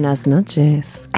Buenas 0.00 0.26
noches. 0.26 1.10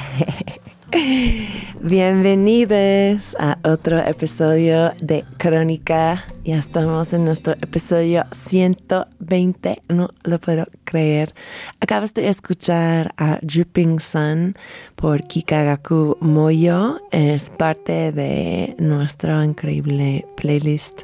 Bienvenidos 1.80 3.36
a 3.38 3.56
otro 3.62 4.00
episodio 4.00 4.92
de 5.00 5.24
Crónica. 5.36 6.24
Ya 6.42 6.56
estamos 6.56 7.12
en 7.12 7.24
nuestro 7.24 7.52
episodio 7.52 8.24
120. 8.32 9.82
No 9.88 10.10
lo 10.24 10.40
puedo 10.40 10.66
creer. 10.82 11.32
Acabas 11.78 12.12
de 12.14 12.26
escuchar 12.26 13.14
a 13.18 13.38
Dripping 13.40 14.00
Sun 14.00 14.56
por 14.96 15.22
Kikagaku 15.28 16.16
Moyo. 16.20 16.98
Es 17.12 17.50
parte 17.50 18.10
de 18.10 18.74
nuestro 18.80 19.44
increíble 19.44 20.26
playlist 20.36 21.02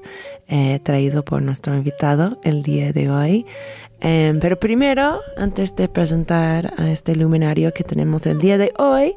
eh, 0.48 0.80
traído 0.82 1.25
por 1.25 1.42
nuestro 1.42 1.76
invitado 1.76 2.40
el 2.42 2.62
día 2.62 2.92
de 2.92 3.10
hoy. 3.10 3.46
Em, 4.00 4.38
pero 4.38 4.58
primero, 4.58 5.20
antes 5.36 5.74
de 5.74 5.88
presentar 5.88 6.72
a 6.76 6.90
este 6.90 7.16
luminario 7.16 7.72
que 7.72 7.84
tenemos 7.84 8.26
el 8.26 8.38
día 8.38 8.56
de 8.58 8.72
hoy, 8.78 9.16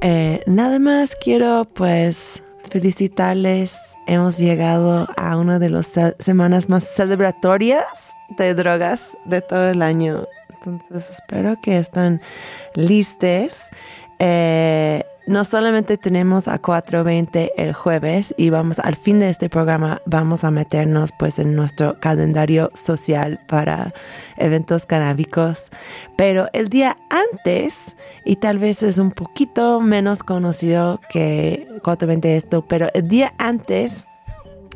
eh, 0.00 0.40
nada 0.46 0.78
más 0.78 1.16
quiero 1.16 1.66
pues 1.72 2.42
felicitarles. 2.70 3.78
Hemos 4.06 4.38
llegado 4.38 5.08
a 5.16 5.36
una 5.36 5.58
de 5.58 5.70
las 5.70 5.98
semanas 6.18 6.68
más 6.68 6.84
celebratorias 6.84 8.14
de 8.36 8.54
drogas 8.54 9.16
de 9.24 9.40
todo 9.40 9.70
el 9.70 9.82
año. 9.82 10.26
Entonces 10.48 11.10
espero 11.10 11.56
que 11.62 11.78
estén 11.78 12.20
listos. 12.74 13.64
Eh, 14.18 15.04
no 15.26 15.44
solamente 15.44 15.96
tenemos 15.96 16.48
a 16.48 16.60
4.20 16.60 17.52
el 17.56 17.72
jueves 17.72 18.34
y 18.36 18.50
vamos 18.50 18.78
al 18.78 18.96
fin 18.96 19.18
de 19.18 19.30
este 19.30 19.48
programa 19.48 20.02
vamos 20.04 20.44
a 20.44 20.50
meternos 20.50 21.10
pues 21.18 21.38
en 21.38 21.54
nuestro 21.54 21.98
calendario 22.00 22.70
social 22.74 23.40
para 23.46 23.94
eventos 24.36 24.86
canábicos, 24.86 25.70
pero 26.16 26.48
el 26.52 26.68
día 26.68 26.96
antes 27.10 27.96
y 28.24 28.36
tal 28.36 28.58
vez 28.58 28.82
es 28.82 28.98
un 28.98 29.10
poquito 29.10 29.80
menos 29.80 30.22
conocido 30.22 31.00
que 31.10 31.68
4.20 31.82 32.24
esto, 32.26 32.62
pero 32.62 32.88
el 32.94 33.08
día 33.08 33.34
antes 33.38 34.06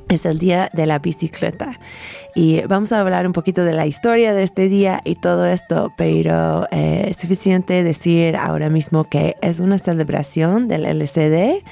es 0.09 0.27
el 0.27 0.39
día 0.39 0.71
de 0.73 0.87
la 0.87 0.99
bicicleta 0.99 1.79
y 2.35 2.61
vamos 2.63 2.93
a 2.93 3.01
hablar 3.01 3.27
un 3.27 3.33
poquito 3.33 3.65
de 3.65 3.73
la 3.73 3.87
historia 3.87 4.35
de 4.35 4.43
este 4.43 4.69
día 4.69 5.01
y 5.05 5.17
todo 5.17 5.47
esto, 5.47 5.93
pero 5.97 6.67
eh, 6.71 7.07
es 7.09 7.17
suficiente 7.17 7.83
decir 7.83 8.37
ahora 8.37 8.69
mismo 8.69 9.05
que 9.05 9.37
es 9.41 9.61
una 9.61 9.79
celebración 9.79 10.69
del 10.69 10.85
LCD 10.85 11.63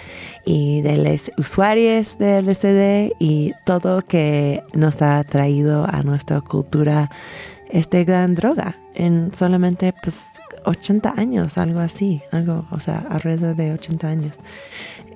y 0.45 0.83
de 0.83 0.97
los 0.97 1.31
usuarios 1.39 2.19
del 2.19 2.49
LCD 2.49 3.13
y 3.19 3.53
todo 3.65 4.03
que 4.03 4.63
nos 4.73 5.03
ha 5.03 5.23
traído 5.25 5.87
a 5.89 6.03
nuestra 6.03 6.41
cultura 6.41 7.11
este 7.71 8.05
gran 8.05 8.35
droga 8.35 8.77
en 8.95 9.33
solamente 9.35 9.93
pues 10.03 10.29
80 10.65 11.15
años, 11.17 11.59
algo 11.59 11.81
así, 11.81 12.23
algo, 12.31 12.67
o 12.71 12.81
sea, 12.81 13.05
alrededor 13.11 13.55
de 13.57 13.73
80 13.73 14.09
años. 14.09 14.39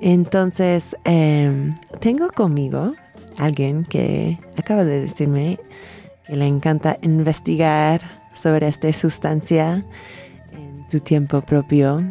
Entonces, 0.01 0.97
em, 1.05 1.75
tengo 2.01 2.29
conmigo 2.31 2.93
alguien 3.39 3.85
que 3.85 4.39
acaba 4.57 4.85
de 4.85 5.01
decirme 5.01 5.59
que 6.27 6.37
le 6.37 6.47
encanta 6.47 6.99
investigar 7.03 8.03
sobre 8.35 8.69
esta 8.69 8.93
sustancia 8.93 9.85
en 10.53 10.85
su 10.91 11.01
tiempo 11.01 11.41
propio, 11.41 12.03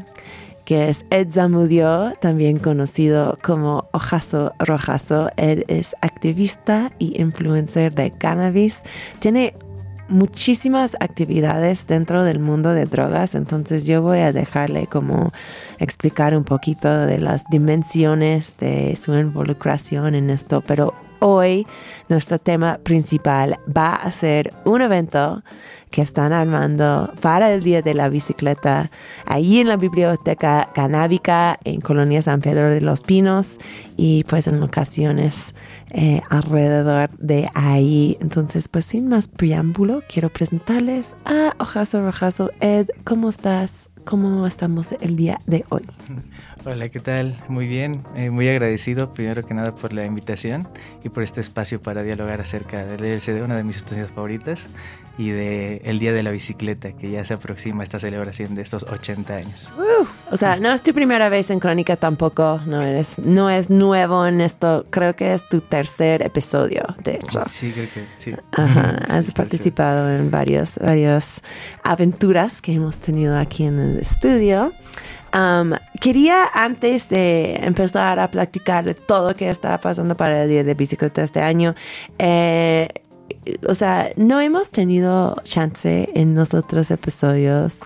que 0.66 0.90
es 0.90 1.06
Ed 1.12 1.32
Zamudio, 1.32 2.14
también 2.20 2.58
conocido 2.60 3.38
como 3.42 3.88
Ojazo 3.94 4.54
Rojazo. 4.60 5.30
Él 5.38 5.64
es 5.68 5.96
activista 6.02 6.92
y 7.00 7.22
influencer 7.22 7.94
de 7.94 8.12
cannabis. 8.12 8.82
Tiene 9.20 9.54
muchísimas 10.10 10.96
actividades 11.00 11.88
dentro 11.88 12.24
del 12.24 12.40
mundo 12.40 12.74
de 12.74 12.86
drogas, 12.86 13.36
entonces 13.36 13.86
yo 13.86 14.02
voy 14.02 14.20
a 14.20 14.32
dejarle 14.32 14.88
como 14.88 15.32
explicar 15.80 16.36
un 16.36 16.44
poquito 16.44 17.06
de 17.06 17.20
las 17.20 17.44
dimensiones 17.50 18.58
de 18.58 18.96
su 18.96 19.14
involucración 19.14 20.16
en 20.16 20.30
esto, 20.30 20.62
pero 20.66 20.94
hoy 21.20 21.66
nuestro 22.10 22.40
tema 22.40 22.80
principal 22.84 23.60
va 23.76 23.96
a 23.96 24.12
ser 24.12 24.54
un 24.66 24.82
evento 24.82 25.44
que 25.92 26.02
están 26.02 26.34
armando 26.34 27.14
para 27.22 27.54
el 27.54 27.64
Día 27.64 27.82
de 27.82 27.94
la 27.94 28.10
Bicicleta 28.10 28.92
ahí 29.26 29.60
en 29.60 29.68
la 29.68 29.78
Biblioteca 29.78 30.70
Canábica 30.74 31.60
en 31.64 31.82
Colonia 31.82 32.22
San 32.22 32.42
Pedro 32.42 32.70
de 32.70 32.82
los 32.82 33.04
Pinos 33.04 33.58
y 33.96 34.24
pues 34.26 34.48
en 34.48 34.62
ocasiones 34.62 35.56
eh, 35.92 36.22
alrededor 36.30 37.10
de 37.18 37.50
ahí. 37.54 38.18
Entonces 38.22 38.68
pues 38.68 38.86
sin 38.86 39.08
más 39.08 39.28
preámbulo 39.28 40.02
quiero 40.08 40.30
presentarles 40.30 41.16
a 41.26 41.54
Ojazo 41.60 42.02
Rojazo. 42.02 42.52
Ed, 42.60 42.88
¿cómo 43.04 43.30
estás? 43.30 43.90
¿Cómo 44.06 44.48
estamos 44.48 44.94
el 45.02 45.16
día 45.16 45.38
de 45.48 45.66
hoy? 45.70 45.84
Hola, 46.66 46.90
¿qué 46.90 47.00
tal? 47.00 47.38
Muy 47.48 47.66
bien, 47.66 48.02
eh, 48.16 48.30
muy 48.30 48.50
agradecido 48.50 49.14
primero 49.14 49.42
que 49.44 49.54
nada 49.54 49.74
por 49.74 49.94
la 49.94 50.06
invitación 50.06 50.68
y 51.02 51.08
por 51.08 51.24
este 51.24 51.40
espacio 51.40 51.80
para 51.80 52.04
dialogar 52.04 52.42
acerca 52.42 52.86
del 52.86 53.06
LCD, 53.06 53.42
una 53.42 53.56
de 53.56 53.64
mis 53.64 53.78
sustancias 53.78 54.10
favoritas, 54.10 54.68
y 55.18 55.32
de 55.32 55.82
el 55.84 56.00
Día 56.00 56.14
de 56.14 56.24
la 56.24 56.32
Bicicleta, 56.32 56.92
que 56.92 57.10
ya 57.10 57.26
se 57.26 57.34
aproxima 57.34 57.84
esta 57.84 58.00
celebración 58.00 58.56
de 58.56 58.62
estos 58.62 58.84
80 58.84 59.36
años. 59.36 59.68
o 60.32 60.38
sea, 60.38 60.58
no 60.58 60.72
es 60.72 60.84
tu 60.84 60.94
primera 60.94 61.30
vez 61.30 61.50
en 61.50 61.60
Crónica 61.60 61.96
tampoco, 61.96 62.60
no 62.66 62.82
eres, 62.82 63.18
no 63.18 63.50
es 63.50 63.70
nuevo 63.70 64.28
en 64.28 64.42
esto, 64.42 64.86
creo 64.90 65.16
que 65.16 65.34
es 65.34 65.48
tu 65.50 65.62
tercer 65.62 66.22
episodio, 66.22 66.84
de 67.04 67.16
hecho. 67.16 67.42
Sí, 67.50 67.72
creo 67.72 67.88
que 67.94 68.06
sí. 68.18 68.34
Ajá, 68.52 69.00
has 69.10 69.32
participado 69.32 70.12
en 70.12 70.30
varios, 70.30 70.78
varias 70.78 71.42
aventuras 71.84 72.62
que 72.62 72.74
hemos 72.74 72.98
tenido 72.98 73.38
aquí 73.38 73.66
en 73.66 73.80
el 73.80 74.00
estudio. 74.00 74.72
Um, 75.34 75.74
quería 76.00 76.46
antes 76.54 77.10
de 77.10 77.56
empezar 77.56 78.18
a 78.20 78.30
platicar 78.30 78.86
de 78.86 78.94
todo 78.94 79.30
lo 79.30 79.36
que 79.36 79.50
está 79.50 79.78
pasando 79.78 80.16
para 80.16 80.44
el 80.44 80.50
día 80.50 80.64
de 80.64 80.74
bicicleta 80.74 81.22
este 81.22 81.42
año, 81.42 81.76
eh, 82.18 82.88
o 83.68 83.76
sea, 83.76 84.10
no 84.16 84.40
hemos 84.40 84.72
tenido 84.72 85.36
chance 85.44 86.10
en 86.14 86.36
los 86.36 86.54
otros 86.54 86.92
episodios 86.92 87.80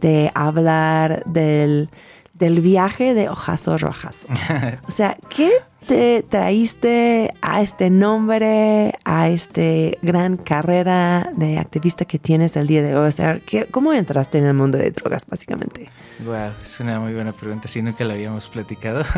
de 0.00 0.30
hablar 0.34 1.24
del 1.26 1.90
del 2.38 2.60
viaje 2.60 3.14
de 3.14 3.28
Ojazo 3.28 3.76
Rojazo. 3.78 4.28
O 4.88 4.90
sea, 4.90 5.16
¿qué 5.28 5.50
te 5.86 6.22
traíste 6.22 7.34
a 7.42 7.60
este 7.62 7.90
nombre, 7.90 8.94
a 9.04 9.28
este 9.28 9.98
gran 10.02 10.36
carrera 10.36 11.30
de 11.34 11.58
activista 11.58 12.04
que 12.04 12.18
tienes 12.18 12.56
el 12.56 12.66
día 12.66 12.82
de 12.82 12.96
hoy? 12.96 13.08
O 13.08 13.12
sea, 13.12 13.40
¿cómo 13.70 13.92
entraste 13.92 14.38
en 14.38 14.46
el 14.46 14.54
mundo 14.54 14.78
de 14.78 14.90
drogas, 14.90 15.26
básicamente? 15.26 15.90
Wow, 16.24 16.52
es 16.62 16.80
una 16.80 17.00
muy 17.00 17.12
buena 17.12 17.32
pregunta, 17.32 17.68
si 17.68 17.82
nunca 17.82 18.04
la 18.04 18.14
habíamos 18.14 18.48
platicado. 18.48 19.04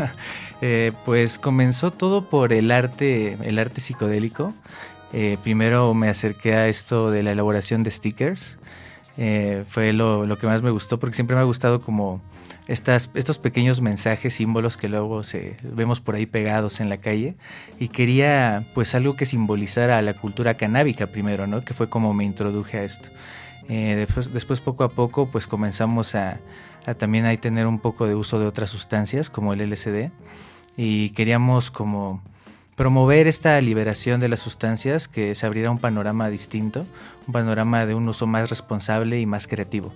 Eh, 0.63 0.91
pues 1.05 1.39
comenzó 1.39 1.89
todo 1.89 2.29
por 2.29 2.53
el 2.53 2.69
arte, 2.69 3.35
el 3.41 3.57
arte 3.57 3.81
psicodélico. 3.81 4.53
Eh, 5.13 5.37
primero 5.43 5.93
me 5.93 6.09
acerqué 6.09 6.55
a 6.55 6.67
esto 6.67 7.11
de 7.11 7.23
la 7.23 7.31
elaboración 7.31 7.83
de 7.83 7.91
stickers. 7.91 8.57
Eh, 9.17 9.65
fue 9.67 9.93
lo, 9.93 10.37
que 10.37 10.47
más 10.47 10.61
me 10.61 10.71
gustó 10.71 10.99
porque 10.99 11.15
siempre 11.15 11.35
me 11.35 11.41
ha 11.41 11.45
gustado 11.45 11.81
como 11.81 12.21
estas, 12.67 13.09
estos 13.13 13.37
pequeños 13.39 13.81
mensajes, 13.81 14.33
símbolos 14.33 14.77
que 14.77 14.87
luego 14.87 15.23
se, 15.23 15.57
vemos 15.63 15.99
por 15.99 16.15
ahí 16.15 16.25
pegados 16.25 16.79
en 16.79 16.89
la 16.89 16.97
calle 16.97 17.35
y 17.77 17.89
quería 17.89 18.65
pues 18.73 18.95
algo 18.95 19.15
que 19.15 19.25
simbolizara 19.25 19.97
a 19.97 20.01
la 20.01 20.13
cultura 20.13 20.53
canábica 20.53 21.07
primero, 21.07 21.45
¿no? 21.45 21.61
Que 21.61 21.73
fue 21.73 21.89
como 21.89 22.13
me 22.13 22.23
introduje 22.23 22.77
a 22.77 22.83
esto. 22.83 23.09
Eh, 23.67 23.95
después, 23.95 24.33
después 24.33 24.61
poco 24.61 24.83
a 24.83 24.89
poco 24.89 25.27
pues 25.27 25.45
comenzamos 25.45 26.15
a, 26.15 26.39
a 26.85 26.93
también 26.93 27.25
ahí 27.25 27.37
tener 27.37 27.67
un 27.67 27.79
poco 27.79 28.07
de 28.07 28.15
uso 28.15 28.39
de 28.39 28.47
otras 28.47 28.69
sustancias 28.69 29.29
como 29.29 29.53
el 29.53 29.61
LSD 29.69 30.09
y 30.77 31.11
queríamos 31.11 31.69
como 31.69 32.21
promover 32.81 33.27
esta 33.27 33.61
liberación 33.61 34.19
de 34.21 34.27
las 34.27 34.39
sustancias, 34.39 35.07
que 35.07 35.35
se 35.35 35.45
abriera 35.45 35.69
un 35.69 35.77
panorama 35.77 36.31
distinto, 36.31 36.87
un 37.27 37.31
panorama 37.31 37.85
de 37.85 37.93
un 37.93 38.09
uso 38.09 38.25
más 38.25 38.49
responsable 38.49 39.19
y 39.19 39.27
más 39.27 39.45
creativo. 39.45 39.93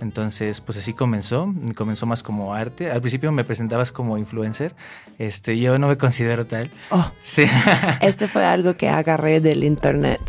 Entonces, 0.00 0.60
pues 0.60 0.78
así 0.78 0.94
comenzó, 0.94 1.52
comenzó 1.74 2.06
más 2.06 2.22
como 2.22 2.54
arte. 2.54 2.92
Al 2.92 3.00
principio 3.00 3.32
me 3.32 3.42
presentabas 3.42 3.90
como 3.90 4.18
influencer, 4.18 4.76
este, 5.18 5.58
yo 5.58 5.80
no 5.80 5.88
me 5.88 5.98
considero 5.98 6.46
tal. 6.46 6.70
Oh, 6.90 7.10
sí. 7.24 7.42
Esto 8.00 8.28
fue 8.28 8.44
algo 8.44 8.74
que 8.74 8.88
agarré 8.88 9.40
del 9.40 9.64
internet, 9.64 10.20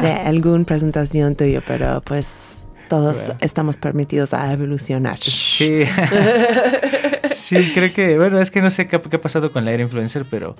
de 0.00 0.10
alguna 0.10 0.64
presentación 0.64 1.36
tuya, 1.36 1.62
pero 1.64 2.00
pues 2.00 2.66
todos 2.88 3.30
estamos 3.40 3.76
permitidos 3.76 4.34
a 4.34 4.52
evolucionar. 4.52 5.20
Sí. 5.20 5.84
sí, 7.34 7.72
creo 7.74 7.92
que, 7.92 8.18
bueno, 8.18 8.40
es 8.40 8.50
que 8.50 8.62
no 8.62 8.70
sé 8.70 8.88
qué, 8.88 9.00
qué 9.00 9.16
ha 9.16 9.20
pasado 9.20 9.52
con 9.52 9.64
la 9.64 9.72
era 9.72 9.82
influencer, 9.82 10.24
pero 10.30 10.54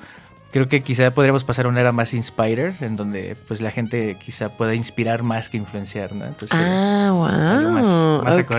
creo 0.53 0.69
que 0.69 0.83
quizá 0.83 1.11
podríamos 1.13 1.45
pasar 1.45 1.65
a 1.65 1.69
una 1.69 1.81
era 1.81 1.93
más 1.93 2.13
inspirer, 2.13 2.75
en 2.81 2.97
donde 2.97 3.37
pues 3.49 3.61
la 3.61 3.71
gente 3.71 4.17
quizá 4.23 4.51
pueda 4.51 4.75
inspirar 4.75 5.23
más 5.23 5.49
que 5.49 5.57
influenciar, 5.57 6.13
¿no? 6.13 6.27
ah, 6.51 7.11
wow. 7.11 8.23
Más, 8.23 8.39
ok, 8.39 8.53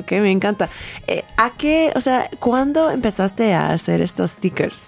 ok, 0.00 0.12
me 0.20 0.30
encanta. 0.30 0.68
Eh, 1.06 1.24
¿A 1.36 1.50
qué, 1.50 1.92
o 1.96 2.00
sea, 2.00 2.28
cuándo 2.38 2.90
empezaste 2.90 3.54
a 3.54 3.70
hacer 3.70 4.02
estos 4.02 4.32
stickers? 4.32 4.86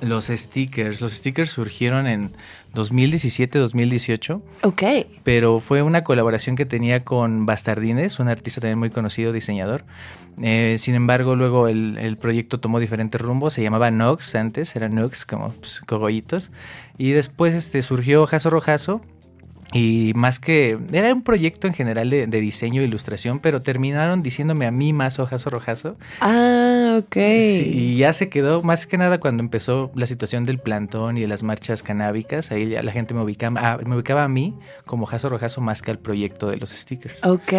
Los 0.00 0.26
stickers, 0.26 1.00
los 1.00 1.12
stickers 1.12 1.50
surgieron 1.50 2.06
en 2.06 2.32
2017-2018. 2.74 4.40
Ok. 4.62 4.82
Pero 5.22 5.60
fue 5.60 5.82
una 5.82 6.04
colaboración 6.04 6.56
que 6.56 6.66
tenía 6.66 7.04
con 7.04 7.46
Bastardines, 7.46 8.18
un 8.18 8.28
artista 8.28 8.60
también 8.60 8.78
muy 8.78 8.90
conocido, 8.90 9.32
diseñador. 9.32 9.84
Eh, 10.42 10.76
sin 10.78 10.94
embargo, 10.94 11.36
luego 11.36 11.68
el, 11.68 12.16
proyecto 12.20 12.60
tomó 12.60 12.80
diferentes 12.80 13.20
rumbos. 13.20 13.54
Se 13.54 13.62
llamaba 13.62 13.90
Nox 13.90 14.34
antes, 14.34 14.74
era 14.76 14.88
Nox 14.88 15.24
como 15.24 15.52
pues, 15.52 15.80
cogollitos. 15.80 16.50
Y 16.98 17.12
después 17.12 17.54
este, 17.54 17.82
surgió 17.82 18.26
Jaso 18.26 18.50
Rojazo, 18.50 19.00
y 19.74 20.12
más 20.14 20.38
que 20.38 20.78
era 20.92 21.12
un 21.12 21.22
proyecto 21.22 21.66
en 21.66 21.74
general 21.74 22.08
de, 22.08 22.26
diseño 22.26 22.80
e 22.80 22.84
ilustración, 22.84 23.40
pero 23.40 23.60
terminaron 23.60 24.22
diciéndome 24.22 24.66
a 24.66 24.70
mí 24.70 24.92
más 24.92 25.18
hojazo 25.18 25.50
rojazo. 25.50 25.96
Ah, 26.20 26.63
ok. 26.98 27.16
y 27.16 27.96
ya 27.96 28.12
se 28.12 28.28
quedó 28.28 28.62
más 28.62 28.86
que 28.86 28.98
nada 28.98 29.18
cuando 29.18 29.42
empezó 29.42 29.90
la 29.94 30.06
situación 30.06 30.44
del 30.44 30.58
plantón 30.58 31.16
y 31.18 31.22
de 31.22 31.28
las 31.28 31.42
marchas 31.42 31.82
canábicas. 31.82 32.50
Ahí 32.50 32.68
ya 32.70 32.82
la 32.82 32.92
gente 32.92 33.14
me 33.14 33.22
ubicaba, 33.22 33.60
ah, 33.62 33.78
me 33.84 33.94
ubicaba 33.96 34.24
a 34.24 34.28
mí 34.28 34.54
como 34.84 35.04
hojazo 35.04 35.28
rojazo 35.28 35.60
más 35.60 35.82
que 35.82 35.90
al 35.90 35.98
proyecto 35.98 36.48
de 36.48 36.56
los 36.56 36.70
stickers. 36.70 37.24
Ok, 37.24 37.52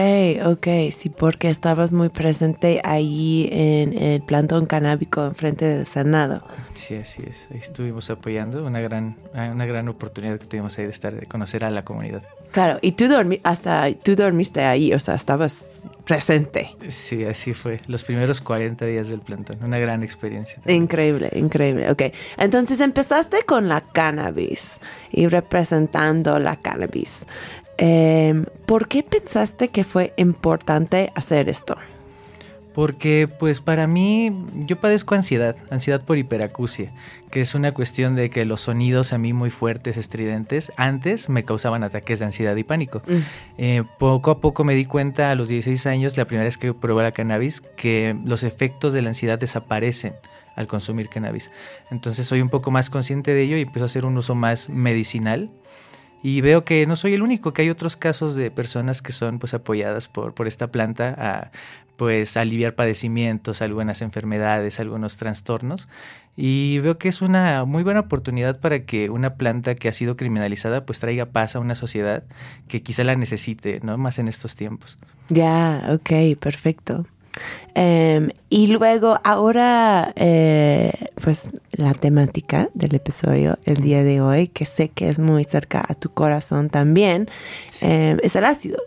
ok. 0.46 0.68
Sí, 0.92 1.10
porque 1.10 1.50
estabas 1.50 1.92
muy 1.92 2.10
presente 2.10 2.82
ahí 2.84 3.50
en 3.51 3.98
el 3.98 4.22
plantón 4.22 4.65
canábico 4.65 5.25
enfrente 5.25 5.65
del 5.65 5.88
Senado. 5.88 6.44
Sí, 6.74 6.96
así 6.96 7.24
es. 7.24 7.38
Ahí 7.51 7.60
estuvimos 7.60 8.10
apoyando. 8.10 8.65
Una 8.65 8.82
gran, 8.82 9.18
una 9.34 9.65
gran 9.65 9.88
oportunidad 9.89 10.39
que 10.39 10.46
tuvimos 10.46 10.77
ahí 10.77 10.86
de 10.86 10.92
estar, 10.92 11.13
de 11.13 11.25
conocer 11.25 11.63
a 11.63 11.72
la 11.72 11.84
comunidad 11.84 12.24
Claro, 12.56 12.80
y 12.82 12.94
tú, 12.94 13.10
dormi 13.10 13.42
hasta, 13.44 13.94
tú 13.96 14.15
dormiste 14.15 14.63
ahí, 14.63 14.94
o 14.94 15.00
sea, 15.01 15.15
estabas 15.15 15.82
presente. 16.06 16.74
Sí, 16.88 17.25
así 17.25 17.54
fue. 17.54 17.82
Los 17.88 18.06
primeros 18.06 18.39
40 18.39 18.86
días 18.86 19.10
del 19.10 19.20
plantón. 19.25 19.58
Una 19.63 19.77
gran 19.77 20.03
experiencia. 20.03 20.60
Increíble, 20.67 21.29
increíble. 21.34 21.89
Ok. 21.91 22.03
Entonces 22.38 22.79
empezaste 22.79 23.44
con 23.44 23.67
la 23.67 23.82
cannabis 23.82 24.79
y 25.12 25.27
representando 25.27 26.39
la 26.39 26.55
cannabis. 26.55 27.25
Em, 27.77 28.46
¿Por 28.65 28.88
qué 28.88 29.03
pensaste 29.03 29.67
que 29.70 29.84
fue 29.84 30.13
importante 30.17 31.12
hacer 31.15 31.50
esto? 31.50 31.75
Porque 32.75 33.29
pues 33.29 33.62
para 33.62 33.88
mí 33.88 34.34
yo 34.53 34.75
padezco 34.75 35.15
ansiedad, 35.15 35.55
ansiedad 35.70 36.03
por 36.03 36.17
hiperacusia, 36.17 36.91
que 37.32 37.39
es 37.39 37.55
una 37.55 37.72
cuestión 37.72 38.15
de 38.17 38.29
que 38.29 38.44
los 38.44 38.62
sonidos 38.62 39.13
a 39.13 39.17
mí 39.17 39.32
muy 39.32 39.50
fuertes, 39.50 39.96
estridentes, 39.96 40.74
antes 40.75 41.29
me 41.29 41.46
causaban 41.46 41.84
ataques 41.84 42.20
de 42.20 42.25
ansiedad 42.25 42.55
y 42.58 42.63
pánico. 42.65 43.01
Mm. 43.08 43.13
Eh, 43.58 43.84
poco 43.98 44.29
a 44.29 44.41
poco 44.41 44.65
me 44.65 44.75
di 44.75 44.84
cuenta 44.84 45.32
a 45.32 45.36
los 45.36 45.48
16 45.48 45.88
años, 45.88 46.17
la 46.17 46.25
primera 46.25 46.44
vez 46.44 46.58
que 46.58 46.74
probé 46.74 47.03
la 47.03 47.13
cannabis, 47.13 47.62
que 47.62 48.13
los 48.25 48.44
efectos 48.44 48.94
de 48.94 49.01
la 49.01 49.10
ansiedad 49.10 49.39
desaparecen 49.39 50.15
al 50.58 50.67
consumir 50.67 51.08
cannabis. 51.08 51.51
Entonces 51.91 52.27
soy 52.27 52.41
un 52.41 52.50
poco 52.50 52.72
más 52.72 52.89
consciente 52.89 53.34
de 53.34 53.41
ello 53.41 53.58
y 53.58 53.62
empiezo 53.62 53.86
a 53.86 53.88
hacer 53.88 54.05
un 54.05 54.17
uso 54.17 54.36
más 54.36 54.67
medicinal 54.67 55.50
y 56.27 56.41
veo 56.41 56.65
que 56.65 56.88
no 56.88 56.96
soy 56.96 57.13
el 57.13 57.22
único, 57.22 57.53
que 57.53 57.62
hay 57.62 57.70
otros 57.70 57.96
casos 57.96 58.34
de 58.34 58.50
personas 58.50 59.03
que 59.03 59.12
son 59.12 59.38
pues 59.38 59.53
apoyadas 59.53 60.08
por, 60.08 60.34
por 60.34 60.48
esta 60.48 60.67
planta 60.67 61.13
a 61.15 61.51
pues 61.98 62.38
aliviar 62.38 62.75
padecimientos, 62.75 63.62
algunas 63.62 64.02
enfermedades, 64.02 64.80
algunos 64.80 65.18
trastornos. 65.18 65.88
Y 66.38 66.80
veo 66.80 66.98
que 66.98 67.08
es 67.08 67.22
una 67.22 67.64
muy 67.64 67.84
buena 67.84 68.02
oportunidad 68.02 68.60
para 68.60 68.84
que 68.84 69.10
una 69.10 69.36
planta 69.36 69.75
que 69.75 69.88
ha 69.88 69.94
sido 69.94 70.18
criminalizada 70.18 70.86
pues 70.86 71.00
traiga 71.00 71.28
paz 71.28 71.56
a 71.56 71.60
una 71.60 71.75
sociedad 71.75 72.24
que 72.68 72.84
quizá 72.84 73.04
la 73.04 73.16
necesite, 73.16 73.80
¿no? 73.84 73.98
Más 73.98 74.20
en 74.20 74.28
estos 74.28 74.56
tiempos. 74.56 74.98
Ya, 75.30 75.88
ok, 75.90 76.38
perfecto. 76.40 77.06
Em, 77.74 78.30
y 78.50 78.68
luego 78.68 79.20
ahora, 79.24 80.14
eh, 80.16 80.94
pues 81.22 81.52
la 81.72 81.94
temática 81.94 82.70
del 82.74 82.96
episodio 82.96 83.58
el 83.66 83.82
día 83.82 84.04
de 84.04 84.22
hoy, 84.22 84.48
que 84.48 84.66
sé 84.66 84.90
que 84.90 85.10
es 85.10 85.20
muy 85.20 85.44
cerca 85.44 85.84
a 85.88 85.96
tu 85.96 86.10
corazón 86.10 86.70
también, 86.70 87.30
em, 87.82 88.18
es 88.24 88.36
el 88.36 88.46
ácido. 88.46 88.78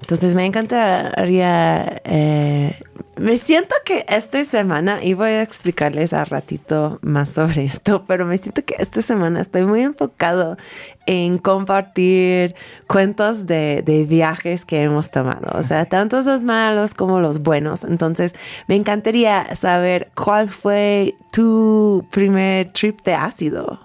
Entonces 0.00 0.34
me 0.34 0.44
encantaría, 0.44 2.00
eh, 2.04 2.78
me 3.16 3.38
siento 3.38 3.74
que 3.84 4.04
esta 4.08 4.44
semana, 4.44 5.02
y 5.02 5.14
voy 5.14 5.30
a 5.30 5.42
explicarles 5.42 6.12
a 6.12 6.24
ratito 6.24 6.98
más 7.02 7.30
sobre 7.30 7.64
esto, 7.64 8.04
pero 8.06 8.26
me 8.26 8.38
siento 8.38 8.64
que 8.64 8.76
esta 8.78 9.02
semana 9.02 9.40
estoy 9.40 9.64
muy 9.64 9.82
enfocado 9.82 10.58
en 11.06 11.38
compartir 11.38 12.54
cuentos 12.86 13.46
de, 13.46 13.82
de 13.84 14.04
viajes 14.04 14.64
que 14.64 14.82
hemos 14.82 15.10
tomado, 15.10 15.58
o 15.58 15.62
sea, 15.62 15.86
tanto 15.86 16.20
los 16.20 16.42
malos 16.44 16.94
como 16.94 17.18
los 17.18 17.40
buenos. 17.40 17.82
Entonces 17.82 18.34
me 18.68 18.76
encantaría 18.76 19.56
saber 19.56 20.10
cuál 20.14 20.50
fue 20.50 21.14
tu 21.32 22.06
primer 22.10 22.70
trip 22.72 23.02
de 23.02 23.14
ácido. 23.14 23.80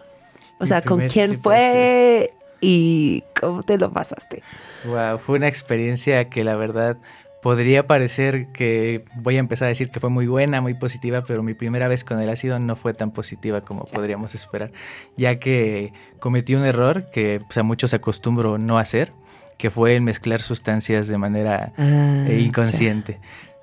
O 0.59 0.65
sea, 0.65 0.83
¿con 0.83 1.07
quién 1.07 1.41
fue 1.41 2.33
y 2.61 3.23
cómo 3.39 3.63
te 3.63 3.77
lo 3.77 3.91
pasaste? 3.91 4.43
Wow, 4.85 5.17
fue 5.17 5.37
una 5.37 5.47
experiencia 5.47 6.29
que 6.29 6.43
la 6.43 6.55
verdad 6.55 6.97
podría 7.41 7.87
parecer 7.87 8.47
que 8.53 9.03
voy 9.15 9.37
a 9.37 9.39
empezar 9.39 9.65
a 9.65 9.69
decir 9.69 9.89
que 9.89 9.99
fue 9.99 10.09
muy 10.09 10.27
buena, 10.27 10.61
muy 10.61 10.75
positiva, 10.75 11.23
pero 11.25 11.41
mi 11.43 11.55
primera 11.55 11.87
vez 11.87 12.03
con 12.03 12.19
el 12.19 12.29
ácido 12.29 12.59
no 12.59 12.75
fue 12.75 12.93
tan 12.93 13.11
positiva 13.11 13.61
como 13.61 13.85
podríamos 13.85 14.35
esperar, 14.35 14.71
ya 15.17 15.39
que 15.39 15.91
cometí 16.19 16.53
un 16.55 16.65
error 16.65 17.09
que 17.11 17.41
pues, 17.45 17.57
a 17.57 17.63
muchos 17.63 17.93
acostumbro 17.93 18.57
no 18.59 18.77
hacer, 18.77 19.11
que 19.57 19.71
fue 19.71 19.95
el 19.95 20.01
mezclar 20.01 20.41
sustancias 20.41 21.07
de 21.07 21.17
manera 21.17 21.73
ah, 21.77 22.25
eh, 22.27 22.39
inconsciente. 22.39 23.19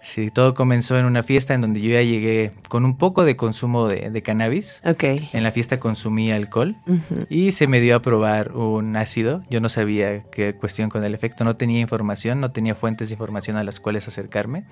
Sí, 0.08 0.30
todo 0.30 0.54
comenzó 0.54 0.96
en 0.96 1.04
una 1.04 1.22
fiesta 1.22 1.52
en 1.52 1.60
donde 1.60 1.82
yo 1.82 1.92
ya 1.92 2.00
llegué 2.00 2.52
con 2.68 2.86
un 2.86 2.96
poco 2.96 3.26
de 3.26 3.36
consumo 3.36 3.88
de, 3.88 4.22
cannabis. 4.22 4.80
Ok. 4.82 5.04
En 5.04 5.42
la 5.42 5.50
fiesta 5.50 5.78
consumí 5.78 6.32
alcohol 6.32 6.76
y 7.28 7.52
se 7.52 7.66
me 7.66 7.78
dio 7.78 7.94
a 7.94 8.00
probar 8.00 8.52
un 8.52 8.96
ácido. 8.96 9.42
Yo 9.50 9.60
no 9.60 9.68
sabía 9.68 10.22
qué 10.30 10.54
cuestión 10.54 10.88
con 10.88 11.04
el 11.04 11.14
efecto, 11.14 11.44
no 11.44 11.56
tenía 11.56 11.80
información, 11.80 12.40
no 12.40 12.52
tenía 12.52 12.74
fuentes 12.74 13.10
de 13.10 13.16
información 13.16 13.58
a 13.58 13.64
las 13.64 13.80
cuales 13.80 14.08
acercarme. 14.08 14.64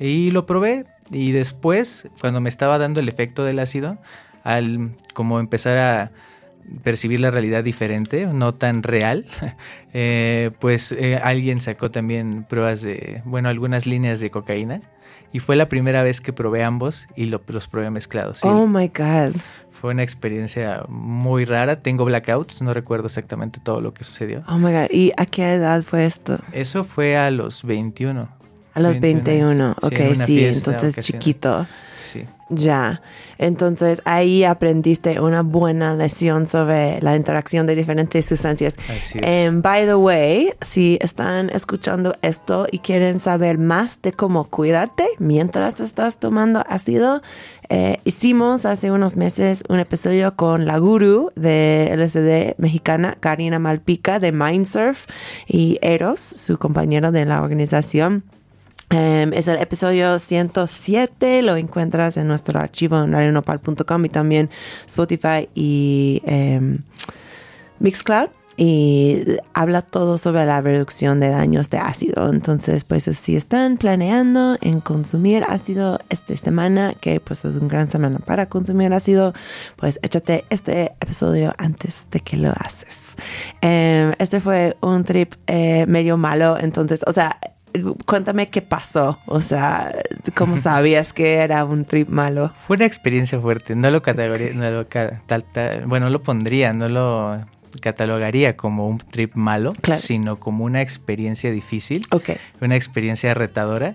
Y 0.00 0.32
lo 0.32 0.46
probé 0.46 0.86
y 1.12 1.30
después, 1.30 2.08
cuando 2.20 2.40
me 2.40 2.48
estaba 2.48 2.76
dando 2.78 2.98
el 2.98 3.08
efecto 3.08 3.44
del 3.44 3.60
ácido, 3.60 3.98
al 4.42 4.96
como 5.14 5.38
empezar 5.38 5.78
a 5.78 6.10
percibir 6.82 7.20
la 7.20 7.30
realidad 7.30 7.64
diferente, 7.64 8.26
no 8.26 8.54
tan 8.54 8.82
real, 8.82 9.26
eh, 9.92 10.50
pues 10.60 10.92
eh, 10.92 11.16
alguien 11.16 11.60
sacó 11.60 11.90
también 11.90 12.44
pruebas 12.48 12.82
de, 12.82 13.22
bueno, 13.24 13.48
algunas 13.48 13.86
líneas 13.86 14.20
de 14.20 14.30
cocaína. 14.30 14.82
Y 15.34 15.38
fue 15.38 15.56
la 15.56 15.68
primera 15.68 16.02
vez 16.02 16.20
que 16.20 16.32
probé 16.34 16.62
ambos 16.62 17.06
y 17.16 17.24
los 17.24 17.66
probé 17.66 17.90
mezclados. 17.90 18.44
Oh 18.44 18.66
my 18.66 18.88
God. 18.88 19.36
Fue 19.70 19.92
una 19.92 20.02
experiencia 20.02 20.84
muy 20.88 21.46
rara. 21.46 21.80
Tengo 21.80 22.04
blackouts, 22.04 22.60
no 22.60 22.74
recuerdo 22.74 23.06
exactamente 23.06 23.58
todo 23.58 23.80
lo 23.80 23.94
que 23.94 24.04
sucedió. 24.04 24.44
Oh 24.46 24.58
my 24.58 24.70
God. 24.72 24.90
¿Y 24.90 25.12
a 25.16 25.24
qué 25.24 25.54
edad 25.54 25.82
fue 25.82 26.04
esto? 26.04 26.38
Eso 26.52 26.84
fue 26.84 27.16
a 27.16 27.30
los 27.30 27.64
21. 27.64 28.28
A 28.74 28.80
los 28.80 29.00
21, 29.00 29.76
ok, 29.82 30.14
sí, 30.24 30.44
entonces 30.44 30.96
chiquito. 30.96 31.66
Ya. 32.54 33.00
Entonces 33.38 34.02
ahí 34.04 34.44
aprendiste 34.44 35.20
una 35.20 35.42
buena 35.42 35.94
lección 35.94 36.46
sobre 36.46 37.00
la 37.00 37.16
interacción 37.16 37.66
de 37.66 37.74
diferentes 37.74 38.26
sustancias. 38.26 38.76
And 39.22 39.62
by 39.62 39.86
the 39.86 39.94
way, 39.94 40.52
si 40.60 40.98
están 41.00 41.48
escuchando 41.50 42.14
esto 42.20 42.66
y 42.70 42.78
quieren 42.80 43.20
saber 43.20 43.58
más 43.58 44.02
de 44.02 44.12
cómo 44.12 44.44
cuidarte 44.44 45.06
mientras 45.18 45.80
estás 45.80 46.18
tomando 46.18 46.62
ácido, 46.68 47.22
eh, 47.70 47.98
hicimos 48.04 48.66
hace 48.66 48.90
unos 48.90 49.16
meses 49.16 49.64
un 49.70 49.78
episodio 49.78 50.36
con 50.36 50.66
la 50.66 50.76
guru 50.76 51.30
de 51.34 51.90
LSD 51.96 52.60
mexicana, 52.60 53.16
Karina 53.18 53.58
Malpica 53.58 54.18
de 54.18 54.30
Mindsurf 54.30 55.06
y 55.46 55.78
Eros, 55.80 56.20
su 56.20 56.58
compañero 56.58 57.12
de 57.12 57.24
la 57.24 57.40
organización. 57.40 58.24
Em, 58.92 59.32
es 59.32 59.48
el 59.48 59.56
episodio 59.56 60.18
107, 60.18 61.40
lo 61.40 61.56
encuentras 61.56 62.18
en 62.18 62.28
nuestro 62.28 62.60
archivo 62.60 63.02
en 63.02 63.12
radionopal.com 63.12 64.04
y 64.04 64.08
también 64.10 64.50
Spotify 64.86 65.48
y 65.54 66.20
em, 66.26 66.78
Mixcloud. 67.78 68.28
Y 68.58 69.24
habla 69.54 69.80
todo 69.80 70.18
sobre 70.18 70.44
la 70.44 70.60
reducción 70.60 71.20
de 71.20 71.30
daños 71.30 71.70
de 71.70 71.78
ácido. 71.78 72.30
Entonces, 72.30 72.84
pues 72.84 73.04
si 73.04 73.34
están 73.34 73.78
planeando 73.78 74.58
en 74.60 74.80
consumir 74.80 75.42
ácido 75.48 75.98
esta 76.10 76.36
semana, 76.36 76.92
que 77.00 77.18
pues 77.18 77.46
es 77.46 77.56
una 77.56 77.68
gran 77.68 77.88
semana 77.88 78.18
para 78.18 78.50
consumir 78.50 78.92
ácido, 78.92 79.32
pues 79.76 79.98
échate 80.02 80.44
este 80.50 80.92
episodio 81.00 81.54
antes 81.56 82.06
de 82.10 82.20
que 82.20 82.36
lo 82.36 82.52
haces. 82.54 83.16
Em, 83.62 84.12
este 84.18 84.38
fue 84.38 84.76
un 84.82 85.02
trip 85.04 85.32
eh, 85.46 85.86
medio 85.88 86.18
malo, 86.18 86.58
entonces, 86.58 87.02
o 87.06 87.12
sea, 87.12 87.38
cuéntame 88.06 88.48
qué 88.48 88.62
pasó. 88.62 89.18
O 89.26 89.40
sea, 89.40 89.94
¿cómo 90.34 90.56
sabías 90.56 91.12
que 91.12 91.36
era 91.36 91.64
un 91.64 91.84
trip 91.84 92.08
malo? 92.08 92.52
Fue 92.66 92.76
una 92.76 92.86
experiencia 92.86 93.40
fuerte. 93.40 93.74
No 93.74 93.90
lo 93.90 94.02
categoría, 94.02 94.52
no 94.54 94.70
lo, 94.70 94.86
tal, 94.86 95.44
bueno, 95.86 96.10
lo 96.10 96.22
pondría, 96.22 96.72
no 96.72 96.86
lo 96.88 97.40
catalogaría 97.80 98.56
como 98.56 98.86
un 98.86 98.98
trip 98.98 99.34
malo, 99.34 99.72
sino 99.98 100.38
como 100.38 100.64
una 100.64 100.82
experiencia 100.82 101.50
difícil, 101.50 102.06
una 102.60 102.76
experiencia 102.76 103.32
retadora 103.34 103.94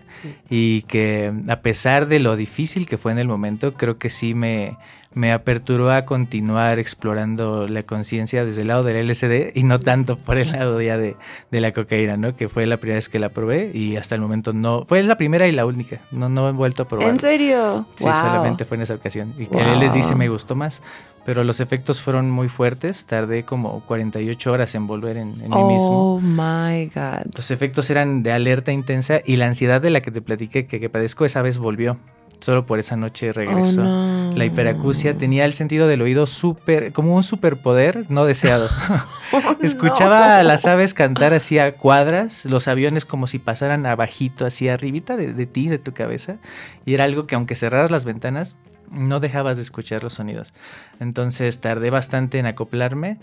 y 0.50 0.82
que 0.84 1.32
a 1.48 1.58
pesar 1.62 2.08
de 2.08 2.20
lo 2.20 2.36
difícil 2.36 2.88
que 2.88 2.98
fue 2.98 3.12
en 3.12 3.20
el 3.20 3.28
momento, 3.28 3.74
creo 3.74 3.98
que 3.98 4.10
sí 4.10 4.34
me, 4.34 4.78
me 5.14 5.32
aperturó 5.32 5.92
a 5.92 6.06
continuar 6.06 6.80
explorando 6.80 7.68
la 7.68 7.84
conciencia 7.84 8.46
desde 8.46 8.62
el 8.62 8.68
lado 8.68 8.84
del 8.84 9.08
LSD 9.08 9.56
y 9.56 9.64
no 9.64 9.80
tanto 9.80 10.18
por 10.18 10.38
el 10.38 10.52
lado 10.52 10.82
ya 10.82 10.98
de, 10.98 11.16
la 11.52 11.72
cocaína, 11.74 12.18
¿no? 12.18 12.36
Que 12.36 12.50
fue 12.50 12.66
la 12.66 12.78
primera 12.78 12.98
vez 12.98 13.10
que 13.10 13.20
la 13.20 13.30
probé 13.30 13.72
y 13.74 13.98
hasta 13.98 14.16
el 14.16 14.22
momento 14.22 14.54
no, 14.54 14.86
fue 14.86 15.02
la 15.04 15.18
primera 15.18 15.48
y 15.48 15.52
la 15.52 15.66
única, 15.66 16.02
no, 16.12 16.30
no 16.30 16.50
he 16.50 16.52
vuelto 16.52 16.84
a 16.84 16.88
probar. 16.88 17.10
¿En 17.10 17.20
serio? 17.20 17.86
Sí, 17.96 18.04
solamente 18.04 18.66
fue 18.66 18.78
en 18.78 18.84
esa 18.84 18.94
ocasión. 18.96 19.34
Y 19.38 19.48
que 19.48 19.60
él 19.60 19.80
les 19.80 19.94
dice 19.94 20.16
me 20.16 20.30
gustó 20.30 20.56
más, 20.56 20.82
pero 21.26 21.44
los 21.44 21.60
efectos 21.60 22.02
fueron 22.02 22.30
muy 22.30 22.48
fuertes, 22.48 23.06
tardé 23.06 23.44
como 23.44 23.82
48 23.86 24.52
horas 24.52 24.76
en 24.76 24.88
volver 24.88 25.18
en, 25.18 25.30
en 25.42 25.50
mí 25.50 25.64
mismo. 25.64 26.16
Oh 26.16 26.20
my 26.22 26.86
God. 26.94 27.34
Los 27.36 27.52
efectos 27.52 27.90
eran 27.90 28.24
de 28.24 28.32
alerta 28.32 28.72
intensa 28.72 29.20
y 29.26 29.38
la 29.38 29.48
ansiedad 29.48 29.82
de 29.82 29.90
la 29.90 30.02
que 30.02 30.12
te 30.12 30.22
platiqué 30.22 30.68
que, 30.68 30.80
que 30.80 30.90
padezco 30.90 31.26
esa 31.26 31.42
vez 31.42 31.58
volvió 31.58 31.98
solo 32.40 32.66
por 32.66 32.80
esa 32.80 32.96
noche 32.96 33.34
regresó. 33.34 33.82
Oh, 33.82 34.32
la 34.36 34.46
hiperacusia 34.46 35.18
tenía 35.18 35.46
el 35.46 35.54
sentido 35.54 35.88
del 35.88 36.02
oído 36.02 36.28
súper, 36.28 36.94
como 36.94 37.16
un 37.16 37.24
superpoder 37.24 38.06
no 38.10 38.26
deseado. 38.26 38.70
Oh, 39.34 39.58
Escuchaba 39.62 40.38
a 40.38 40.44
las 40.44 40.66
aves 40.66 40.94
cantar 40.94 41.34
así 41.34 41.60
a 41.60 41.76
cuadras, 41.76 42.46
los 42.46 42.70
aviones 42.70 43.04
como 43.04 43.28
si 43.28 43.40
pasaran 43.40 43.86
abajito, 43.86 44.46
así 44.46 44.70
arribita 44.70 45.18
de, 45.18 45.34
de 45.34 45.46
ti, 45.46 45.68
de 45.68 45.80
tu 45.80 45.92
cabeza. 45.92 46.38
Y 46.86 46.94
era 46.94 47.04
algo 47.04 47.28
que 47.28 47.36
aunque 47.36 47.56
cerraras 47.56 47.92
las 47.92 48.06
ventanas, 48.06 48.56
no 48.90 49.20
dejabas 49.20 49.58
de 49.58 49.64
escuchar 49.64 50.04
los 50.04 50.14
sonidos. 50.14 50.54
Entonces 51.02 51.60
tardé 51.60 51.90
bastante 51.90 52.40
en 52.40 52.46
acoplarme, 52.46 53.18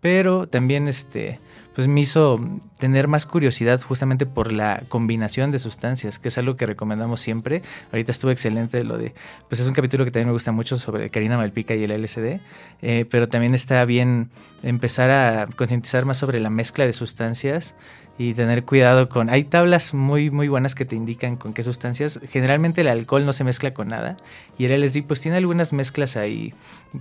pero 0.00 0.46
también 0.46 0.88
este 0.88 1.40
pues 1.76 1.88
me 1.88 2.00
hizo 2.00 2.40
tener 2.78 3.06
más 3.06 3.26
curiosidad 3.26 3.82
justamente 3.82 4.24
por 4.24 4.50
la 4.50 4.84
combinación 4.88 5.52
de 5.52 5.58
sustancias, 5.58 6.18
que 6.18 6.28
es 6.28 6.38
algo 6.38 6.56
que 6.56 6.64
recomendamos 6.64 7.20
siempre. 7.20 7.60
Ahorita 7.92 8.12
estuvo 8.12 8.30
excelente 8.30 8.82
lo 8.82 8.96
de, 8.96 9.12
pues 9.50 9.60
es 9.60 9.66
un 9.66 9.74
capítulo 9.74 10.06
que 10.06 10.10
también 10.10 10.28
me 10.28 10.32
gusta 10.32 10.52
mucho 10.52 10.78
sobre 10.78 11.10
Karina 11.10 11.36
Malpica 11.36 11.74
y 11.74 11.84
el 11.84 12.02
LSD, 12.02 12.40
eh, 12.80 13.04
pero 13.10 13.28
también 13.28 13.54
está 13.54 13.84
bien 13.84 14.30
empezar 14.62 15.10
a 15.10 15.48
concientizar 15.54 16.06
más 16.06 16.16
sobre 16.16 16.40
la 16.40 16.48
mezcla 16.48 16.86
de 16.86 16.94
sustancias 16.94 17.74
y 18.16 18.32
tener 18.32 18.64
cuidado 18.64 19.10
con... 19.10 19.28
Hay 19.28 19.44
tablas 19.44 19.92
muy, 19.92 20.30
muy 20.30 20.48
buenas 20.48 20.74
que 20.74 20.86
te 20.86 20.96
indican 20.96 21.36
con 21.36 21.52
qué 21.52 21.62
sustancias. 21.62 22.20
Generalmente 22.30 22.80
el 22.80 22.88
alcohol 22.88 23.26
no 23.26 23.34
se 23.34 23.44
mezcla 23.44 23.74
con 23.74 23.88
nada 23.88 24.16
y 24.56 24.64
el 24.64 24.80
LSD 24.80 25.02
pues 25.06 25.20
tiene 25.20 25.36
algunas 25.36 25.74
mezclas 25.74 26.16
ahí 26.16 26.54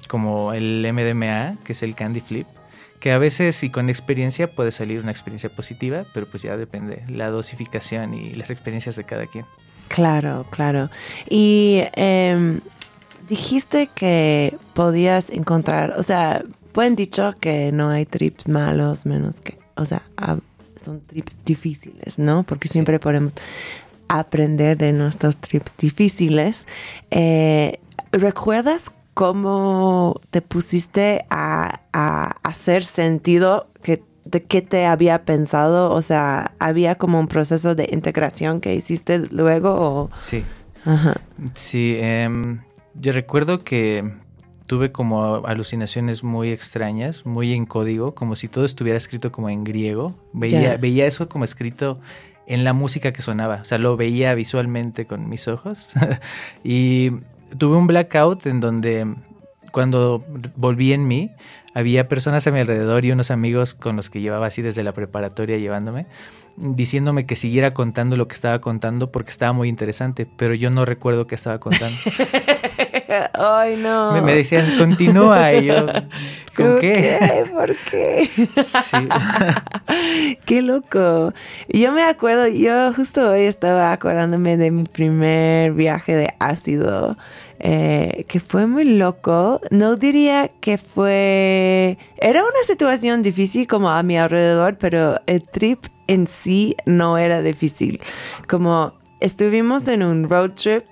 como 0.09 0.51
el 0.51 0.85
MDMA, 0.91 1.63
que 1.63 1.71
es 1.71 1.81
el 1.81 1.95
Candy 1.95 2.19
Flip 2.19 2.47
que 2.99 3.11
a 3.11 3.17
veces 3.17 3.63
y 3.63 3.69
con 3.69 3.89
experiencia 3.89 4.49
puede 4.49 4.71
salir 4.71 4.99
una 4.99 5.11
experiencia 5.11 5.49
positiva, 5.49 6.05
pero 6.13 6.27
pues 6.27 6.43
ya 6.43 6.57
depende 6.57 7.03
la 7.07 7.29
dosificación 7.29 8.13
y 8.13 8.31
las 8.31 8.49
experiencias 8.49 8.95
de 8.95 9.03
cada 9.03 9.27
quien. 9.27 9.45
Claro, 9.87 10.45
claro. 10.49 10.89
Y 11.29 11.83
em, 11.93 12.61
dijiste 13.29 13.87
que 13.93 14.57
podías 14.73 15.29
encontrar, 15.29 15.93
o 15.97 16.03
sea, 16.03 16.43
pueden 16.71 16.95
dicho 16.95 17.33
que 17.39 17.71
no 17.71 17.89
hay 17.89 18.05
trips 18.05 18.47
malos, 18.47 19.05
menos 19.05 19.39
que, 19.39 19.57
o 19.75 19.85
sea, 19.85 20.01
son 20.75 21.01
trips 21.01 21.37
difíciles, 21.45 22.19
¿no? 22.19 22.43
Porque 22.43 22.67
siempre 22.67 22.99
podemos 22.99 23.33
aprender 24.07 24.77
de 24.77 24.91
nuestros 24.91 25.37
trips 25.37 25.75
difíciles. 25.77 26.67
Eh, 27.11 27.79
¿Recuerdas 28.11 28.91
cómo 29.15 30.21
te 30.29 30.41
pusiste 30.41 31.25
a, 31.31 31.79
hacer 32.43 32.83
sentido 32.83 33.65
que, 33.81 34.03
de 34.25 34.43
qué 34.43 34.61
te 34.61 34.85
había 34.85 35.23
pensado? 35.23 35.91
O 35.91 36.01
sea, 36.03 36.51
¿había 36.59 36.95
como 36.95 37.19
un 37.19 37.27
proceso 37.27 37.73
de 37.73 37.89
integración 37.91 38.61
que 38.61 38.75
hiciste 38.75 39.19
luego? 39.31 39.73
O... 39.73 40.09
Sí. 40.15 40.43
Ajá. 40.85 41.19
Sí, 41.55 41.97
em, 41.99 42.59
yo 42.93 43.13
recuerdo 43.13 43.63
que 43.63 44.13
tuve 44.67 44.91
como 44.91 45.47
alucinaciones 45.47 46.23
muy 46.23 46.51
extrañas, 46.51 47.25
muy 47.25 47.53
en 47.53 47.65
código, 47.65 48.15
como 48.15 48.35
si 48.35 48.49
todo 48.49 48.65
estuviera 48.65 48.97
escrito 48.97 49.31
como 49.31 49.49
en 49.49 49.63
griego. 49.63 50.13
Veía, 50.33 50.75
veía 50.75 51.07
eso 51.07 51.29
como 51.29 51.45
escrito 51.45 52.01
en 52.47 52.65
la 52.65 52.73
música 52.73 53.13
que 53.13 53.21
sonaba, 53.21 53.61
o 53.61 53.65
sea, 53.65 53.77
lo 53.77 53.97
veía 53.97 54.35
visualmente 54.35 55.07
con 55.07 55.29
mis 55.29 55.47
ojos 55.47 55.89
y 56.63 57.11
tuve 57.57 57.77
un 57.77 57.87
blackout 57.87 58.45
en 58.45 58.59
donde 58.59 59.07
cuando 59.71 60.23
volví 60.55 60.93
en 60.93 61.07
mí, 61.07 61.31
había 61.73 62.07
personas 62.07 62.47
a 62.47 62.51
mi 62.51 62.61
alrededor 62.61 63.03
y 63.03 63.11
unos 63.11 63.31
amigos 63.31 63.73
con 63.73 63.97
los 63.97 64.09
que 64.09 64.21
llevaba 64.21 64.47
así 64.47 64.61
desde 64.61 64.83
la 64.83 64.93
preparatoria 64.93 65.57
llevándome, 65.57 66.07
diciéndome 66.55 67.25
que 67.25 67.35
siguiera 67.35 67.73
contando 67.73 68.15
lo 68.15 68.29
que 68.29 68.35
estaba 68.35 68.61
contando 68.61 69.11
porque 69.11 69.31
estaba 69.31 69.51
muy 69.51 69.67
interesante, 69.67 70.25
pero 70.37 70.53
yo 70.53 70.69
no 70.71 70.85
recuerdo 70.85 71.27
qué 71.27 71.35
estaba 71.35 71.59
contando. 71.59 71.97
Ay, 73.33 73.75
no. 73.77 74.21
Me, 74.21 74.35
decían, 74.35 74.77
continúa. 74.77 75.53
Y 75.53 75.65
yo, 75.65 75.85
¿con 76.55 76.77
qué? 76.79 77.17
qué? 77.19 77.45
¿Por 77.51 77.75
qué? 77.75 78.29
Sí. 78.63 79.09
qué 80.45 80.61
loco. 80.61 81.33
Yo 81.67 81.91
me 81.91 82.03
acuerdo, 82.03 82.47
yo 82.47 82.93
justo 82.93 83.29
hoy 83.29 83.41
estaba 83.41 83.91
acordándome 83.91 84.57
de 84.57 84.71
mi 84.71 84.83
primer 84.83 85.73
viaje 85.73 86.15
de 86.15 86.33
ácido. 86.39 87.17
Eh, 87.59 88.25
que 88.27 88.39
fue 88.39 88.67
muy 88.67 88.83
loco. 88.83 89.61
No 89.71 89.95
diría 89.95 90.51
que 90.59 90.77
fue... 90.77 91.97
Era 92.17 92.41
una 92.41 92.63
situación 92.65 93.21
difícil 93.21 93.67
como 93.67 93.89
a 93.89 94.03
mi 94.03 94.17
alrededor, 94.17 94.77
pero 94.77 95.19
el 95.25 95.41
trip 95.47 95.85
en 96.07 96.27
sí 96.27 96.75
no 96.85 97.17
era 97.17 97.41
difícil. 97.41 98.01
Como 98.47 98.93
estuvimos 99.19 99.87
en 99.87 100.03
un 100.03 100.29
road 100.29 100.51
trip 100.51 100.83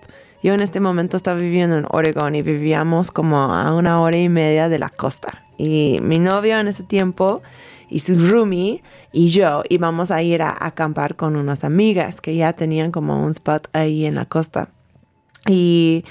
yo 0.43 0.53
en 0.53 0.59
este 0.59 0.81
momento 0.81 1.15
estaba 1.15 1.39
viviendo 1.39 1.77
en 1.77 1.85
Oregon 1.89 2.35
y 2.35 2.41
vivíamos 2.41 3.11
como 3.11 3.37
a 3.37 3.73
una 3.73 4.01
hora 4.01 4.17
y 4.17 4.27
media 4.27 4.67
de 4.67 4.77
la 4.77 4.89
costa. 4.89 5.45
Y 5.57 5.99
mi 6.01 6.19
novio 6.19 6.59
en 6.59 6.67
ese 6.67 6.83
tiempo 6.83 7.41
y 7.89 7.99
su 7.99 8.15
roomie 8.15 8.83
y 9.13 9.29
yo 9.29 9.63
íbamos 9.69 10.11
a 10.11 10.21
ir 10.21 10.41
a 10.41 10.53
acampar 10.59 11.15
con 11.15 11.37
unas 11.37 11.63
amigas 11.63 12.19
que 12.19 12.35
ya 12.35 12.51
tenían 12.51 12.91
como 12.91 13.23
un 13.23 13.31
spot 13.31 13.69
ahí 13.71 14.05
en 14.05 14.15
la 14.15 14.25
costa. 14.25 14.67
Y 15.47 16.03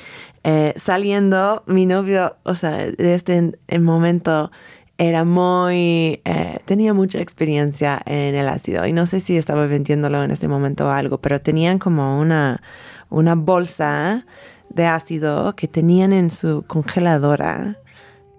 eh, 0.44 0.74
saliendo, 0.76 1.62
mi 1.66 1.86
novio, 1.86 2.36
o 2.44 2.54
sea, 2.54 2.90
de 2.90 3.14
este 3.14 3.52
momento 3.78 4.50
era 4.98 5.24
muy, 5.24 6.20
eh, 6.24 6.58
tenía 6.64 6.94
mucha 6.94 7.20
experiencia 7.20 8.00
en 8.06 8.34
el 8.34 8.48
ácido 8.48 8.86
y 8.86 8.92
no 8.92 9.06
sé 9.06 9.20
si 9.20 9.36
estaba 9.36 9.66
vendiéndolo 9.66 10.22
en 10.22 10.30
ese 10.30 10.48
momento 10.48 10.86
o 10.86 10.90
algo, 10.90 11.18
pero 11.18 11.40
tenían 11.40 11.78
como 11.78 12.20
una, 12.20 12.62
una 13.08 13.34
bolsa 13.34 14.26
de 14.68 14.86
ácido 14.86 15.54
que 15.54 15.68
tenían 15.68 16.12
en 16.12 16.30
su 16.30 16.64
congeladora. 16.66 17.78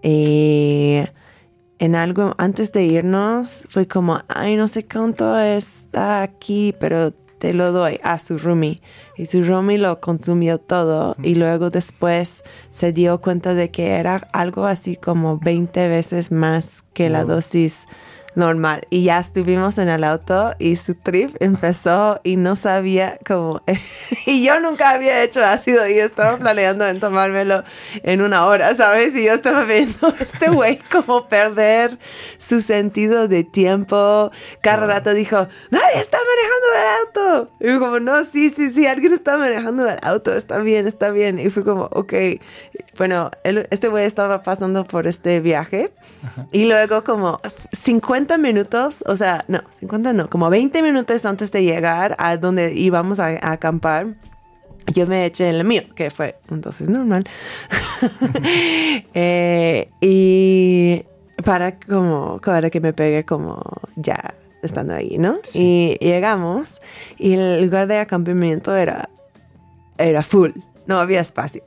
Y 0.02 1.00
en 1.80 1.96
algo 1.96 2.34
antes 2.38 2.72
de 2.72 2.84
irnos 2.84 3.66
fue 3.70 3.88
como, 3.88 4.20
ay, 4.28 4.56
no 4.56 4.68
sé 4.68 4.86
cuánto 4.86 5.38
está 5.40 6.22
aquí, 6.22 6.74
pero 6.80 7.14
te 7.44 7.54
lo 7.54 7.74
doy 7.74 8.00
a 8.04 8.20
su 8.20 8.38
roomie. 8.38 8.80
Y 9.18 9.26
su 9.26 9.44
roomie 9.44 9.78
lo 9.78 10.00
consumió 10.00 10.60
todo. 10.60 11.18
Y 11.22 11.36
luego 11.36 11.72
después 11.72 12.42
se 12.70 12.94
dio 12.94 13.20
cuenta 13.20 13.54
de 13.54 13.70
que 13.70 13.90
era 13.96 14.30
algo 14.32 14.66
así 14.66 14.96
como 14.96 15.40
20 15.40 15.90
veces 15.90 16.32
más 16.32 16.86
que 16.94 17.10
la 17.10 17.26
dosis 17.26 17.86
normal. 18.36 18.88
Y 18.90 19.04
ya 19.06 19.20
estuvimos 19.20 19.78
en 19.78 19.90
el 19.90 20.04
auto 20.04 20.54
y 20.60 20.76
su 20.76 20.96
trip 20.96 21.36
empezó 21.40 22.20
y 22.24 22.36
no 22.36 22.56
sabía 22.56 23.18
cómo. 23.26 23.62
y 24.26 24.44
yo 24.44 24.60
nunca 24.60 24.92
había 24.92 25.24
hecho 25.24 25.44
ácido 25.44 25.88
y 25.88 26.00
estaba 26.00 26.38
planeando 26.38 26.88
en 26.88 27.00
tomármelo 27.00 27.64
en 28.04 28.22
una 28.22 28.46
hora, 28.46 28.76
¿sabes? 28.76 29.16
Y 29.16 29.26
yo 29.26 29.34
estaba 29.34 29.64
viendo 29.64 30.08
a 30.08 30.16
este 30.20 30.50
güey 30.50 30.80
como 30.92 31.28
perder 31.28 31.98
su 32.38 32.62
sentido 32.62 33.28
de 33.28 33.44
tiempo. 33.44 34.32
Cada 34.62 34.86
rato 34.88 35.14
dijo, 35.14 35.48
nadie 35.70 36.00
está 36.00 36.18
manejando 36.18 36.68
el 36.74 37.34
auto. 37.40 37.52
Y 37.60 37.66
fue 37.66 37.80
como, 37.80 38.00
no, 38.00 38.26
sí, 38.26 38.50
sí, 38.50 38.72
sí, 38.72 38.88
alguien 38.88 39.14
está 39.14 39.38
manejando 39.38 39.90
el 39.90 40.00
auto, 40.02 40.34
está 40.34 40.58
bien, 40.60 40.88
está 40.88 41.10
bien. 41.10 41.40
Y 41.40 41.50
fue 41.50 41.64
como, 41.64 41.84
ok. 41.92 42.14
Bueno, 42.98 43.32
este 43.44 43.88
güey 43.88 44.06
estaba 44.06 44.44
pasando 44.44 44.84
por 44.84 45.08
este 45.08 45.40
viaje 45.40 45.92
y 46.52 46.66
luego 46.66 47.04
como 47.04 47.40
50 47.72 48.38
minutos, 48.38 49.04
o 49.08 49.16
sea, 49.16 49.46
no, 49.48 49.62
50 49.80 50.14
no, 50.14 50.30
como 50.30 50.50
20 50.50 50.82
minutos 50.84 51.26
antes 51.26 51.52
de 51.52 51.64
llegar 51.64 52.16
a 52.20 52.38
donde 52.38 52.74
íbamos 52.74 53.20
a, 53.20 53.52
acampar, 53.52 54.08
yo 54.94 55.08
me 55.08 55.26
eché 55.26 55.50
en 55.50 55.56
el 55.56 55.64
mío, 55.64 55.84
que 55.96 56.10
fue 56.10 56.36
entonces 56.50 56.90
normal. 56.90 57.26
Eh, 59.14 59.90
y 60.02 61.06
para 61.46 61.80
como, 61.80 62.42
para 62.44 62.70
que 62.70 62.82
me 62.82 62.92
pegue 62.92 63.24
como 63.24 63.62
ya 63.96 64.34
estando 64.62 64.94
ahí, 64.94 65.18
¿no? 65.18 65.40
Y 65.54 65.98
llegamos 66.02 66.82
y 67.18 67.34
el 67.34 67.64
lugar 67.64 67.88
de 67.88 68.00
acampamiento 68.00 68.76
era, 68.76 69.10
era 69.98 70.22
full, 70.22 70.52
no 70.86 71.00
había 71.00 71.22
espacio. 71.22 71.64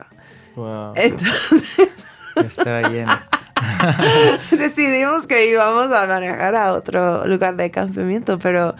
Wow. 0.57 0.93
Entonces... 0.95 2.07
Estaba 2.35 2.89
lleno. 2.89 3.13
decidimos 4.51 5.27
que 5.27 5.49
íbamos 5.49 5.91
a 5.91 6.07
manejar 6.07 6.55
a 6.55 6.73
otro 6.73 7.25
lugar 7.25 7.55
de 7.55 7.71
campamento, 7.71 8.37
pero 8.39 8.75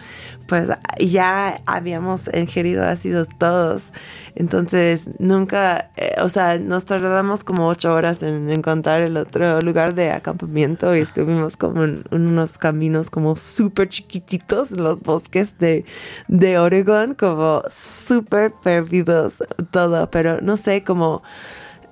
pues 0.46 0.70
ya 0.98 1.60
habíamos 1.66 2.30
ingerido 2.32 2.84
ácidos 2.84 3.28
todos. 3.38 3.92
Entonces 4.34 5.10
nunca, 5.18 5.90
eh, 5.96 6.14
o 6.22 6.28
sea, 6.28 6.58
nos 6.58 6.86
tardamos 6.86 7.44
como 7.44 7.68
ocho 7.68 7.92
horas 7.92 8.22
en 8.22 8.50
encontrar 8.50 9.02
el 9.02 9.16
otro 9.16 9.60
lugar 9.60 9.94
de 9.94 10.10
acampamiento 10.10 10.94
y 10.96 11.00
estuvimos 11.00 11.56
como 11.56 11.84
en, 11.84 12.04
unos 12.10 12.56
caminos 12.56 13.10
como 13.10 13.36
súper 13.36 13.88
chiquititos 13.88 14.72
en 14.72 14.84
los 14.84 15.02
bosques 15.02 15.58
de, 15.58 15.84
de 16.28 16.58
Oregon, 16.58 17.14
como 17.14 17.62
súper 17.68 18.52
perdidos 18.52 19.42
todo, 19.70 20.10
pero 20.10 20.40
no 20.40 20.56
sé, 20.56 20.82
cómo 20.82 21.22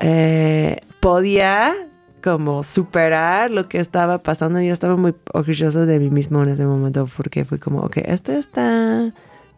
eh, 0.01 0.79
podía 1.01 1.75
como 2.23 2.65
superar 2.65 3.51
lo 3.51 3.69
que 3.69 3.79
estaba 3.79 4.19
pasando. 4.19 4.61
Yo 4.61 4.73
estaba 4.73 4.97
muy 4.97 5.15
orgullosa 5.33 5.87
de 5.87 5.99
mí 6.01 6.11
mismo 6.11 6.43
en 6.43 6.49
ese 6.49 6.67
momento 6.67 7.09
porque 7.17 7.45
fue 7.45 7.61
como, 7.61 7.81
ok, 7.81 7.99
esto 7.99 8.33
está 8.33 9.13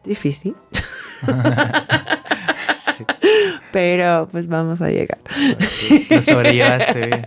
difícil. 0.04 0.54
Pero 3.72 4.28
pues 4.30 4.48
vamos 4.48 4.82
a 4.82 4.90
llegar. 4.90 5.18
Lo 6.10 6.22
sobrellevaste 6.22 7.06
bien. 7.06 7.26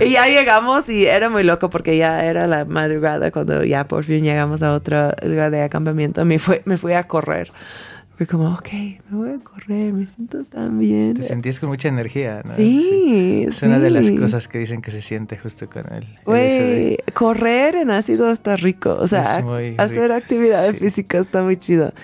y 0.00 0.10
ya 0.12 0.26
llegamos 0.26 0.88
y 0.88 1.06
era 1.06 1.28
muy 1.28 1.42
loco 1.42 1.68
porque 1.70 1.96
ya 1.96 2.24
era 2.24 2.46
la 2.46 2.64
madrugada 2.64 3.30
cuando 3.30 3.64
ya 3.64 3.84
por 3.84 4.04
fin 4.04 4.22
llegamos 4.24 4.62
a 4.62 4.72
otro 4.74 5.10
lugar 5.22 5.50
de 5.50 5.62
acampamiento. 5.62 6.24
Me, 6.24 6.38
fue, 6.38 6.62
me 6.64 6.76
fui 6.76 6.92
a 6.92 7.04
correr. 7.04 7.50
Fue 8.20 8.26
como, 8.26 8.52
ok, 8.52 8.68
me 9.08 9.16
voy 9.16 9.30
a 9.30 9.38
correr, 9.38 9.94
me 9.94 10.06
siento 10.06 10.44
tan 10.44 10.78
bien. 10.78 11.14
Te 11.14 11.22
sentías 11.22 11.58
con 11.58 11.70
mucha 11.70 11.88
energía, 11.88 12.42
¿no? 12.44 12.54
Sí, 12.54 13.46
Es 13.48 13.62
una 13.62 13.78
de 13.78 13.88
las 13.88 14.10
cosas 14.10 14.46
que 14.46 14.58
dicen 14.58 14.82
que 14.82 14.90
se 14.90 15.00
siente 15.00 15.38
justo 15.38 15.70
con 15.70 15.90
el, 15.90 16.04
Güey, 16.26 16.98
correr 17.14 17.76
en 17.76 17.90
ácido 17.90 18.30
está 18.30 18.56
rico. 18.56 18.94
O 19.00 19.08
sea, 19.08 19.42
hacer 19.78 20.12
actividad 20.12 20.74
física 20.74 21.18
está 21.18 21.42
muy 21.42 21.56
chido. 21.56 21.94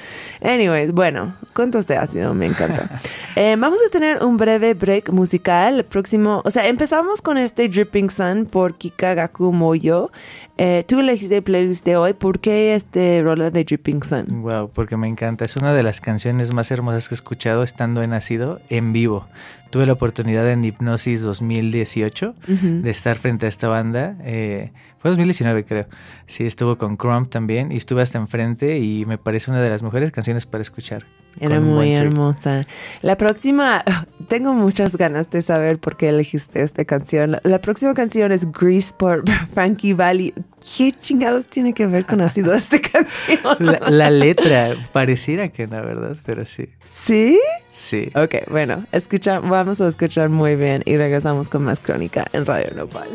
Anyways, 0.41 0.93
bueno, 0.93 1.37
cuentos 1.53 1.87
de 1.87 1.99
ácido, 1.99 2.33
me 2.33 2.47
encanta. 2.47 2.99
eh, 3.37 3.55
vamos 3.59 3.81
a 3.87 3.91
tener 3.91 4.25
un 4.25 4.39
breve 4.39 4.73
break 4.73 5.11
musical. 5.11 5.85
próximo, 5.85 6.41
o 6.47 6.51
sea, 6.51 6.67
empezamos 6.67 7.21
con 7.21 7.37
este 7.37 7.69
Dripping 7.69 8.09
Sun 8.09 8.47
por 8.47 8.79
Kika 8.79 9.13
Gaku 9.13 9.53
Moyo. 9.53 10.11
Eh, 10.59 10.85
tú 10.89 11.01
elegiste 11.01 11.37
el 11.37 11.43
playlist 11.43 11.85
de 11.85 11.97
hoy. 11.97 12.15
¿Por 12.15 12.41
qué 12.41 12.75
este 12.75 13.23
rola 13.23 13.51
de 13.51 13.65
Dripping 13.65 14.03
Sun? 14.03 14.43
Wow, 14.43 14.71
porque 14.73 14.97
me 14.97 15.07
encanta. 15.07 15.45
Es 15.45 15.57
una 15.57 15.75
de 15.75 15.83
las 15.83 16.01
canciones 16.01 16.53
más 16.55 16.71
hermosas 16.71 17.09
que 17.09 17.15
he 17.15 17.17
escuchado 17.17 17.63
estando 17.63 18.03
en 18.03 18.11
Nacido 18.11 18.61
en 18.71 18.93
vivo. 18.93 19.27
Tuve 19.71 19.85
la 19.85 19.93
oportunidad 19.93 20.51
en 20.51 20.65
Hipnosis 20.65 21.21
2018 21.23 22.35
de 22.47 22.91
estar 22.91 23.17
frente 23.17 23.47
a 23.47 23.49
esta 23.49 23.69
banda. 23.69 24.17
Eh, 24.23 24.71
fue 25.07 25.11
2019 25.11 25.65
creo. 25.65 25.87
Sí, 26.27 26.47
estuvo 26.47 26.77
con 26.77 26.97
Crump 26.97 27.31
también 27.31 27.71
y 27.71 27.77
estuve 27.77 28.03
hasta 28.03 28.19
enfrente 28.19 28.79
y 28.79 29.07
me 29.07 29.19
parece 29.19 29.51
una 29.51 29.63
de 29.63 29.71
las 29.71 29.83
mejores 29.83 30.11
canciones 30.11 30.47
para 30.47 30.63
escuchar. 30.63 31.05
Era 31.39 31.61
muy 31.61 31.93
hermosa. 31.93 32.67
La 33.03 33.17
próxima, 33.17 33.85
tengo 34.29 34.55
muchas 34.55 34.97
ganas 34.97 35.31
de 35.31 35.43
saber 35.43 35.79
por 35.79 35.97
qué 35.97 36.09
elegiste 36.09 36.63
esta 36.63 36.85
canción. 36.85 37.39
La, 37.43 37.61
próxima 37.61 37.95
canción 37.95 38.33
es 38.33 38.51
Grease 38.51 38.95
por 38.99 39.23
Frankie 39.55 39.93
Valley. 39.93 40.35
¿Qué 40.77 40.91
chingados 40.93 41.47
tiene 41.47 41.73
que 41.73 41.87
ver 41.87 42.07
con 42.07 42.21
ácido 42.21 42.53
esta 42.55 42.81
canción? 42.93 43.79
La, 43.89 44.11
letra, 44.11 44.75
pareciera 44.93 45.51
que 45.51 45.67
no, 45.67 45.77
¿verdad? 45.83 46.17
Pero 46.25 46.45
sí. 46.47 46.69
¿Sí? 46.85 47.39
Sí. 47.69 48.11
Ok, 48.15 48.49
bueno, 48.51 48.85
escucha, 48.91 49.39
vamos 49.39 49.81
a 49.81 49.89
escuchar 49.89 50.31
muy 50.31 50.57
bien 50.57 50.83
y 50.87 50.97
regresamos 50.97 51.49
con 51.49 51.63
más 51.63 51.79
crónica 51.79 52.27
en 52.33 52.47
Radio 52.47 52.73
Nopal. 52.75 53.11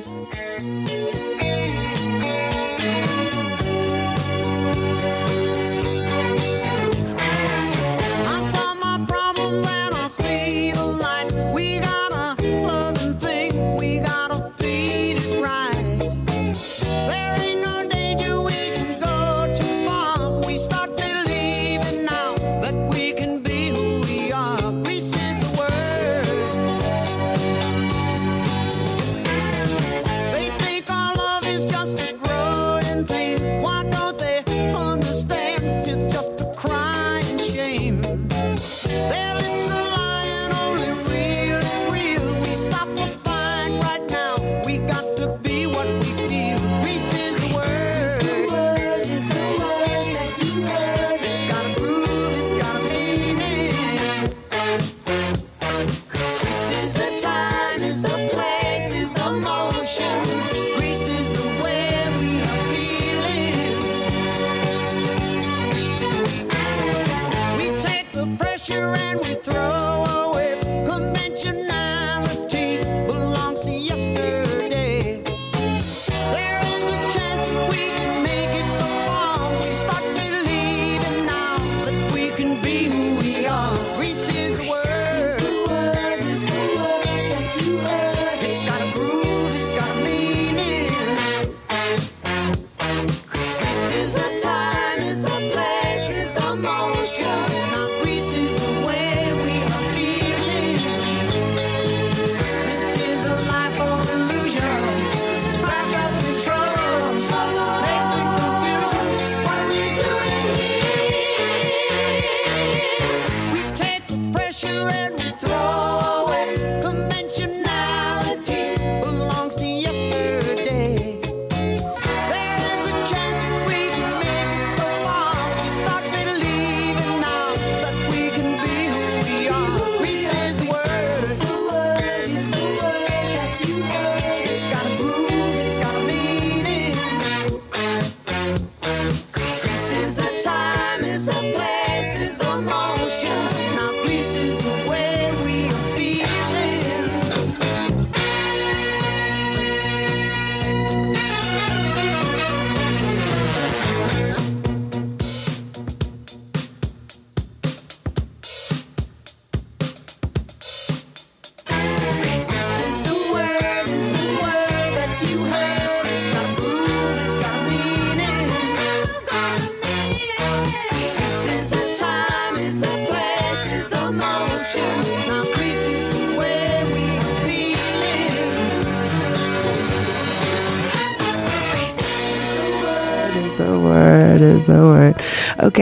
Ok, 185.61 185.79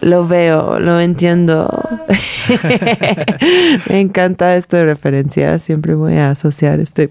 lo 0.00 0.26
veo, 0.26 0.78
lo 0.78 1.00
entiendo. 1.00 1.68
Me 3.88 4.00
encanta 4.00 4.56
esta 4.56 4.84
referencia. 4.84 5.58
Siempre 5.58 5.94
voy 5.94 6.14
a 6.14 6.30
asociar 6.30 6.80
este, 6.80 7.10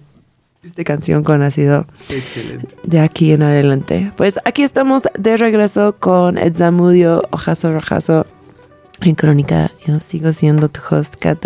esta 0.64 0.84
canción 0.84 1.24
con 1.24 1.44
ácido. 1.44 1.86
Excelente. 2.10 2.68
De 2.84 3.00
aquí 3.00 3.32
en 3.32 3.44
adelante. 3.44 4.12
Pues 4.16 4.40
aquí 4.44 4.64
estamos 4.64 5.04
de 5.18 5.38
regreso 5.38 5.96
con 6.00 6.40
Edzamudio 6.40 7.24
Ojazo 7.32 7.72
Rojazo 7.72 8.26
en 9.02 9.14
Crónica. 9.14 9.72
Yo 9.86 10.00
sigo 10.00 10.34
siendo 10.34 10.70
tu 10.70 10.82
host, 10.90 11.16
Kat. 11.20 11.46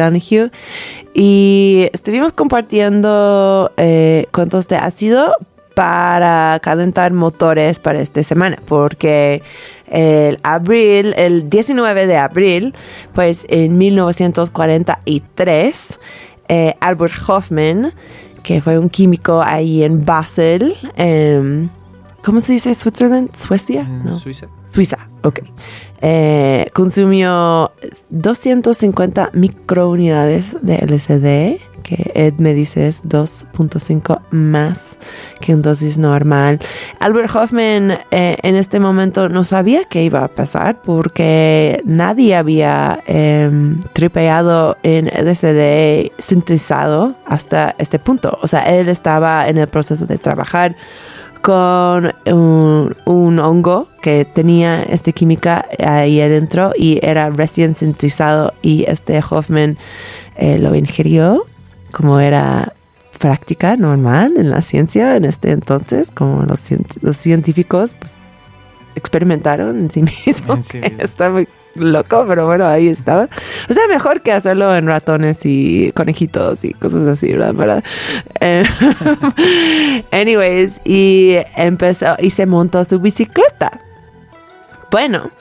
Y 1.13 1.89
estuvimos 1.91 2.31
compartiendo 2.31 3.71
eh, 3.75 4.27
cuentos 4.31 4.69
de 4.69 4.77
ácido 4.77 5.35
para 5.75 6.59
calentar 6.61 7.13
motores 7.13 7.79
para 7.79 8.01
esta 8.01 8.23
semana, 8.23 8.57
porque 8.65 9.43
el 9.87 10.39
abril, 10.43 11.13
el 11.17 11.49
19 11.49 12.07
de 12.07 12.17
abril, 12.17 12.73
pues 13.13 13.45
en 13.49 13.77
1943, 13.77 15.99
eh, 16.47 16.75
Albert 16.79 17.15
Hoffman, 17.27 17.93
que 18.43 18.61
fue 18.61 18.79
un 18.79 18.89
químico 18.89 19.41
ahí 19.41 19.83
en 19.83 20.05
Basel, 20.05 20.75
em, 20.95 21.67
¿cómo 22.23 22.39
se 22.39 22.53
dice? 22.53 22.73
¿Switzerland? 22.73 23.35
¿Suecia? 23.35 23.81
En 23.81 24.17
Suiza. 24.17 24.47
Suiza, 24.65 25.09
ok. 25.23 25.41
Eh, 26.01 26.67
consumió 26.73 27.71
250 28.09 29.31
microunidades 29.33 30.55
de 30.61 30.77
LSD, 30.77 31.59
que 31.81 32.11
Ed 32.15 32.35
me 32.37 32.53
dice 32.53 32.87
es 32.87 33.03
2.5 33.03 34.21
más 34.31 34.79
que 35.39 35.53
un 35.53 35.61
dosis 35.61 35.97
normal. 35.97 36.59
Albert 36.99 37.35
Hoffman 37.35 37.99
eh, 38.11 38.37
en 38.41 38.55
este 38.55 38.79
momento 38.79 39.29
no 39.29 39.43
sabía 39.43 39.85
qué 39.85 40.03
iba 40.03 40.23
a 40.23 40.27
pasar 40.27 40.81
porque 40.81 41.81
nadie 41.85 42.35
había 42.35 42.99
em, 43.07 43.79
tripeado 43.93 44.77
en 44.83 45.07
LSD 45.07 46.11
sintetizado 46.19 47.15
hasta 47.25 47.75
este 47.77 47.99
punto. 47.99 48.37
O 48.41 48.47
sea, 48.47 48.61
él 48.63 48.89
estaba 48.89 49.47
en 49.47 49.57
el 49.57 49.67
proceso 49.67 50.05
de 50.05 50.17
trabajar 50.17 50.75
con 51.41 52.13
un, 52.27 52.95
un, 53.05 53.39
hongo 53.39 53.87
que 54.03 54.25
tenía 54.25 54.83
esta 54.83 55.11
química 55.11 55.65
ahí 55.83 56.21
adentro 56.21 56.71
y 56.77 56.99
era 57.01 57.31
recién 57.31 57.73
sintetizado 57.73 58.53
y 58.61 58.85
este 58.87 59.19
Hoffman 59.27 59.77
eh, 60.35 60.59
lo 60.59 60.75
ingirió 60.75 61.45
como 61.91 62.19
era 62.19 62.73
práctica 63.19 63.77
normal 63.77 64.33
en 64.37 64.49
la 64.49 64.61
ciencia 64.61 65.15
en 65.15 65.25
este 65.25 65.51
entonces, 65.51 66.09
como 66.11 66.43
los, 66.43 66.63
los 67.01 67.17
científicos 67.17 67.93
pues, 67.93 68.19
experimentaron 68.95 69.77
en 69.77 69.91
sí 69.91 70.01
mismos. 70.25 70.65
Sí 70.65 70.79
mismo. 70.79 70.97
Está 70.99 71.29
muy 71.29 71.47
loco, 71.75 72.25
pero 72.27 72.45
bueno, 72.45 72.65
ahí 72.65 72.87
estaba. 72.87 73.29
O 73.69 73.73
sea, 73.73 73.87
mejor 73.87 74.21
que 74.21 74.31
hacerlo 74.31 74.75
en 74.75 74.87
ratones 74.87 75.39
y 75.43 75.91
conejitos 75.93 76.63
y 76.63 76.73
cosas 76.73 77.07
así, 77.07 77.31
¿verdad? 77.33 77.83
Eh, 78.39 78.65
anyways, 80.11 80.81
y 80.83 81.37
empezó 81.55 82.15
y 82.19 82.29
se 82.31 82.45
montó 82.45 82.83
su 82.83 82.99
bicicleta. 82.99 83.81
Bueno, 84.91 85.31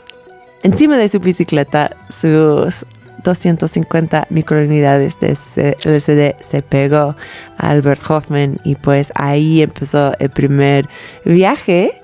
encima 0.62 0.96
de 0.96 1.08
su 1.08 1.18
bicicleta, 1.18 1.90
sus 2.08 2.86
250 3.22 4.26
microunidades 4.30 5.18
de 5.20 5.36
LSD 5.84 6.42
se 6.42 6.62
pegó 6.62 7.16
a 7.56 7.70
Albert 7.70 8.02
Hoffman 8.08 8.58
y 8.64 8.74
pues 8.74 9.12
ahí 9.14 9.62
empezó 9.62 10.12
el 10.18 10.30
primer 10.30 10.88
viaje 11.24 12.02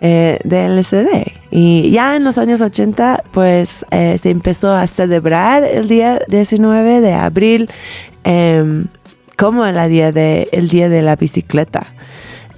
eh, 0.00 0.38
de 0.44 0.68
LSD. 0.68 1.32
Y 1.50 1.90
ya 1.90 2.16
en 2.16 2.24
los 2.24 2.38
años 2.38 2.60
80 2.60 3.24
pues 3.32 3.86
eh, 3.90 4.18
se 4.18 4.30
empezó 4.30 4.72
a 4.72 4.86
celebrar 4.86 5.64
el 5.64 5.88
día 5.88 6.20
19 6.28 7.00
de 7.00 7.12
abril 7.14 7.70
eh, 8.24 8.84
como 9.36 9.66
el 9.66 9.88
día 9.88 10.12
de, 10.12 10.48
el 10.52 10.68
día 10.68 10.88
de 10.88 11.02
la 11.02 11.16
bicicleta. 11.16 11.86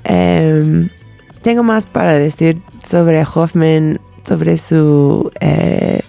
Em, 0.04 0.88
tengo 1.42 1.62
más 1.62 1.86
para 1.86 2.14
decir 2.14 2.60
sobre 2.88 3.22
Hoffman, 3.22 4.00
sobre 4.24 4.56
su 4.56 5.30
eh, 5.40 6.00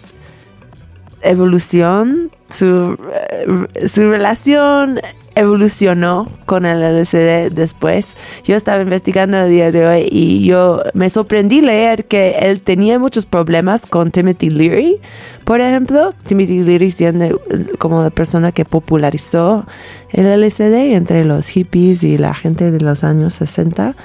evolución, 1.30 2.32
su, 2.50 2.98
eh, 3.32 3.88
su 3.88 4.10
relación 4.10 5.00
evolucionó 5.38 6.28
con 6.48 6.66
el 6.66 6.82
LCD 6.82 7.52
después. 7.52 8.18
Yo 8.44 8.56
estaba 8.56 8.82
investigando 8.82 9.38
el 9.38 9.52
día 9.52 9.72
de 9.72 9.88
hoy 9.88 10.08
y 10.10 10.44
yo 10.46 10.82
me 10.94 11.10
sorprendí 11.12 11.62
leer 11.62 12.06
que 12.06 12.38
él 12.40 12.62
tenía 12.62 12.98
muchos 12.98 13.28
problemas 13.28 13.86
con 13.86 14.10
Timothy 14.10 14.50
Leary, 14.50 15.00
por 15.46 15.62
ejemplo. 15.62 16.14
Timothy 16.26 16.64
Leary 16.64 16.90
siendo 16.90 17.40
como 17.78 18.02
la 18.02 18.10
persona 18.10 18.52
que 18.52 18.66
popularizó 18.66 19.68
el 20.12 20.26
LCD 20.26 20.96
entre 20.96 21.24
los 21.24 21.48
hippies 21.50 22.04
y 22.04 22.18
la 22.18 22.34
gente 22.34 22.72
de 22.72 22.80
los 22.82 23.04
años 23.04 23.36
60. 23.36 23.96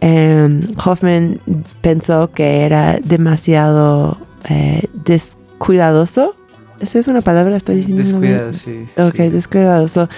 Um, 0.00 0.60
Hoffman 0.84 1.40
pensó 1.80 2.30
que 2.30 2.62
era 2.62 3.00
demasiado 3.02 4.16
eh, 4.48 4.86
descuidadoso 4.92 6.36
esa 6.80 6.98
es 6.98 7.08
una 7.08 7.20
palabra, 7.20 7.56
estoy 7.56 7.76
diciendo. 7.76 8.02
Descuidado, 8.02 8.52
sí. 8.52 8.86
Ok, 8.96 9.16
sí. 9.16 9.28
descuidadoso. 9.30 10.08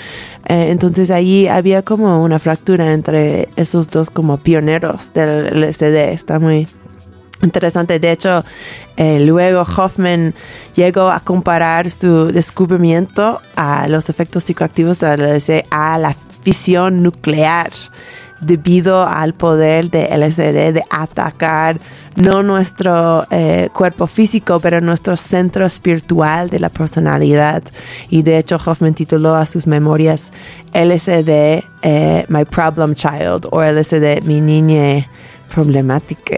Eh, 0.47 0.69
entonces 0.71 1.11
ahí 1.11 1.49
había 1.49 1.83
como 1.83 2.23
una 2.23 2.39
fractura 2.39 2.93
entre 2.93 3.49
esos 3.57 3.91
dos 3.91 4.11
como 4.11 4.39
pioneros 4.39 5.13
del 5.13 5.61
LSD. 5.61 6.13
Está 6.13 6.39
muy 6.39 6.69
interesante. 7.43 7.99
De 7.99 8.11
hecho, 8.11 8.45
eh, 8.97 9.21
luego 9.21 9.63
Hoffman 9.63 10.35
llegó 10.75 11.11
a 11.11 11.21
comparar 11.21 11.91
su 11.91 12.27
descubrimiento 12.27 13.41
a 13.57 13.89
los 13.89 14.11
efectos 14.11 14.45
psicoactivos 14.45 14.99
del 15.01 15.21
LSD 15.21 15.65
a 15.71 15.99
la 15.99 16.15
fisión 16.43 17.03
nuclear 17.03 17.71
debido 18.41 19.07
al 19.07 19.35
poder 19.35 19.91
de 19.91 20.09
LSD 20.17 20.73
de 20.73 20.85
atacar 20.91 21.81
no 22.17 22.43
nuestro 22.43 23.27
eh, 23.31 23.69
cuerpo 23.73 24.07
físico, 24.07 24.61
pero 24.61 24.81
nuestro 24.81 25.17
centro 25.17 25.65
espiritual 25.65 26.51
de 26.51 26.59
la 26.59 26.69
personalidad. 26.69 27.63
Y 28.09 28.23
de 28.23 28.39
hecho 28.39 28.57
Hoffman 28.57 28.95
tituló 28.95 29.35
a 29.35 29.47
sus 29.47 29.67
memorias 29.67 30.33
LSD 30.73 31.65
eh, 31.83 32.25
My 32.29 32.45
Problem 32.45 32.95
Child 32.95 33.47
o 33.51 33.63
LSD 33.63 34.23
Mi 34.23 34.41
Niña 34.41 35.07
Problemática. 35.53 36.37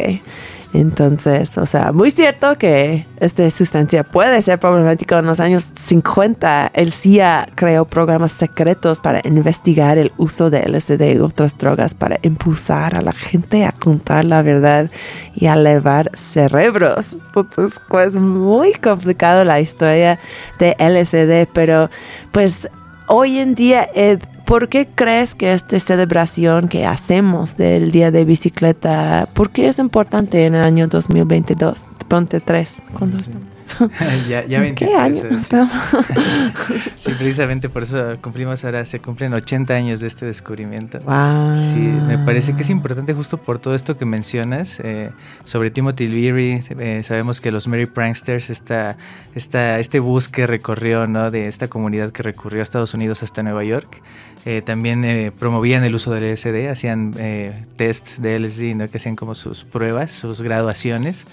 Entonces, 0.74 1.58
o 1.58 1.66
sea, 1.66 1.92
muy 1.92 2.11
cierto 2.11 2.56
que 2.56 3.06
esta 3.20 3.48
sustancia 3.50 4.04
puede 4.04 4.40
ser 4.40 4.58
problemática. 4.58 5.18
En 5.18 5.26
los 5.26 5.38
años 5.38 5.70
50, 5.74 6.70
el 6.72 6.92
CIA 6.92 7.48
creó 7.54 7.85
programas 7.85 8.32
secretos 8.32 9.00
para 9.00 9.20
investigar 9.24 9.98
el 9.98 10.12
uso 10.16 10.48
de 10.48 10.66
LSD 10.66 11.14
y 11.14 11.18
otras 11.18 11.58
drogas 11.58 11.94
para 11.94 12.18
impulsar 12.22 12.94
a 12.94 13.02
la 13.02 13.12
gente 13.12 13.66
a 13.66 13.72
contar 13.72 14.24
la 14.24 14.40
verdad 14.40 14.90
y 15.35 15.46
a 15.46 15.54
elevar 15.54 16.11
cerebros. 16.16 17.12
Entonces, 17.12 17.78
pues 17.88 18.16
muy 18.16 18.72
complicado 18.72 19.44
la 19.44 19.61
historia 19.61 20.18
de 20.58 20.74
LSD, 20.78 21.52
pero 21.52 21.90
pues 22.32 22.68
hoy 23.08 23.38
en 23.38 23.54
día... 23.54 23.90
Eh, 23.94 24.18
¿Por 24.53 24.69
qué 24.69 24.87
crees 24.87 25.35
que 25.35 25.55
esta 25.55 25.79
celebración 25.79 26.69
que 26.69 26.85
hacemos 26.85 27.57
del 27.57 27.91
Día 27.91 28.11
de 28.11 28.27
Bicicleta, 28.27 29.27
por 29.33 29.49
qué 29.49 29.69
es 29.69 29.79
importante 29.79 30.45
en 30.45 30.55
el 30.55 30.62
año 30.62 30.88
2022? 30.88 31.83
Ponte 32.07 32.38
tres. 32.38 32.83
¿Cuándo 32.93 33.17
estamos? 33.17 33.52
ya, 34.29 34.44
ya 34.44 34.61
23, 34.61 34.90
¿Qué 34.90 34.96
año 34.96 35.22
sí. 35.29 35.35
estamos? 35.35 35.72
sí, 36.96 37.12
precisamente 37.18 37.68
por 37.68 37.83
eso 37.83 38.16
cumplimos 38.20 38.64
ahora, 38.64 38.85
se 38.85 39.01
cumplen 39.01 39.33
80 39.35 39.75
años 39.75 40.01
de 40.01 40.07
este 40.07 40.27
descubrimiento. 40.27 40.98
Wow. 41.01 41.57
Sí, 41.57 41.79
me 41.79 42.18
parece 42.18 42.55
que 42.55 42.62
es 42.62 42.70
importante 42.70 43.14
justo 43.14 43.38
por 43.38 43.59
todo 43.59 43.75
esto 43.75 43.96
que 43.96 44.05
mencionas 44.05 44.81
eh, 44.83 45.11
sobre 45.44 45.70
Timothy 45.70 46.09
Leary. 46.09 46.62
Eh, 46.79 47.03
sabemos 47.03 47.40
que 47.40 47.51
los 47.51 47.68
Merry 47.68 47.87
Pranksters, 47.87 48.51
esta, 48.51 48.96
esta, 49.35 49.79
este 49.79 50.01
bus 50.01 50.29
que 50.29 50.46
recorrió, 50.46 51.07
¿no? 51.07 51.31
De 51.31 51.48
esta 51.48 51.68
comunidad 51.68 52.11
que 52.11 52.22
recurrió 52.22 52.61
a 52.61 52.62
Estados 52.62 52.94
Unidos 52.94 53.22
hasta 53.22 53.42
Nueva 53.42 53.64
York. 53.64 54.03
Eh, 54.44 54.61
también 54.61 55.33
promovían 55.38 55.85
el 55.85 55.94
uso 55.94 56.12
del 56.12 56.33
LSD, 56.33 56.68
hacían 56.68 57.14
eh, 57.18 57.64
test 57.77 58.18
de 58.18 58.38
LSD, 58.38 58.75
¿no? 58.75 58.88
que 58.88 58.96
hacían 58.98 59.16
como 59.16 59.35
sus 59.35 59.64
pruebas, 59.64 60.11
sus 60.12 60.42
graduaciones. 60.42 61.25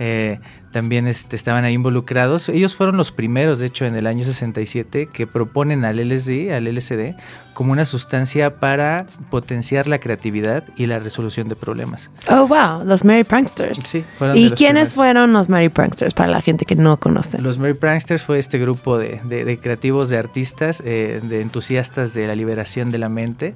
Eh, 0.00 0.38
también 0.72 1.06
este, 1.06 1.36
estaban 1.36 1.64
ahí 1.64 1.74
involucrados. 1.74 2.48
Ellos 2.48 2.74
fueron 2.74 2.96
los 2.96 3.10
primeros, 3.10 3.58
de 3.58 3.66
hecho, 3.66 3.86
en 3.86 3.96
el 3.96 4.06
año 4.06 4.24
67, 4.24 5.08
que 5.12 5.26
proponen 5.26 5.84
al 5.84 5.96
LSD, 5.96 6.52
al 6.52 6.64
LSD, 6.64 7.14
como 7.54 7.72
una 7.72 7.84
sustancia 7.84 8.60
para 8.60 9.06
potenciar 9.30 9.88
la 9.88 9.98
creatividad 9.98 10.64
y 10.76 10.86
la 10.86 10.98
resolución 10.98 11.48
de 11.48 11.56
problemas. 11.56 12.10
Oh, 12.30 12.46
wow, 12.46 12.84
los 12.84 13.04
Mary 13.04 13.24
Pranksters. 13.24 13.80
Sí, 13.80 14.04
fueron 14.18 14.36
¿Y 14.36 14.50
quiénes 14.50 14.94
fueron 14.94 15.32
los 15.32 15.48
Mary 15.48 15.68
Pranksters 15.68 16.14
para 16.14 16.28
la 16.28 16.40
gente 16.40 16.66
que 16.66 16.76
no 16.76 16.98
conoce? 16.98 17.40
Los 17.40 17.58
Mary 17.58 17.74
Pranksters 17.74 18.22
fue 18.22 18.38
este 18.38 18.58
grupo 18.58 18.98
de, 18.98 19.20
de, 19.24 19.58
creativos, 19.58 20.08
de 20.10 20.18
artistas, 20.18 20.82
eh, 20.84 21.20
de 21.22 21.40
entusiastas 21.40 22.14
de 22.14 22.26
la 22.26 22.36
liberación 22.36 22.90
de 22.90 22.98
la 22.98 23.08
mente 23.08 23.54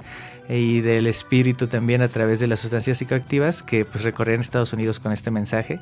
y 0.48 0.80
del 0.80 1.06
espíritu 1.06 1.66
también 1.66 2.02
a 2.02 2.08
través 2.08 2.40
de 2.40 2.46
las 2.46 2.60
sustancias 2.60 2.98
psicoactivas 2.98 3.62
que 3.62 3.84
pues 3.84 4.04
recorrían 4.04 4.40
Estados 4.40 4.72
Unidos 4.72 4.98
con 4.98 5.12
este 5.12 5.30
mensaje 5.30 5.80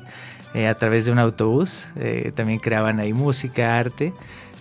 eh, 0.53 0.67
a 0.67 0.75
través 0.75 1.05
de 1.05 1.11
un 1.11 1.19
autobús. 1.19 1.83
Eh, 1.97 2.31
también 2.35 2.59
creaban 2.59 2.99
ahí 2.99 3.13
música, 3.13 3.79
arte 3.79 4.13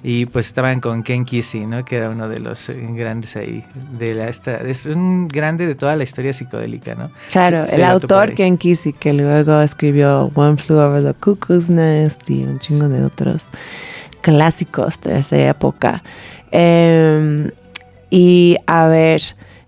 y 0.02 0.26
pues 0.26 0.46
estaban 0.46 0.80
con 0.80 1.02
Ken 1.02 1.24
Kesey, 1.24 1.66
¿no? 1.66 1.84
Que 1.84 1.96
era 1.96 2.08
uno 2.08 2.28
de 2.28 2.40
los 2.40 2.68
eh, 2.70 2.86
grandes 2.90 3.36
ahí 3.36 3.64
de 3.98 4.14
la 4.14 4.28
esta 4.28 4.56
es 4.56 4.86
un 4.86 5.28
grande 5.28 5.66
de 5.66 5.74
toda 5.74 5.94
la 5.96 6.04
historia 6.04 6.32
psicodélica, 6.32 6.94
¿no? 6.94 7.10
Claro, 7.30 7.64
el 7.70 7.84
autor 7.84 8.34
Ken 8.34 8.56
Kesey 8.56 8.94
que 8.94 9.12
luego 9.12 9.60
escribió 9.60 10.30
One 10.34 10.56
Flew 10.56 10.78
Over 10.78 11.02
the 11.02 11.14
Cuckoo's 11.14 11.68
Nest 11.68 12.28
y 12.30 12.44
un 12.44 12.58
chingo 12.58 12.88
de 12.88 13.04
otros 13.04 13.48
clásicos 14.22 15.00
de 15.02 15.18
esa 15.18 15.36
época. 15.36 16.02
Em, 16.50 17.50
y 18.08 18.56
a 18.66 18.86
ver, 18.86 19.20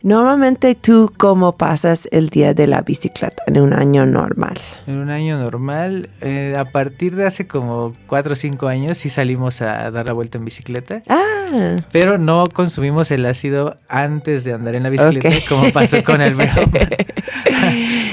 Normalmente 0.03 0.75
tú 0.75 1.13
cómo 1.17 1.53
pasas 1.53 2.09
el 2.11 2.29
día 2.29 2.55
de 2.55 2.67
la 2.67 2.81
bicicleta 2.81 3.43
en 3.47 3.59
un 3.59 3.73
año 3.73 4.05
normal. 4.05 4.59
En 4.89 4.97
un 4.97 5.11
año 5.11 5.39
normal, 5.39 6.09
eh, 6.21 6.55
a 6.59 6.65
partir 6.65 7.15
de 7.15 7.25
hace 7.27 7.47
como 7.47 7.93
4 8.09 8.33
o 8.33 8.37
5 8.37 8.67
años 8.67 8.99
sí 8.99 9.11
salimos 9.11 9.63
a 9.63 9.91
dar 9.93 10.07
la 10.07 10.13
vuelta 10.13 10.39
en 10.39 10.45
bicicleta. 10.45 11.03
Ah. 11.09 11.77
Pero 11.93 12.19
no 12.19 12.45
consumimos 12.53 13.11
el 13.13 13.25
ácido 13.27 13.79
antes 13.89 14.43
de 14.43 14.55
andar 14.55 14.75
en 14.75 14.83
la 14.83 14.89
bicicleta 14.89 15.37
como 15.49 15.71
pasó 15.71 16.03
con 16.03 16.21
el 16.21 16.35
broma. 16.35 16.89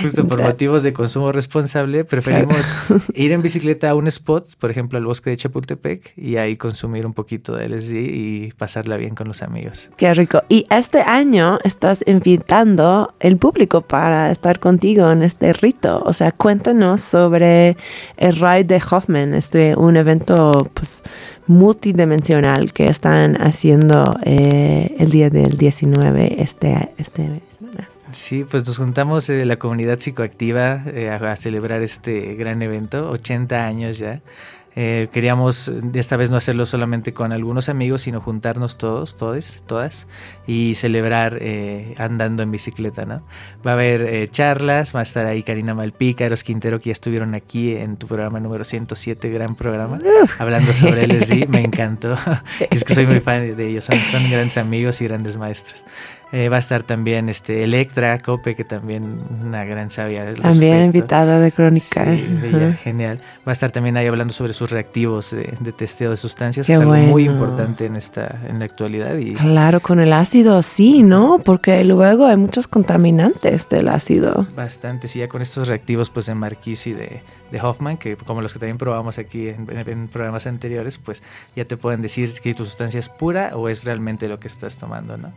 Justo 0.02 0.28
por 0.28 0.42
motivos 0.42 0.84
de 0.84 0.94
consumo 0.94 1.32
responsable, 1.32 2.06
preferimos 2.06 2.66
ir 3.14 3.32
en 3.32 3.42
bicicleta 3.42 3.90
a 3.90 3.96
un 3.96 4.08
spot, 4.08 4.56
por 4.58 4.72
ejemplo 4.72 4.98
al 4.98 5.06
bosque 5.06 5.30
de 5.30 5.38
Chapultepec, 5.38 6.14
y 6.18 6.38
ahí 6.38 6.58
consumir 6.58 7.06
un 7.06 7.14
poquito 7.14 7.56
de 7.56 7.70
LSD 7.70 7.94
y 7.96 8.52
pasarla 8.58 8.98
bien 8.98 9.16
con 9.16 9.28
los 9.28 9.42
amigos. 9.42 9.90
Qué 9.98 10.14
rico. 10.14 10.44
Y 10.50 10.66
este 10.70 11.02
año 11.02 11.60
estás 11.64 12.04
invitando 12.06 13.14
el 13.20 13.38
público 13.38 13.82
para 13.82 14.32
estar 14.32 14.60
contigo 14.60 15.12
en 15.12 15.24
este 15.24 15.54
rito. 15.54 16.02
O 16.06 16.14
sea, 16.14 16.32
cuéntanos 16.32 17.02
sobre 17.02 17.78
el 18.18 18.36
Ride 18.36 18.66
de 18.66 18.82
Hoffman, 18.90 19.34
este 19.34 19.76
un 19.76 19.98
evento 19.98 20.52
pues 20.74 21.04
multidimensional 21.48 22.74
que 22.74 22.86
están 22.86 23.42
haciendo 23.42 24.16
eh, 24.24 24.96
el 25.00 25.10
día 25.10 25.32
del 25.32 25.58
19 25.58 26.42
este, 26.42 26.92
este 26.98 27.42
semana. 27.58 27.90
Sí, 28.12 28.44
pues 28.44 28.66
nos 28.66 28.78
juntamos 28.78 29.30
eh, 29.30 29.46
la 29.46 29.58
comunidad 29.58 30.00
psicoactiva 30.00 30.84
eh, 30.88 31.10
a, 31.10 31.36
celebrar 31.36 31.82
este 31.82 32.36
gran 32.36 32.62
evento, 32.62 33.10
80 33.10 33.66
años 33.66 33.98
ya. 33.98 34.22
Eh, 34.76 35.10
queríamos 35.12 35.72
esta 35.94 36.16
vez 36.16 36.30
no 36.30 36.38
hacerlo 36.38 36.66
solamente 36.66 37.14
con 37.14 37.34
algunos 37.34 37.70
amigos, 37.70 38.04
sino 38.04 38.22
juntarnos 38.22 38.78
todos, 38.78 39.18
todos, 39.18 39.62
todas, 39.68 40.08
y 40.46 40.76
celebrar 40.76 41.38
eh, 41.42 41.96
andando 41.98 42.44
en 42.44 42.52
bicicleta, 42.52 43.06
¿no? 43.06 43.22
Va 43.66 43.72
a 43.72 43.74
haber 43.74 44.04
eh, 44.04 44.30
charlas, 44.30 44.96
va 44.96 45.00
a 45.00 45.04
estar 45.04 45.26
ahí 45.26 45.44
Karina 45.44 45.74
Malpica, 45.74 46.26
Eros 46.26 46.44
Quintero, 46.44 46.80
que 46.80 46.86
ya 46.86 46.92
estuvieron 46.94 47.36
aquí 47.36 47.76
en 47.76 47.98
tu 47.98 48.08
programa 48.08 48.40
número 48.40 48.64
107, 48.64 49.30
gran 49.30 49.56
programa, 49.56 50.00
hablando 50.38 50.72
sobre 50.74 51.08
LSD, 51.08 51.48
me 51.50 51.62
encantó. 51.62 52.16
es 52.70 52.84
que 52.84 52.94
soy 52.94 53.08
muy 53.08 53.20
fan 53.20 53.58
de 53.58 53.68
ellos, 53.68 53.86
son, 53.86 53.98
son 54.12 54.30
grandes 54.30 54.58
amigos 54.58 55.02
y 55.02 55.06
grandes 55.06 55.36
maestros. 55.36 55.84
Eh, 56.32 56.48
va 56.48 56.58
a 56.58 56.60
estar 56.60 56.84
también 56.84 57.28
este 57.28 57.64
Electra 57.64 58.20
Cope, 58.20 58.56
que 58.56 58.64
también 58.64 59.20
una 59.42 59.66
gran 59.66 59.90
sabia. 59.90 60.32
También 60.36 60.84
invitada 60.84 61.40
de 61.40 61.52
Crónica. 61.52 62.06
Sí, 62.06 62.76
genial. 62.84 63.20
Va 63.48 63.52
a 63.52 63.54
estar 63.54 63.72
también 63.72 63.98
ahí 63.98 64.06
hablando 64.06 64.32
sobre 64.32 64.54
sus 64.54 64.70
reactivos 64.70 65.32
de, 65.32 65.58
testeo 65.76 66.12
de 66.12 66.18
sustancias, 66.18 66.68
que 66.68 66.74
es 66.74 66.80
algo 66.80 66.94
muy 66.94 67.26
importante 67.26 67.86
en 67.86 67.96
esta 67.96 68.42
en 68.48 68.60
la 68.60 68.66
actualidad. 68.66 69.18
Y... 69.18 69.34
Claro, 69.34 69.80
con 69.80 70.00
el 70.00 70.14
ácido 70.14 70.62
sí, 70.62 71.02
¿no? 71.02 71.40
Porque 71.44 71.84
luego 71.84 72.28
hay 72.28 72.38
muchos 72.38 72.68
contaminantes 72.68 73.68
del 73.68 73.88
ácido. 73.88 74.46
Bastante, 74.56 75.08
sí, 75.08 75.20
ya 75.20 75.30
con 75.30 75.42
estos 75.42 75.68
reactivos 75.68 76.12
pues 76.12 76.28
de 76.28 76.36
Marquis 76.36 76.86
y 76.86 76.94
de, 76.94 77.22
de 77.52 77.62
Hoffman, 77.62 77.98
que 77.98 78.16
como 78.16 78.42
los 78.42 78.54
que 78.54 78.60
también 78.60 78.78
probamos 78.78 79.18
aquí 79.18 79.50
en, 79.50 79.68
en, 79.70 80.08
programas 80.08 80.46
anteriores, 80.46 81.00
pues 81.00 81.24
ya 81.56 81.66
te 81.66 81.76
pueden 81.76 82.02
decir 82.02 82.34
que 82.42 82.54
tu 82.54 82.66
sustancia 82.66 83.00
es 83.00 83.10
pura 83.10 83.52
o 83.56 83.70
es 83.70 83.84
realmente 83.84 84.28
lo 84.28 84.40
que 84.40 84.48
estás 84.48 84.78
tomando, 84.78 85.18
¿no? 85.18 85.32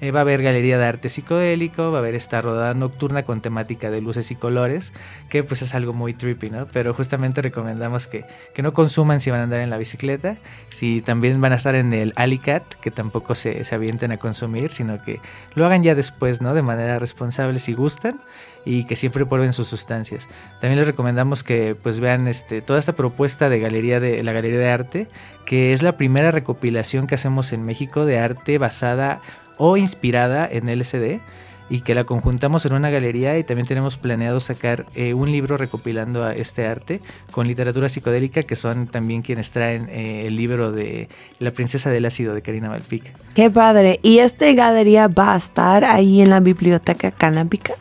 Eh, 0.00 0.12
va 0.12 0.20
a 0.20 0.22
haber 0.22 0.42
galería 0.42 0.78
de 0.78 0.84
arte 0.84 1.08
psicodélico, 1.08 1.90
va 1.90 1.98
a 1.98 2.00
haber 2.00 2.14
esta 2.14 2.40
rodada 2.40 2.72
nocturna 2.72 3.24
con 3.24 3.40
temática 3.40 3.90
de 3.90 4.00
luces 4.00 4.30
y 4.30 4.36
colores, 4.36 4.92
que 5.28 5.42
pues 5.42 5.60
es 5.62 5.74
algo 5.74 5.92
muy 5.92 6.14
trippy, 6.14 6.50
¿no? 6.50 6.68
Pero 6.72 6.94
justamente 6.94 7.42
recomendamos 7.42 8.06
que, 8.06 8.24
que 8.54 8.62
no 8.62 8.72
consuman 8.72 9.20
si 9.20 9.30
van 9.30 9.40
a 9.40 9.42
andar 9.44 9.60
en 9.60 9.70
la 9.70 9.76
bicicleta, 9.76 10.36
si 10.70 11.02
también 11.02 11.40
van 11.40 11.52
a 11.52 11.56
estar 11.56 11.74
en 11.74 11.92
el 11.92 12.12
Alicat, 12.14 12.62
que 12.74 12.92
tampoco 12.92 13.34
se, 13.34 13.64
se 13.64 13.74
avienten 13.74 14.12
a 14.12 14.18
consumir, 14.18 14.70
sino 14.70 15.02
que 15.02 15.20
lo 15.56 15.66
hagan 15.66 15.82
ya 15.82 15.96
después, 15.96 16.40
¿no? 16.40 16.54
De 16.54 16.62
manera 16.62 17.00
responsable 17.00 17.58
si 17.58 17.74
gustan 17.74 18.20
y 18.64 18.84
que 18.84 18.94
siempre 18.94 19.26
prueben 19.26 19.52
sus 19.52 19.66
sustancias. 19.66 20.28
También 20.60 20.78
les 20.78 20.86
recomendamos 20.86 21.42
que 21.42 21.74
pues 21.74 21.98
vean 21.98 22.28
este, 22.28 22.60
toda 22.60 22.78
esta 22.78 22.92
propuesta 22.92 23.48
de 23.48 23.58
galería 23.58 23.98
de 23.98 24.22
la 24.22 24.32
galería 24.32 24.60
de 24.60 24.70
arte, 24.70 25.06
que 25.44 25.72
es 25.72 25.82
la 25.82 25.96
primera 25.96 26.30
recopilación 26.30 27.08
que 27.08 27.16
hacemos 27.16 27.52
en 27.52 27.64
México 27.64 28.04
de 28.04 28.18
arte 28.18 28.58
basada 28.58 29.22
o 29.58 29.76
inspirada 29.76 30.48
en 30.50 30.66
LSD 30.66 31.20
y 31.70 31.80
que 31.80 31.94
la 31.94 32.04
conjuntamos 32.04 32.64
en 32.64 32.72
una 32.72 32.90
galería 32.90 33.38
y 33.38 33.44
también 33.44 33.66
tenemos 33.66 33.96
planeado 33.96 34.40
sacar 34.40 34.86
eh, 34.94 35.14
un 35.14 35.30
libro 35.30 35.56
recopilando 35.56 36.24
a 36.24 36.32
este 36.32 36.66
arte 36.66 37.00
con 37.30 37.46
literatura 37.46 37.88
psicodélica 37.88 38.42
que 38.42 38.56
son 38.56 38.86
también 38.86 39.22
quienes 39.22 39.50
traen 39.50 39.88
eh, 39.90 40.26
el 40.26 40.36
libro 40.36 40.72
de 40.72 41.08
La 41.38 41.50
princesa 41.50 41.90
del 41.90 42.06
ácido 42.06 42.34
de 42.34 42.42
Karina 42.42 42.68
Malpica. 42.68 43.10
Qué 43.34 43.50
padre. 43.50 44.00
¿Y 44.02 44.18
esta 44.18 44.50
galería 44.52 45.08
va 45.08 45.34
a 45.34 45.36
estar 45.36 45.84
ahí 45.84 46.22
en 46.22 46.30
la 46.30 46.40
biblioteca 46.40 47.10
canábica? 47.10 47.74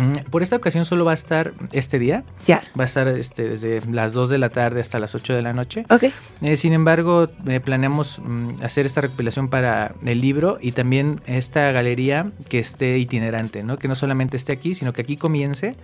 Mm, 0.00 0.30
por 0.30 0.42
esta 0.42 0.56
ocasión 0.56 0.84
solo 0.84 1.04
va 1.04 1.12
a 1.12 1.14
estar 1.14 1.52
este 1.72 1.98
día. 1.98 2.24
Ya. 2.46 2.62
Va 2.78 2.84
a 2.84 2.86
estar 2.86 3.08
este, 3.08 3.48
desde 3.48 3.80
las 3.90 4.12
2 4.12 4.30
de 4.30 4.38
la 4.38 4.50
tarde 4.50 4.80
hasta 4.80 4.98
las 4.98 5.14
8 5.14 5.34
de 5.34 5.42
la 5.42 5.52
noche. 5.52 5.84
Ok. 5.90 6.04
Eh, 6.42 6.56
sin 6.56 6.72
embargo, 6.72 7.28
eh, 7.46 7.60
planeamos 7.60 8.18
mm, 8.18 8.62
hacer 8.62 8.86
esta 8.86 9.00
recopilación 9.00 9.48
para 9.48 9.94
el 10.04 10.20
libro 10.20 10.58
y 10.60 10.72
también 10.72 11.20
esta 11.26 11.70
galería 11.72 12.30
que 12.48 12.58
esté 12.58 12.98
itinerante, 12.98 13.62
¿no? 13.62 13.78
Que 13.78 13.88
no 13.88 13.94
solamente 13.94 14.36
esté 14.36 14.52
aquí, 14.52 14.74
sino 14.74 14.92
que 14.92 15.02
aquí 15.02 15.16
comience 15.16 15.74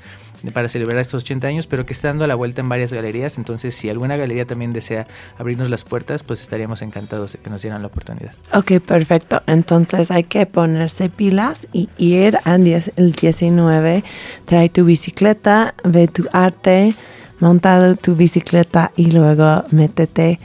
para 0.53 0.69
celebrar 0.69 1.01
estos 1.01 1.23
80 1.23 1.47
años, 1.49 1.67
pero 1.67 1.87
que 1.87 1.93
esté 1.93 2.09
dando 2.09 2.27
la 2.27 2.35
vuelta 2.35 2.61
en 2.61 2.69
varias 2.69 2.93
galerías. 2.93 3.39
Entonces, 3.39 3.75
si 3.75 3.89
alguna 3.89 4.17
galería 4.17 4.45
también 4.45 4.73
desea 4.73 5.07
abrirnos 5.39 5.71
las 5.71 5.85
puertas, 5.85 6.23
pues 6.23 6.41
estaríamos 6.41 6.83
encantados 6.83 7.33
de 7.33 7.39
que 7.39 7.51
nos 7.51 7.63
dieran 7.63 7.83
la 7.83 7.89
oportunidad. 7.89 8.33
Ok, 8.53 8.81
perfecto. 8.81 9.43
Entonces 9.47 10.11
hay 10.11 10.25
que 10.25 10.47
ponerse 10.47 11.09
pilas 11.09 11.69
y 11.73 11.89
ir 11.99 12.39
al 12.45 12.65
10, 12.65 12.93
el 12.97 13.13
19 13.13 14.05
trae 14.45 14.69
tu 14.69 14.85
bicicleta, 14.85 15.75
ve 15.85 16.09
tu 16.09 16.25
arte, 16.33 16.95
monta 17.41 17.95
tu 17.97 18.15
bicicleta 18.15 18.93
y 18.97 19.11
luego 19.11 19.65
métete 19.71 20.39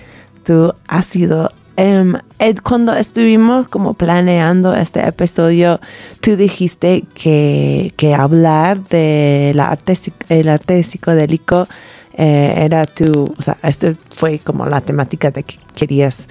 tu 0.43 0.73
ácido. 0.87 1.51
Ed, 1.77 2.57
cuando 2.63 2.93
estuvimos 2.95 3.67
como 3.67 3.93
planeando 3.95 4.75
este 4.75 5.07
episodio, 5.07 5.79
tú 6.19 6.35
dijiste 6.35 7.05
que, 7.15 7.93
que 7.97 8.13
hablar 8.13 8.87
de 8.89 9.55
arte, 9.57 9.93
el 10.29 10.49
arte 10.49 10.83
psicodélico 10.83 11.67
eh, 12.13 12.53
era 12.57 12.85
tu, 12.85 13.33
o 13.35 13.41
sea, 13.41 13.57
esto 13.63 13.95
fue 14.11 14.39
como 14.39 14.65
la 14.65 14.81
temática 14.81 15.31
de 15.31 15.43
que 15.43 15.57
querías 15.73 16.27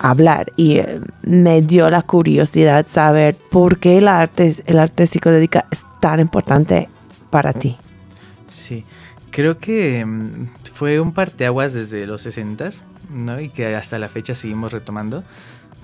hablar 0.00 0.52
y 0.56 0.78
eh, 0.78 0.98
me 1.22 1.60
dio 1.60 1.88
la 1.90 2.02
curiosidad 2.02 2.86
saber 2.88 3.36
por 3.50 3.78
qué 3.78 3.98
el 3.98 4.08
arte, 4.08 4.56
el 4.66 4.78
arte 4.78 5.06
psicodélica 5.06 5.66
es 5.70 5.86
tan 6.00 6.20
importante 6.20 6.88
para 7.28 7.52
ti. 7.52 7.76
Sí, 8.48 8.84
creo 9.30 9.58
que 9.58 10.04
mm, 10.04 10.48
fue 10.74 10.98
un 10.98 11.12
parteaguas 11.12 11.74
desde 11.74 12.06
los 12.06 12.22
60 12.22 12.70
¿no? 13.10 13.40
y 13.40 13.50
que 13.50 13.76
hasta 13.76 13.98
la 13.98 14.08
fecha 14.08 14.34
seguimos 14.34 14.72
retomando 14.72 15.22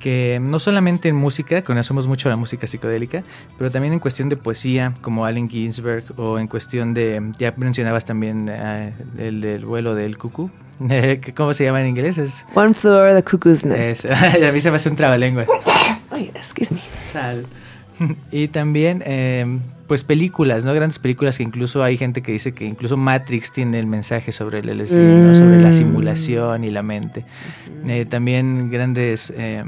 que 0.01 0.39
no 0.43 0.59
solamente 0.59 1.09
en 1.09 1.17
música, 1.17 1.63
conocemos 1.63 2.07
mucho 2.07 2.29
la 2.29 2.37
música 2.37 2.67
psicodélica, 2.67 3.23
pero 3.59 3.71
también 3.71 3.95
en 3.95 3.99
cuestión 3.99 4.29
de 4.29 4.37
poesía, 4.37 4.93
como 5.01 5.25
Allen 5.25 5.49
Ginsberg, 5.49 6.05
o 6.17 6.39
en 6.39 6.49
cuestión 6.49 6.93
de, 6.95 7.33
ya 7.39 7.55
mencionabas 7.57 8.05
también 8.05 8.49
eh, 8.51 8.93
el 9.19 9.41
del 9.41 9.65
vuelo 9.65 9.95
del 9.95 10.19
cucú, 10.19 10.51
¿cómo 11.37 11.55
se 11.55 11.65
llama 11.65 11.81
en 11.81 11.89
inglés? 11.89 12.19
Es, 12.19 12.45
One 12.55 12.75
Floor 12.75 13.15
the 13.15 13.23
Cuckoo's 13.23 13.65
Nest. 13.65 14.05
a 14.11 14.53
mí 14.53 14.61
se 14.61 14.71
me 14.71 14.77
hace 14.77 14.89
un 14.89 14.97
trabalengua. 14.97 15.47
Ay, 16.11 16.31
excuse 16.35 16.73
me. 16.75 16.81
Sal. 17.03 17.47
y 18.31 18.49
también, 18.49 19.03
eh, 19.07 19.59
pues 19.87 20.05
películas, 20.05 20.65
¿no? 20.65 20.75
Grandes 20.75 20.99
películas 20.99 21.39
que 21.39 21.43
incluso 21.43 21.83
hay 21.83 21.97
gente 21.97 22.23
que 22.23 22.33
dice 22.33 22.53
que 22.53 22.65
incluso 22.65 22.97
Matrix 22.97 23.53
tiene 23.53 23.79
el 23.79 23.87
mensaje 23.87 24.33
sobre 24.33 24.59
el 24.61 24.79
LSD, 24.79 24.99
¿no? 24.99 25.35
Sobre 25.35 25.61
la 25.61 25.71
mm. 25.71 25.75
simulación 25.75 26.65
y 26.65 26.71
la 26.71 26.83
mente. 26.83 27.25
Eh, 27.87 28.05
también 28.05 28.71
grandes... 28.71 29.33
Eh, 29.37 29.65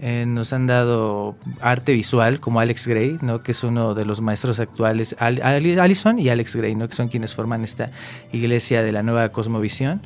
eh, 0.00 0.24
nos 0.26 0.52
han 0.52 0.66
dado 0.66 1.36
arte 1.60 1.92
visual 1.92 2.38
como 2.40 2.60
Alex 2.60 2.86
Gray, 2.86 3.18
¿no? 3.20 3.42
que 3.42 3.52
es 3.52 3.64
uno 3.64 3.94
de 3.94 4.04
los 4.04 4.20
maestros 4.20 4.60
actuales, 4.60 5.16
Alison 5.18 6.18
y 6.18 6.28
Alex 6.28 6.54
Gray, 6.54 6.76
¿no? 6.76 6.88
que 6.88 6.94
son 6.94 7.08
quienes 7.08 7.34
forman 7.34 7.64
esta 7.64 7.90
iglesia 8.32 8.82
de 8.82 8.92
la 8.92 9.02
nueva 9.02 9.30
cosmovisión. 9.30 10.02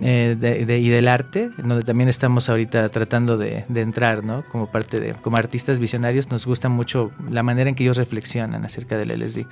Eh, 0.00 0.66
y 0.82 0.88
del 0.88 1.06
arte, 1.06 1.50
donde 1.56 1.84
también 1.84 2.08
estamos 2.08 2.48
ahorita 2.48 2.88
tratando 2.88 3.38
de, 3.38 3.64
entrar, 3.74 4.24
¿no? 4.24 4.42
Como 4.50 4.66
parte 4.66 4.98
de, 4.98 5.12
como 5.14 5.36
artistas 5.36 5.78
visionarios, 5.78 6.30
nos 6.30 6.46
gusta 6.46 6.68
mucho 6.68 7.12
la 7.30 7.44
manera 7.44 7.70
en 7.70 7.76
que 7.76 7.84
ellos 7.84 7.96
reflexionan 7.96 8.64
acerca 8.64 8.98
del 8.98 9.10
LSD. 9.10 9.46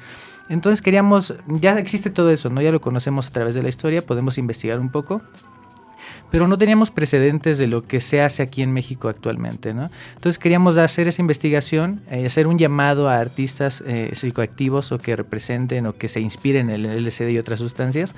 Entonces 0.49 0.83
queríamos, 0.83 1.35
ya 1.47 1.79
existe 1.79 2.11
todo 2.11 2.31
eso, 2.31 2.51
¿no? 2.51 2.61
Ya 2.61 2.73
lo 2.73 2.81
conocemos 2.81 3.29
a 3.29 3.31
través 3.31 3.55
de 3.55 3.63
la 3.63 3.69
historia, 3.69 4.03
podemos 4.03 4.37
investigar 4.37 4.81
un 4.81 4.91
poco 4.91 5.23
pero 6.33 6.49
no 6.49 6.57
teníamos 6.57 6.91
precedentes 6.91 7.59
de 7.59 7.67
lo 7.67 7.87
que 7.87 8.01
se 8.01 8.23
hace 8.23 8.43
aquí 8.43 8.63
en 8.63 8.73
México 8.73 9.09
actualmente. 9.09 9.75
¿no? 9.75 9.91
Entonces 10.15 10.39
queríamos 10.39 10.79
hacer 10.79 11.07
esa 11.07 11.21
investigación, 11.21 12.01
eh, 12.11 12.27
hacer 12.27 12.47
un 12.47 12.59
llamado 12.59 13.11
a 13.11 13.19
artistas 13.19 13.85
eh, 13.87 14.11
psicoactivos 14.15 14.93
o 14.93 14.99
que 14.99 15.15
representen 15.15 15.87
o 15.87 15.95
que 15.95 16.09
se 16.09 16.21
inspiren 16.21 16.71
en 16.71 16.87
el 16.87 17.05
LSD 17.05 17.29
y 17.29 17.39
otras 17.39 17.61
sustancias 17.61 18.15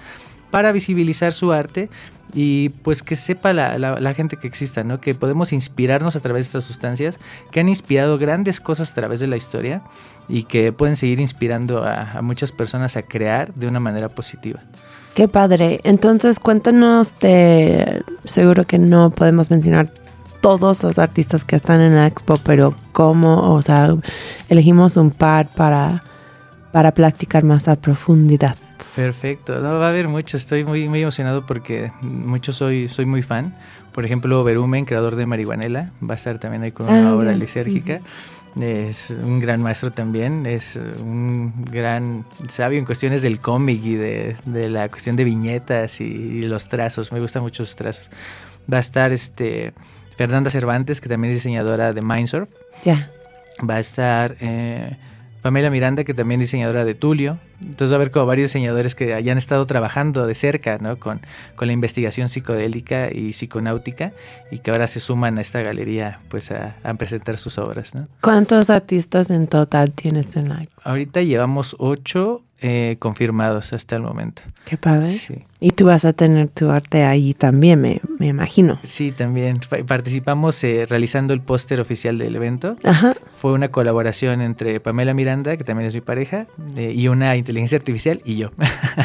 para 0.52 0.70
visibilizar 0.70 1.32
su 1.32 1.52
arte 1.52 1.90
y 2.32 2.68
pues 2.68 3.02
que 3.02 3.16
sepa 3.16 3.52
la, 3.52 4.14
gente 4.14 4.36
que 4.36 4.46
exista, 4.46 4.84
¿no? 4.84 5.00
Que 5.00 5.16
podemos 5.16 5.52
inspirarnos 5.52 6.14
a 6.14 6.20
través 6.20 6.44
de 6.44 6.46
estas 6.46 6.64
sustancias 6.64 7.18
que 7.50 7.58
han 7.58 7.68
inspirado 7.68 8.16
grandes 8.18 8.60
cosas 8.60 8.92
a 8.92 8.94
través 8.94 9.18
de 9.18 9.26
la 9.26 9.36
historia 9.36 9.82
y 10.28 10.44
que 10.44 10.72
pueden 10.72 10.94
seguir 10.94 11.18
inspirando 11.18 11.84
a 11.84 12.20
muchas 12.22 12.52
personas 12.52 12.96
a 12.96 13.02
crear 13.02 13.52
de 13.54 13.66
una 13.66 13.80
manera 13.80 14.08
positiva. 14.08 14.60
Qué 15.14 15.28
padre. 15.28 15.80
Entonces, 15.84 16.40
cuéntanos 16.40 17.18
de. 17.20 18.02
Seguro 18.24 18.66
que 18.66 18.78
no 18.78 19.10
podemos 19.10 19.50
mencionar 19.50 19.92
todos 20.40 20.82
los 20.82 20.98
artistas 20.98 21.44
que 21.44 21.56
están 21.56 21.80
en 21.80 21.94
la 21.94 22.06
expo, 22.06 22.38
pero 22.44 22.74
cómo, 22.92 23.54
o 23.54 23.62
sea, 23.62 23.96
elegimos 24.48 24.96
un 24.96 25.10
par 25.10 25.48
para, 25.48 26.02
para 26.72 26.92
practicar 26.92 27.44
más 27.44 27.68
a 27.68 27.76
profundidad. 27.76 28.56
Perfecto, 28.94 29.60
no 29.60 29.78
va 29.78 29.86
a 29.86 29.88
haber 29.88 30.08
mucho, 30.08 30.36
estoy 30.36 30.64
muy, 30.64 30.88
muy 30.88 31.00
emocionado 31.00 31.46
porque 31.46 31.92
mucho 32.02 32.52
soy, 32.52 32.88
soy 32.88 33.06
muy 33.06 33.22
fan. 33.22 33.54
Por 33.92 34.04
ejemplo, 34.04 34.44
Berumen, 34.44 34.84
creador 34.84 35.16
de 35.16 35.24
Marihuanela, 35.24 35.92
va 36.02 36.14
a 36.14 36.16
estar 36.16 36.38
también 36.38 36.62
ahí 36.62 36.72
con 36.72 36.88
una 36.88 37.08
ah, 37.08 37.14
obra 37.14 37.32
lisérgica 37.32 38.00
es 38.60 39.10
un 39.10 39.40
gran 39.40 39.62
maestro 39.62 39.90
también, 39.90 40.46
es 40.46 40.76
un 40.76 41.64
gran 41.70 42.24
sabio 42.48 42.78
en 42.78 42.84
cuestiones 42.84 43.22
del 43.22 43.40
cómic 43.40 43.84
y 43.84 43.94
de, 43.96 44.36
la 44.46 44.88
cuestión 44.88 45.16
de 45.16 45.24
viñetas 45.24 46.00
y, 46.00 46.42
los 46.42 46.68
trazos, 46.68 47.12
me 47.12 47.20
gustan 47.20 47.42
mucho 47.42 47.64
sus 47.64 47.76
trazos. 47.76 48.10
Va 48.72 48.78
a 48.78 48.80
estar 48.80 49.12
este 49.12 49.72
Fernanda 50.16 50.50
Cervantes, 50.50 51.00
que 51.00 51.08
también 51.08 51.32
es 51.32 51.38
diseñadora 51.38 51.92
de 51.92 52.02
Mindsurf. 52.02 52.48
Ya. 52.82 53.10
Va 53.68 53.76
a 53.76 53.80
estar 53.80 54.36
eh, 54.40 54.96
Pamela 55.42 55.70
Miranda, 55.70 56.04
que 56.04 56.14
también 56.14 56.40
es 56.40 56.48
diseñadora 56.48 56.84
de 56.84 56.94
Tulio. 56.94 57.38
Entonces 57.64 57.90
va 57.90 57.94
a 57.94 57.96
haber 57.96 58.10
como 58.10 58.26
varios 58.26 58.50
diseñadores 58.50 58.94
que 58.94 59.14
hayan 59.14 59.38
estado 59.38 59.66
trabajando 59.66 60.26
de 60.26 60.34
cerca 60.34 60.78
¿no? 60.78 60.98
con, 60.98 61.20
con 61.56 61.66
la 61.66 61.72
investigación 61.72 62.28
psicodélica 62.28 63.10
y 63.12 63.32
psiconáutica 63.32 64.12
y 64.50 64.58
que 64.58 64.70
ahora 64.70 64.86
se 64.86 65.00
suman 65.00 65.38
a 65.38 65.40
esta 65.40 65.62
galería 65.62 66.20
pues 66.28 66.50
a, 66.50 66.76
presentar 66.98 67.38
sus 67.38 67.58
obras. 67.58 67.94
¿no? 67.94 68.08
¿Cuántos 68.20 68.70
artistas 68.70 69.30
en 69.30 69.46
total 69.46 69.92
tienes 69.92 70.36
en 70.36 70.48
la 70.48 70.62
Ahorita 70.84 71.22
llevamos 71.22 71.74
ocho 71.78 72.42
eh, 72.66 72.96
confirmados 72.98 73.74
hasta 73.74 73.96
el 73.96 74.02
momento. 74.02 74.40
Qué 74.64 74.78
padre. 74.78 75.14
Y 75.60 75.72
tú 75.72 75.84
vas 75.84 76.06
a 76.06 76.14
tener 76.14 76.48
tu 76.48 76.70
arte 76.70 77.04
ahí 77.04 77.34
también, 77.34 77.78
me, 77.80 78.00
me 78.18 78.28
imagino. 78.28 78.78
Sí, 78.82 79.12
también. 79.12 79.60
Participamos 79.86 80.64
eh, 80.64 80.86
realizando 80.88 81.34
el 81.34 81.42
póster 81.42 81.78
oficial 81.80 82.16
del 82.16 82.36
evento. 82.36 82.78
Ajá. 82.82 83.16
Fue 83.36 83.52
una 83.52 83.68
colaboración 83.68 84.40
entre 84.40 84.80
Pamela 84.80 85.12
Miranda, 85.12 85.58
que 85.58 85.64
también 85.64 85.88
es 85.88 85.94
mi 85.94 86.00
pareja, 86.00 86.46
eh, 86.76 86.92
y 86.96 87.08
una 87.08 87.36
inteligencia 87.36 87.53
artificial 87.76 88.20
y 88.24 88.36
yo. 88.36 88.50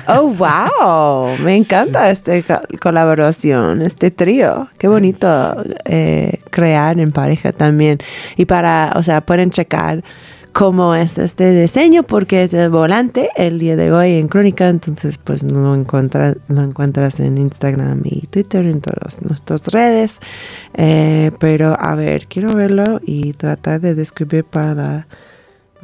Oh, 0.08 0.34
wow. 0.34 1.38
Me 1.44 1.56
encanta 1.56 2.10
esta 2.10 2.62
colaboración, 2.82 3.82
este 3.82 4.10
trío. 4.10 4.68
Qué 4.80 4.88
bonito 4.88 5.56
crear 6.50 7.00
en 7.00 7.12
pareja 7.12 7.52
también. 7.52 8.00
Y 8.38 8.46
para, 8.46 8.94
o 8.96 9.04
sea, 9.04 9.22
pueden 9.22 9.52
checar 9.52 10.04
cómo 10.54 10.96
es 10.96 11.18
este 11.18 11.52
diseño 11.54 12.04
porque 12.04 12.44
es 12.44 12.54
el 12.54 12.70
volante 12.70 13.30
el 13.36 13.60
día 13.60 13.76
de 13.76 13.92
hoy 13.92 14.16
en 14.16 14.28
Crónica, 14.28 14.68
entonces 14.70 15.18
pues 15.18 15.44
lo 15.44 15.76
encuentras, 15.76 16.38
lo 16.48 16.62
encuentras 16.62 17.20
en 17.20 17.38
Instagram 17.38 18.02
y 18.04 18.28
Twitter, 18.28 18.66
en 18.66 18.82
todas 18.82 19.22
nuestras 19.22 19.68
redes. 19.68 20.20
Eh, 20.74 21.32
pero 21.40 21.78
a 21.80 21.96
ver, 21.96 22.28
quiero 22.28 22.54
verlo 22.54 23.00
y 23.06 23.34
tratar 23.34 23.82
de 23.82 23.96
describir 23.96 24.44
para, 24.44 25.08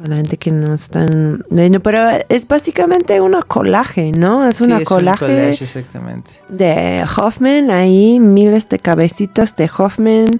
la 0.04 0.16
gente 0.16 0.36
que 0.36 0.52
no 0.52 0.74
están 0.74 1.44
viendo, 1.48 1.80
pero 1.80 2.00
es 2.28 2.46
básicamente 2.46 3.20
una 3.20 3.42
colaje, 3.42 4.12
¿no? 4.12 4.46
Es 4.46 4.60
una 4.60 4.82
colaje 4.82 5.50
exactamente. 5.50 6.32
de 6.48 7.02
Hoffman, 7.16 7.70
ahí 7.70 8.20
miles 8.20 8.68
de 8.68 8.78
cabecitas 8.78 9.56
de 9.56 9.70
Hoffman 9.76 10.30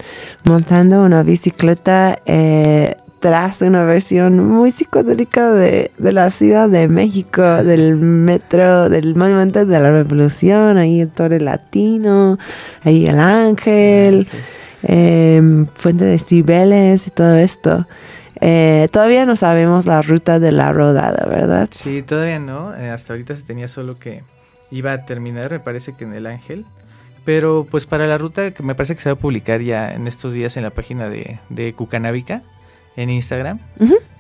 montando 0.44 1.02
una 1.02 1.22
bicicleta. 1.22 2.18
Eh, 2.26 2.96
tras 3.18 3.62
una 3.62 3.82
versión 3.84 4.46
muy 4.46 4.70
psicodélica 4.70 5.50
de, 5.50 5.90
la 5.98 6.30
Ciudad 6.30 6.68
de 6.68 6.86
México, 6.86 7.42
del 7.42 7.96
metro, 7.96 8.88
del 8.88 9.16
Monumento 9.16 9.64
de 9.64 9.80
la 9.80 9.90
Revolución, 9.90 10.76
ahí 10.76 11.00
el 11.00 11.08
Torre 11.08 11.40
Latino, 11.40 12.38
ahí 12.84 13.06
el 13.06 13.18
Ángel, 13.18 14.28
em, 14.82 15.66
Fuente 15.74 16.04
de 16.04 16.18
Cibeles 16.18 17.06
y 17.06 17.10
todo 17.10 17.36
esto. 17.36 17.86
Eh, 18.40 18.88
todavía 18.92 19.24
no 19.26 19.36
sabemos 19.36 19.86
la 19.86 20.02
ruta 20.02 20.38
de 20.38 20.52
la 20.52 20.72
rodada, 20.72 21.26
¿verdad? 21.26 21.68
Sí, 21.70 22.02
todavía 22.02 22.38
no. 22.38 22.74
Eh, 22.76 22.90
hasta 22.90 23.12
ahorita 23.12 23.36
se 23.36 23.42
tenía 23.42 23.68
solo 23.68 23.98
que 23.98 24.22
iba 24.70 24.92
a 24.92 25.06
terminar, 25.06 25.50
me 25.50 25.60
parece 25.60 25.96
que 25.96 26.04
en 26.04 26.14
el 26.14 26.26
Ángel. 26.26 26.64
Pero 27.24 27.66
pues 27.68 27.86
para 27.86 28.06
la 28.06 28.18
ruta 28.18 28.52
que 28.52 28.62
me 28.62 28.74
parece 28.74 28.94
que 28.94 29.00
se 29.00 29.08
va 29.08 29.14
a 29.14 29.18
publicar 29.18 29.60
ya 29.60 29.92
en 29.92 30.06
estos 30.06 30.32
días 30.32 30.56
en 30.56 30.62
la 30.62 30.70
página 30.70 31.08
de, 31.08 31.40
de 31.48 31.72
Cucanábica 31.72 32.42
en 32.96 33.10
Instagram 33.10 33.58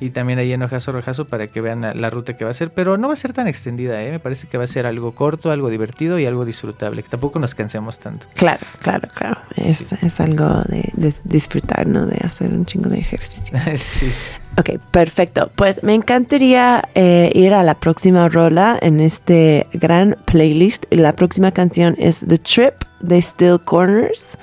y 0.00 0.10
también 0.10 0.38
ahí 0.38 0.52
en 0.52 0.62
Ojazo 0.62 0.92
Rojazo 0.92 1.24
para 1.24 1.46
que 1.48 1.60
vean 1.60 1.80
la, 1.80 2.10
ruta 2.10 2.36
que 2.36 2.44
va 2.44 2.50
a 2.50 2.54
ser, 2.54 2.70
pero 2.70 2.98
no 2.98 3.08
va 3.08 3.14
a 3.14 3.16
ser 3.16 3.32
tan 3.32 3.48
extendida, 3.48 4.02
¿eh? 4.02 4.10
me 4.10 4.20
parece 4.20 4.46
que 4.46 4.58
va 4.58 4.64
a 4.64 4.66
ser 4.66 4.86
algo 4.86 5.12
corto, 5.12 5.50
algo 5.50 5.70
divertido 5.70 6.18
y 6.18 6.26
algo 6.26 6.44
disfrutable, 6.44 7.02
que 7.02 7.08
tampoco 7.08 7.38
nos 7.38 7.54
cansemos 7.54 7.98
tanto. 7.98 8.26
Claro, 8.34 8.64
claro, 8.80 9.08
claro, 9.14 9.38
es, 9.56 9.92
es 10.02 10.20
algo 10.20 10.62
de, 10.68 11.14
disfrutar, 11.24 11.86
¿no? 11.86 12.06
De 12.06 12.18
hacer 12.22 12.52
un 12.52 12.66
chingo 12.66 12.90
de 12.90 12.98
ejercicio. 12.98 13.58
sí. 13.76 14.12
Ok, 14.58 14.80
perfecto. 14.90 15.50
Pues 15.54 15.82
me 15.82 15.94
encantaría 15.94 16.88
eh, 16.94 17.30
ir 17.34 17.52
a 17.52 17.62
la 17.62 17.74
próxima 17.74 18.28
rola 18.28 18.78
en 18.80 19.00
este 19.00 19.66
gran 19.74 20.16
playlist. 20.24 20.86
La 20.90 21.12
próxima 21.12 21.50
canción 21.50 21.94
es 21.98 22.24
The 22.26 22.38
Trip 22.38 22.74
de 23.00 23.20
Still 23.20 23.60
Corners. 23.62 24.38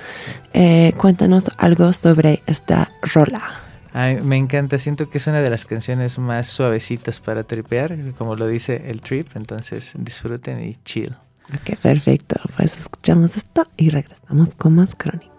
Eh, 0.52 0.92
cuéntanos 0.98 1.50
algo 1.58 1.92
sobre 1.92 2.44
esta 2.46 2.92
rola 3.02 3.63
me 3.94 4.36
encanta, 4.36 4.76
siento 4.78 5.08
que 5.08 5.18
es 5.18 5.26
una 5.26 5.40
de 5.40 5.50
las 5.50 5.64
canciones 5.64 6.18
más 6.18 6.48
suavecitas 6.48 7.20
para 7.20 7.44
tripear, 7.44 7.96
como 8.18 8.34
lo 8.34 8.48
dice 8.48 8.90
el 8.90 9.00
trip, 9.00 9.28
entonces 9.36 9.92
disfruten 9.96 10.62
y 10.64 10.76
chill. 10.84 11.14
Ok, 11.52 11.78
perfecto. 11.80 12.40
Pues 12.56 12.76
escuchamos 12.76 13.36
esto 13.36 13.68
y 13.76 13.90
regresamos 13.90 14.54
con 14.54 14.74
más 14.74 14.94
crónica. 14.94 15.33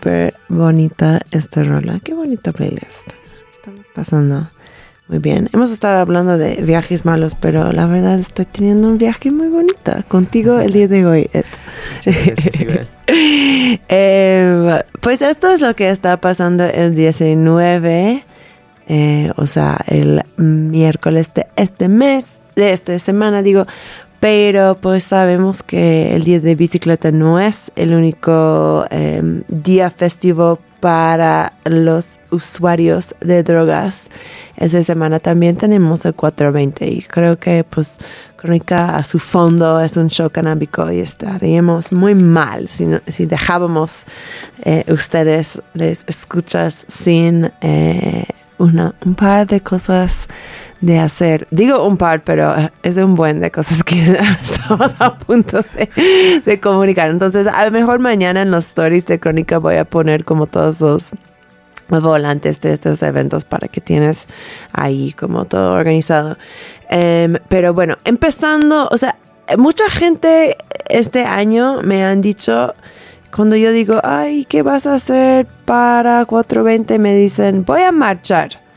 Súper 0.00 0.34
bonita 0.48 1.20
esta 1.30 1.62
rola. 1.62 1.98
Qué 2.02 2.14
bonita 2.14 2.52
playlist. 2.52 3.12
Estamos 3.54 3.86
pasando 3.94 4.48
muy 5.08 5.18
bien. 5.18 5.50
Hemos 5.52 5.70
estado 5.70 5.98
hablando 5.98 6.38
de 6.38 6.54
viajes 6.62 7.04
malos, 7.04 7.34
pero 7.34 7.70
la 7.72 7.84
verdad 7.86 8.18
estoy 8.18 8.46
teniendo 8.46 8.88
un 8.88 8.96
viaje 8.96 9.30
muy 9.30 9.48
bonito 9.48 9.92
contigo 10.08 10.58
el 10.58 10.72
día 10.72 10.88
de 10.88 11.04
hoy. 11.04 11.30
eh, 13.88 14.82
pues 15.00 15.20
esto 15.20 15.50
es 15.50 15.60
lo 15.60 15.76
que 15.76 15.90
está 15.90 16.16
pasando 16.18 16.64
el 16.64 16.94
19, 16.94 18.24
eh, 18.88 19.30
o 19.36 19.46
sea, 19.46 19.84
el 19.86 20.22
miércoles 20.38 21.34
de 21.34 21.46
este 21.56 21.88
mes, 21.88 22.38
de 22.56 22.72
esta 22.72 22.98
semana, 22.98 23.42
digo. 23.42 23.66
Pero 24.20 24.76
pues 24.80 25.04
sabemos 25.04 25.62
que 25.62 26.14
el 26.14 26.24
día 26.24 26.40
de 26.40 26.54
bicicleta 26.54 27.10
no 27.10 27.40
es 27.40 27.72
el 27.74 27.94
único 27.94 28.84
eh, 28.90 29.42
día 29.48 29.90
festivo 29.90 30.58
para 30.80 31.54
los 31.64 32.18
usuarios 32.30 33.14
de 33.20 33.42
drogas. 33.42 34.08
Esa 34.56 34.82
semana 34.82 35.20
también 35.20 35.56
tenemos 35.56 36.04
el 36.04 36.14
420 36.14 36.86
y 36.86 37.02
creo 37.02 37.38
que 37.38 37.64
pues 37.64 37.96
Crónica 38.36 38.96
a 38.96 39.04
su 39.04 39.18
fondo 39.18 39.80
es 39.80 39.96
un 39.98 40.08
show 40.08 40.30
canábico 40.30 40.90
y 40.90 41.00
estaríamos 41.00 41.92
muy 41.92 42.14
mal 42.14 42.68
si, 42.68 42.86
si 43.06 43.26
dejábamos 43.26 44.04
eh, 44.62 44.84
ustedes 44.88 45.60
les 45.74 46.04
escuchas 46.06 46.86
sin 46.88 47.50
eh, 47.60 48.24
una, 48.56 48.94
un 49.04 49.14
par 49.14 49.46
de 49.46 49.60
cosas 49.60 50.26
de 50.80 50.98
hacer. 50.98 51.46
Digo 51.50 51.86
un 51.86 51.96
par, 51.96 52.22
pero 52.22 52.54
es 52.82 52.96
un 52.96 53.14
buen 53.14 53.40
de 53.40 53.50
cosas 53.50 53.84
que 53.84 54.00
estamos 54.42 54.94
a 54.98 55.14
punto 55.14 55.62
de, 56.44 56.60
comunicar. 56.60 57.10
Entonces, 57.10 57.46
a 57.46 57.64
lo 57.64 57.70
mejor 57.70 57.98
mañana 57.98 58.42
en 58.42 58.50
los 58.50 58.66
stories 58.66 59.06
de 59.06 59.20
Crónica 59.20 59.58
voy 59.58 59.76
a 59.76 59.84
poner 59.84 60.24
como 60.24 60.46
todos 60.46 60.80
los 60.80 62.02
volantes 62.02 62.60
de 62.60 62.72
estos 62.72 63.02
eventos 63.02 63.44
para 63.44 63.68
que 63.68 63.80
tienes 63.80 64.26
ahí 64.72 65.12
como 65.12 65.44
todo 65.44 65.72
organizado. 65.72 66.36
Um, 66.90 67.34
pero 67.48 67.74
bueno, 67.74 67.96
empezando, 68.04 68.88
o 68.90 68.96
sea, 68.96 69.16
mucha 69.58 69.88
gente 69.90 70.56
este 70.88 71.24
año 71.24 71.82
me 71.82 72.04
han 72.04 72.20
dicho, 72.20 72.74
cuando 73.34 73.54
yo 73.56 73.70
digo, 73.72 74.00
ay, 74.02 74.44
¿qué 74.46 74.62
vas 74.62 74.86
a 74.86 74.94
hacer 74.94 75.46
para 75.64 76.24
420? 76.24 76.98
Me 76.98 77.14
dicen, 77.14 77.64
voy 77.64 77.82
a 77.82 77.92
marchar. 77.92 78.69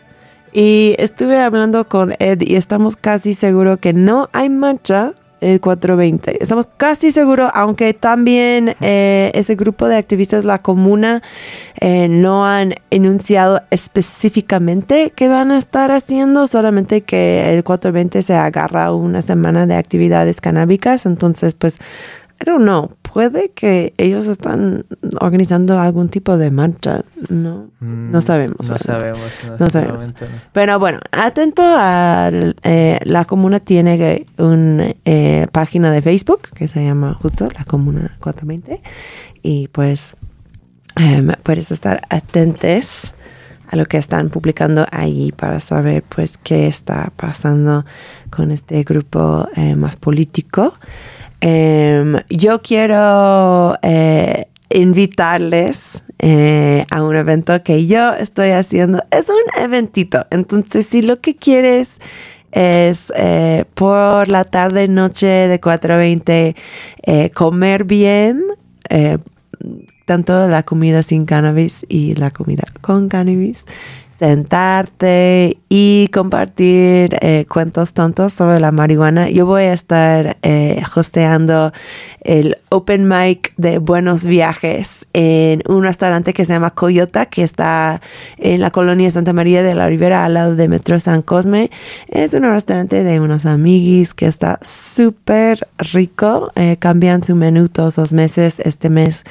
Y 0.53 0.95
estuve 0.99 1.39
hablando 1.39 1.87
con 1.87 2.13
Ed 2.19 2.41
y 2.41 2.55
estamos 2.55 2.95
casi 2.95 3.33
seguros 3.33 3.79
que 3.79 3.91
no 3.91 4.29
hay 4.33 4.49
marcha 4.49 5.13
el 5.41 5.59
420. 5.59 6.41
Estamos 6.41 6.67
casi 6.77 7.11
seguros, 7.11 7.51
aunque 7.53 7.93
también 7.93 8.75
eh, 8.79 9.31
ese 9.33 9.55
grupo 9.55 9.87
de 9.87 9.97
activistas, 9.97 10.45
la 10.45 10.59
comuna, 10.59 11.21
eh, 11.81 12.07
no 12.07 12.45
han 12.45 12.75
enunciado 12.91 13.61
específicamente 13.69 15.11
qué 15.15 15.27
van 15.27 15.51
a 15.51 15.57
estar 15.57 15.91
haciendo, 15.91 16.47
solamente 16.47 17.01
que 17.01 17.53
el 17.53 17.63
420 17.63 18.21
se 18.21 18.35
agarra 18.35 18.93
una 18.93 19.21
semana 19.21 19.67
de 19.67 19.75
actividades 19.75 20.39
canábicas. 20.39 21.05
Entonces, 21.05 21.55
pues 21.55 21.77
I 22.41 22.45
don't 22.45 22.61
know, 22.61 22.89
puede 23.14 23.49
que 23.49 23.93
ellos 23.97 24.26
están 24.26 24.86
organizando 25.22 25.80
algún 25.80 26.09
tipo 26.09 26.36
de 26.36 26.49
marcha, 26.49 27.03
no, 27.30 27.70
no 27.80 28.22
sabemos. 28.22 28.68
No 28.68 28.80
sabemos, 28.80 29.32
no, 29.59 29.70
sabemos. 29.70 30.09
Pero 30.51 30.80
bueno, 30.80 30.99
atento 31.11 31.61
a 31.64 32.32
eh, 32.64 32.99
la 33.03 33.26
comuna 33.26 33.59
tiene 33.59 34.26
una 34.39 34.95
eh, 35.05 35.45
página 35.51 35.91
de 35.91 36.01
Facebook 36.01 36.49
que 36.55 36.68
se 36.68 36.84
llama 36.84 37.14
justo 37.14 37.47
la 37.55 37.66
comuna 37.66 38.18
420 38.20 38.82
y 39.43 39.68
pues 39.68 40.18
em, 40.95 41.30
puedes 41.43 41.70
estar 41.70 42.01
atentos 42.09 43.14
a 43.68 43.76
lo 43.76 43.86
que 43.86 43.97
están 43.97 44.30
publicando 44.30 44.88
ahí 44.91 45.32
para 45.32 45.59
saber 45.59 46.03
pues 46.03 46.39
qué 46.39 46.66
está 46.66 47.14
pasando 47.16 47.86
con 48.32 48.49
este 48.49 48.82
grupo 48.84 49.47
eh, 49.55 49.76
más 49.76 49.97
político. 49.97 50.74
Em, 51.45 52.21
yo 52.29 52.61
quiero 52.61 53.77
eh, 53.81 54.47
invitarles 54.69 56.01
eh, 56.19 56.85
a 56.89 57.03
un 57.03 57.17
evento 57.17 57.61
que 57.63 57.85
yo 57.85 58.13
estoy 58.13 58.51
haciendo. 58.51 59.03
Es 59.11 59.27
un 59.27 59.61
eventito. 59.61 60.25
Entonces, 60.29 60.85
si 60.85 61.01
lo 61.01 61.19
que 61.19 61.35
quieres 61.35 61.97
es 62.53 63.11
eh, 63.17 63.65
por 63.73 64.29
la 64.29 64.45
tarde, 64.45 64.87
noche 64.87 65.27
de 65.27 65.59
4.20, 65.59 67.33
comer 67.33 67.83
bien, 67.83 68.45
tanto 70.05 70.47
la 70.47 70.63
comida 70.63 71.03
sin 71.03 71.25
cannabis 71.25 71.85
y 71.89 72.15
la 72.15 72.31
comida 72.31 72.63
con 72.79 73.09
cannabis 73.09 73.65
sentarte 74.24 75.57
y 75.67 76.07
compartir 76.13 77.17
eh, 77.19 77.45
cuentos 77.49 77.93
tontos 77.93 78.32
sobre 78.32 78.61
la 78.61 78.71
marihuana. 78.71 79.30
Yo 79.30 79.45
voy 79.45 79.63
a 79.63 79.74
estar 79.74 80.38
eh, 80.43 80.82
hosteando 80.95 81.74
el 82.21 82.57
Open 82.69 83.05
Mic 83.05 83.53
de 83.57 83.80
Buenos 83.80 84.24
Viajes 84.24 85.07
en 85.11 85.61
un 85.67 85.84
restaurante 85.84 86.32
que 86.32 86.45
se 86.45 86.53
llama 86.53 86.69
Coyota, 86.69 87.26
que 87.26 87.43
está 87.43 87.99
en 88.38 88.61
la 88.61 88.71
colonia 88.71 89.11
Santa 89.11 89.34
María 89.34 89.61
de 89.61 89.76
la 89.76 89.89
Ribera, 89.89 90.24
al 90.24 90.36
lado 90.36 90.55
de 90.55 90.69
Metro 90.69 90.97
San 91.01 91.21
Cosme. 91.21 91.69
Es 92.07 92.34
un 92.34 92.43
restaurante 92.43 93.03
de 93.03 93.19
unos 93.19 93.45
amiguis 93.45 94.13
que 94.13 94.28
está 94.28 94.57
súper 94.61 95.67
rico. 95.78 96.53
Eh, 96.55 96.78
cambian 96.80 97.26
su 97.26 97.36
menú 97.36 97.67
todos 97.67 97.97
los 97.97 98.13
meses. 98.13 98.61
Este 98.61 98.89
mes 98.89 99.26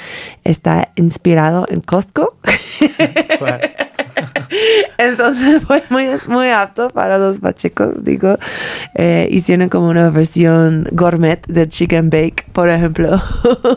está 0.45 0.93
inspirado 0.97 1.65
en 1.71 1.81
Costco. 1.81 2.37
Entonces 4.99 5.63
fue 5.63 5.83
muy, 5.91 6.07
muy 6.27 6.49
apto 6.49 6.89
para 6.89 7.19
los 7.19 7.39
pachecos, 7.39 8.05
digo. 8.05 8.39
Eh, 8.95 9.29
hicieron 9.31 9.69
como 9.69 9.89
una 9.89 10.11
versión 10.11 10.87
gourmet 10.93 11.45
del 11.47 11.69
chicken 11.69 12.11
bake, 12.11 12.47
por 12.53 12.69
ejemplo. 12.69 13.21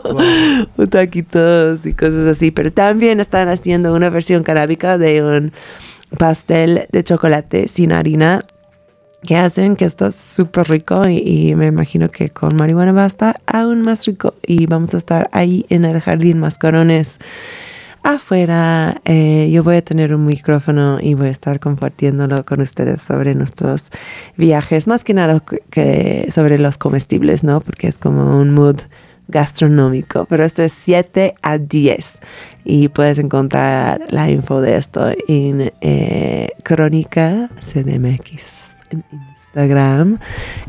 un 0.76 0.88
taquitos 0.88 1.86
y 1.86 1.94
cosas 1.94 2.26
así. 2.28 2.50
Pero 2.50 2.72
también 2.72 3.20
están 3.20 3.48
haciendo 3.48 3.94
una 3.94 4.10
versión 4.10 4.42
carábica 4.42 4.98
de 4.98 5.22
un 5.22 5.52
pastel 6.18 6.86
de 6.92 7.04
chocolate 7.04 7.68
sin 7.68 7.92
harina 7.92 8.40
que 9.26 9.36
hacen 9.36 9.76
que 9.76 9.84
está 9.84 10.12
súper 10.12 10.68
rico 10.68 11.02
y, 11.08 11.54
me 11.56 11.66
imagino 11.66 12.08
que 12.08 12.30
con 12.30 12.54
marihuana 12.54 12.92
va 12.92 13.04
a 13.04 13.08
estar 13.08 13.40
aún 13.46 13.82
más 13.82 14.06
rico 14.06 14.34
y 14.46 14.66
vamos 14.66 14.94
a 14.94 14.98
estar 14.98 15.28
ahí 15.32 15.66
en 15.68 15.84
el 15.84 16.00
jardín 16.00 16.38
Mascarones 16.38 17.18
afuera. 18.14 19.00
Eh, 19.04 19.50
yo 19.52 19.64
voy 19.64 19.76
a 19.76 19.82
tener 19.82 20.14
un 20.14 20.26
micrófono 20.26 20.98
y 21.00 21.14
voy 21.14 21.28
a 21.28 21.30
estar 21.30 21.58
compartiéndolo 21.58 22.44
con 22.44 22.60
ustedes 22.60 23.02
sobre 23.02 23.34
nuestros 23.34 23.86
viajes, 24.36 24.86
más 24.86 25.02
que 25.02 25.14
nada 25.14 25.42
que 25.70 26.28
sobre 26.30 26.58
los 26.58 26.78
comestibles, 26.78 27.42
¿no? 27.42 27.60
Porque 27.60 27.88
es 27.88 27.98
como 27.98 28.38
un 28.38 28.54
mood 28.54 28.78
gastronómico, 29.28 30.24
pero 30.26 30.44
esto 30.44 30.62
es 30.62 30.72
7 30.72 31.34
a 31.42 31.58
10 31.58 32.20
y 32.64 32.88
puedes 32.88 33.18
encontrar 33.18 34.02
la 34.08 34.30
info 34.30 34.60
de 34.60 34.76
esto 34.76 35.08
en 35.26 35.72
eh, 35.80 36.50
Crónica 36.62 37.50
CDMX 37.60 38.66
Instagram. 39.56 40.18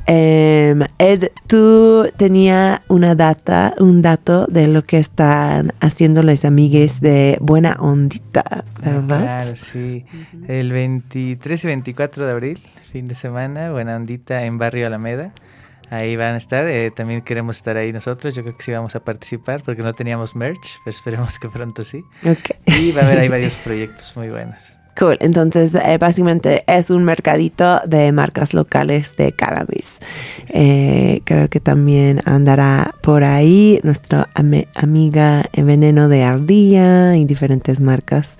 Em, 0.06 0.84
Ed, 0.98 1.32
tú 1.48 2.10
tenía 2.16 2.84
una 2.88 3.16
data, 3.16 3.76
un 3.80 4.02
dato 4.02 4.48
de 4.48 4.68
lo 4.68 4.84
que 4.84 4.98
están 4.98 5.74
haciendo 5.82 6.24
las 6.24 6.46
amigues 6.46 7.02
de 7.02 7.38
Buena 7.42 7.76
Ondita, 7.80 8.44
ah, 8.48 8.64
¿verdad? 8.82 9.22
claro, 9.22 9.56
sí. 9.58 10.06
El 10.48 10.72
23 10.72 11.64
y 11.64 11.68
24 11.68 12.26
de 12.26 12.32
abril, 12.32 12.64
fin 12.92 13.10
de 13.10 13.16
semana, 13.16 13.72
Buena 13.72 13.98
Ondita 13.98 14.46
en 14.46 14.58
Barrio 14.58 14.88
Alameda. 14.88 15.34
Ahí 15.90 16.18
van 16.18 16.36
a 16.36 16.38
estar. 16.38 16.68
Eh, 16.68 16.92
también 16.92 17.22
queremos 17.22 17.58
estar 17.58 17.78
ahí 17.78 17.94
nosotros. 17.94 18.36
Yo 18.36 18.44
creo 18.44 18.58
que 18.58 18.64
sí 18.64 18.74
vamos 18.74 18.96
a 18.98 19.00
participar 19.00 19.64
porque 19.64 19.84
no 19.84 19.94
teníamos 19.94 20.36
merch, 20.36 20.80
pero 20.84 20.98
esperemos 20.98 21.40
que 21.40 21.48
pronto 21.48 21.86
sí. 21.86 22.04
Y 22.66 22.92
va 22.92 23.04
a 23.04 23.06
haber 23.06 23.20
ahí 23.20 23.28
varios 23.30 23.56
proyectos 23.56 24.14
muy 24.18 24.28
buenos. 24.28 24.76
Cool. 24.98 25.18
Entonces, 25.20 25.76
eh, 25.76 25.98
básicamente 26.00 26.64
es 26.66 26.89
un 26.89 27.04
mercadito 27.04 27.82
de 27.86 28.12
marcas 28.12 28.56
locales 28.56 29.16
de 29.16 29.32
cannabis. 29.32 30.00
Eh, 30.50 31.22
creo 31.24 31.50
que 31.50 31.60
también 31.60 32.22
andará 32.26 32.95
por 33.02 33.24
ahí 33.24 33.80
nuestra 33.84 34.30
amiga 34.34 35.43
Veneno 35.56 36.10
de 36.10 36.24
Ardilla 36.24 37.16
y 37.16 37.26
diferentes 37.26 37.80
marcas. 37.80 38.38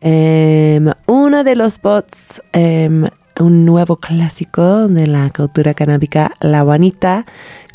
Em, 0.00 0.92
uno 1.06 1.42
de 1.42 1.56
los 1.56 1.80
bots 1.80 2.42
em, 2.52 3.06
un 3.40 3.64
nuevo 3.64 3.96
clásico 3.96 4.88
de 4.88 5.06
la 5.06 5.30
cultura 5.30 5.74
canábica, 5.74 6.32
La 6.40 6.62
Juanita. 6.62 7.26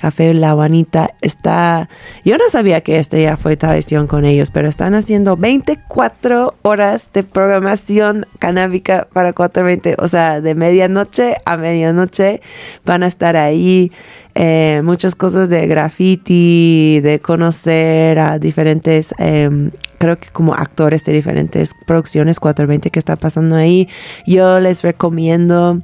Café 0.04 0.34
La 0.34 0.52
Juanita 0.52 1.12
está... 1.22 1.88
Yo 2.26 2.38
no 2.38 2.50
sabía 2.50 2.82
que 2.82 3.00
este 3.00 3.22
ya 3.22 3.38
fue 3.38 3.56
tradición 3.56 4.06
con 4.06 4.26
ellos, 4.26 4.52
pero 4.52 4.68
están 4.68 4.96
haciendo 4.96 5.38
24 5.38 6.56
horas 6.62 7.12
de 7.14 7.24
programación 7.24 8.28
canábica 8.38 9.08
para 9.14 9.32
420. 9.32 9.96
O 10.04 10.10
sea, 10.10 10.42
de 10.42 10.56
medianoche 10.56 11.38
a 11.46 11.56
medianoche 11.56 12.42
van 12.84 13.04
a 13.04 13.08
estar 13.08 13.38
ahí. 13.38 13.94
Eh, 14.36 14.82
muchas 14.84 15.16
cosas 15.16 15.48
de 15.48 15.68
graffiti, 15.68 17.00
de 17.00 17.22
conocer 17.22 18.20
a 18.20 18.40
diferentes 18.40 19.16
em, 19.20 19.72
creo 20.00 20.20
que 20.20 20.28
como 20.34 20.54
actores 20.54 21.06
de 21.06 21.14
diferentes 21.14 21.74
producciones 21.88 22.42
420 22.42 22.90
que 22.90 23.00
está 23.00 23.16
pasando 23.16 23.56
ahí. 23.56 23.88
Yo 24.28 24.60
les 24.60 24.82
recomiendo 24.82 25.82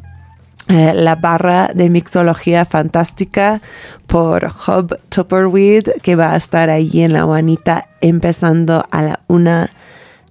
eh, 0.70 0.93
la 0.93 1.15
barra 1.15 1.72
de 1.74 1.89
mixología 1.89 2.63
fantástica 2.63 3.61
por 4.07 4.45
Hub 4.45 4.97
Tupperweed 5.09 5.89
que 6.01 6.15
va 6.15 6.34
a 6.34 6.38
estar 6.38 6.70
ahí 6.70 7.01
en 7.01 7.13
la 7.13 7.24
Juanita 7.24 7.89
empezando 8.01 8.84
a 8.91 9.01
la 9.01 9.20
una 9.28 9.70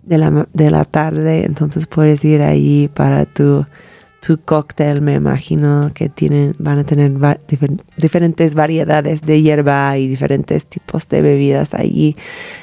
de 0.03 0.19
la, 0.19 0.49
de 0.53 0.71
la 0.71 0.85
tarde. 0.85 1.45
Entonces 1.45 1.87
puedes 1.87 2.25
ir 2.25 2.43
ahí 2.43 2.89
para 2.95 3.27
tu 3.27 3.67
tu 4.21 4.39
cóctel, 4.41 5.01
me 5.01 5.15
imagino 5.15 5.93
que 5.95 6.09
tienen, 6.09 6.55
van 6.59 6.81
a 6.81 6.85
tener 6.85 7.13
diferentes 7.97 8.55
variedades 8.55 9.23
de 9.23 9.43
hierba 9.43 9.97
y 9.97 10.09
diferentes 10.09 10.67
tipos 10.67 11.09
de 11.09 11.23
bebidas 11.23 11.73
allí. 11.75 12.17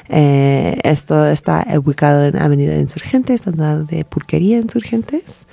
Eh, 0.08 0.78
esto 0.84 1.26
está 1.26 1.66
ubicado 1.78 2.26
en 2.26 2.36
Avenida 2.36 2.76
Insurgentes, 2.76 3.46
al 3.46 3.56
lado 3.56 3.84
de 3.84 4.04
Pulquería 4.04 4.58
Insurgentes. 4.58 5.46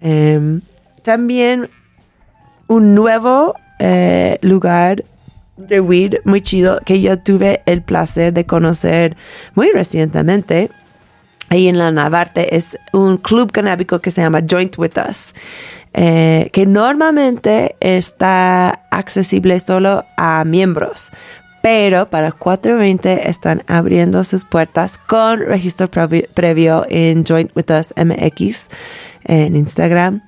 Em, 0.00 0.60
también 1.04 1.70
un 2.66 2.94
nuevo 2.94 3.54
eh, 3.78 4.38
lugar 4.40 5.04
de 5.56 5.80
weed 5.80 6.14
muy 6.24 6.40
chido 6.40 6.80
que 6.84 7.00
yo 7.00 7.18
tuve 7.18 7.62
el 7.66 7.82
placer 7.82 8.32
de 8.32 8.44
conocer 8.44 9.16
muy 9.54 9.70
recientemente 9.70 10.70
ahí 11.50 11.68
en 11.68 11.78
la 11.78 11.90
Navarte 11.90 12.56
es 12.56 12.76
un 12.92 13.18
club 13.18 13.52
canábico 13.52 14.00
que 14.00 14.10
se 14.10 14.20
llama 14.20 14.42
Joint 14.48 14.76
With 14.78 14.98
Us, 15.08 15.34
eh, 15.92 16.50
que 16.52 16.66
normalmente 16.66 17.76
está 17.80 18.82
accesible 18.90 19.60
solo 19.60 20.04
a 20.16 20.44
miembros, 20.44 21.10
pero 21.62 22.10
para 22.10 22.32
420 22.32 23.28
están 23.28 23.62
abriendo 23.66 24.24
sus 24.24 24.44
puertas 24.44 24.98
con 24.98 25.40
registro 25.40 25.88
previo 25.88 26.84
en 26.88 27.24
Joint 27.24 27.50
With 27.54 27.70
Us 27.70 27.94
MX 27.96 28.68
en 29.24 29.56
Instagram. 29.56 30.22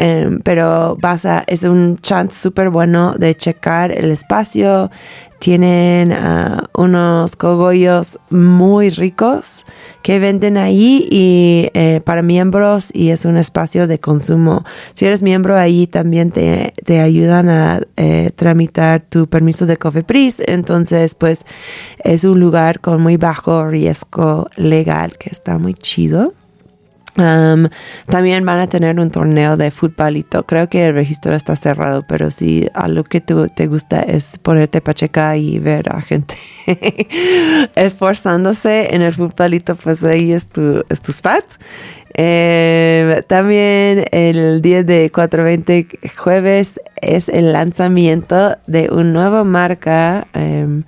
Em, 0.00 0.38
pero 0.44 0.96
vas 1.00 1.24
a, 1.24 1.42
es 1.48 1.64
un 1.64 1.98
chance 1.98 2.38
súper 2.40 2.70
bueno 2.70 3.14
de 3.18 3.36
checar 3.36 3.90
el 3.90 4.12
espacio, 4.12 4.92
tienen 5.40 6.12
ah, 6.12 6.68
unos 6.72 7.34
cogollos 7.34 8.20
muy 8.30 8.90
ricos 8.90 9.64
que 10.02 10.20
venden 10.20 10.56
ahí 10.56 11.04
y 11.10 11.68
eh, 11.74 12.00
para 12.04 12.22
miembros 12.22 12.90
y 12.92 13.10
es 13.10 13.24
un 13.24 13.36
espacio 13.36 13.88
de 13.88 13.98
consumo. 13.98 14.64
Si 14.94 15.04
eres 15.04 15.22
miembro 15.22 15.56
ahí 15.56 15.88
también 15.88 16.30
te, 16.30 16.74
te 16.84 17.00
ayudan 17.00 17.48
a 17.48 17.80
eh, 17.96 18.30
tramitar 18.36 19.00
tu 19.00 19.26
permiso 19.26 19.66
de 19.66 19.76
Cofepris. 19.76 20.42
Entonces 20.46 21.16
pues 21.16 21.42
es 22.04 22.22
un 22.22 22.38
lugar 22.38 22.80
con 22.80 23.00
muy 23.00 23.16
bajo 23.16 23.66
riesgo 23.66 24.48
legal 24.56 25.18
que 25.18 25.30
está 25.30 25.58
muy 25.58 25.74
chido 25.74 26.34
también 28.06 28.44
van 28.44 28.60
a 28.60 28.66
tener 28.66 28.98
un 29.00 29.10
torneo 29.10 29.56
de 29.56 29.70
futbolito. 29.70 30.44
Creo 30.44 30.68
que 30.68 30.88
el 30.88 30.94
registro 30.94 31.34
está 31.34 31.56
cerrado, 31.56 32.02
pero 32.06 32.30
si 32.30 32.68
algo 32.74 33.04
que 33.04 33.20
te 33.20 33.66
gusta 33.66 34.00
es 34.00 34.38
ponerte 34.38 34.80
pacheca 34.80 35.36
y 35.36 35.58
ver 35.58 35.92
a 35.92 36.00
gente 36.00 36.36
esforzándose 37.74 38.94
en 38.94 39.02
el 39.02 39.12
futbolito, 39.12 39.76
pues 39.76 40.02
ahí 40.02 40.32
es 40.32 40.48
tu, 40.48 40.84
es 40.88 41.00
tu 41.00 41.12
spot. 41.12 41.44
Em, 42.14 43.22
también 43.28 44.04
el 44.10 44.60
día 44.60 44.82
de 44.82 45.10
420 45.10 45.86
jueves 46.16 46.80
es 47.00 47.28
el 47.28 47.52
lanzamiento 47.52 48.56
de 48.66 48.88
una 48.90 49.04
nueva 49.04 49.44
marca. 49.44 50.26
Em, 50.32 50.82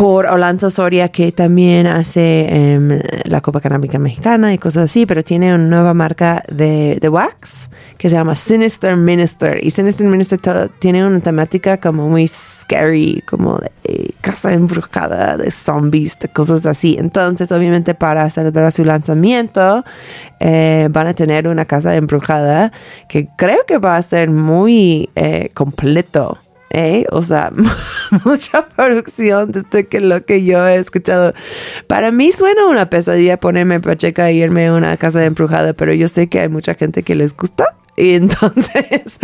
por 0.00 0.24
Orlando 0.24 0.70
Soria, 0.70 1.10
que 1.10 1.30
también 1.30 1.86
hace 1.86 2.46
em, 2.48 3.00
la 3.24 3.42
Copa 3.42 3.60
Canábica 3.60 3.98
Mexicana 3.98 4.54
y 4.54 4.56
cosas 4.56 4.84
así, 4.84 5.04
pero 5.04 5.22
tiene 5.22 5.54
una 5.54 5.62
nueva 5.62 5.92
marca 5.92 6.42
de, 6.50 6.96
de 6.98 7.08
wax 7.10 7.68
que 7.98 8.08
se 8.08 8.16
llama 8.16 8.34
Sinister 8.34 8.96
Minister. 8.96 9.62
Y 9.62 9.68
Sinister 9.68 10.06
Minister 10.06 10.40
tiene 10.78 11.06
una 11.06 11.20
temática 11.20 11.76
como 11.76 12.08
muy 12.08 12.26
scary, 12.26 13.22
como 13.28 13.58
de 13.58 13.70
eh, 13.84 14.12
casa 14.22 14.54
embrujada, 14.54 15.36
de 15.36 15.50
zombies, 15.50 16.18
de 16.18 16.28
cosas 16.28 16.64
así. 16.64 16.96
Entonces, 16.98 17.52
obviamente, 17.52 17.94
para 17.94 18.30
celebrar 18.30 18.72
su 18.72 18.86
lanzamiento, 18.86 19.84
eh, 20.38 20.88
van 20.90 21.08
a 21.08 21.12
tener 21.12 21.46
una 21.46 21.66
casa 21.66 21.94
embrujada 21.94 22.72
que 23.06 23.28
creo 23.36 23.66
que 23.66 23.76
va 23.76 23.96
a 23.96 24.02
ser 24.02 24.30
muy 24.30 25.10
eh, 25.14 25.50
completo 25.52 26.38
¿eh? 26.70 27.04
O 27.10 27.22
sea, 27.22 27.52
mucha 28.24 28.66
producción 28.68 29.52
desde 29.52 29.86
que 29.86 30.00
lo 30.00 30.24
que 30.24 30.44
yo 30.44 30.66
he 30.66 30.76
escuchado. 30.76 31.34
Para 31.86 32.10
mí 32.10 32.32
suena 32.32 32.66
una 32.66 32.88
pesadilla 32.88 33.38
ponerme 33.38 33.80
pacheca 33.80 34.30
e 34.30 34.34
irme 34.34 34.68
a 34.68 34.74
una 34.74 34.96
casa 34.96 35.24
embrujada, 35.24 35.72
pero 35.72 35.92
yo 35.92 36.08
sé 36.08 36.28
que 36.28 36.40
hay 36.40 36.48
mucha 36.48 36.74
gente 36.74 37.02
que 37.02 37.14
les 37.14 37.36
gusta. 37.36 37.64
Y 37.96 38.14
entonces 38.14 39.18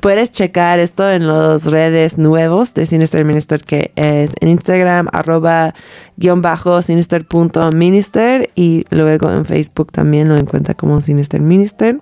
puedes 0.00 0.32
checar 0.32 0.80
esto 0.80 1.10
en 1.10 1.28
las 1.28 1.66
redes 1.66 2.18
nuevos 2.18 2.74
de 2.74 2.86
Sinister 2.86 3.24
Minister, 3.24 3.60
que 3.60 3.92
es 3.94 4.32
en 4.40 4.48
Instagram, 4.48 5.08
arroba 5.12 5.74
guion 6.16 6.42
bajo 6.42 6.82
sinister.minister 6.82 8.50
y 8.54 8.84
luego 8.90 9.30
en 9.30 9.44
Facebook 9.44 9.92
también 9.92 10.28
lo 10.28 10.36
encuentra 10.36 10.74
como 10.74 11.00
Sinister 11.00 11.40
Minister. 11.40 12.00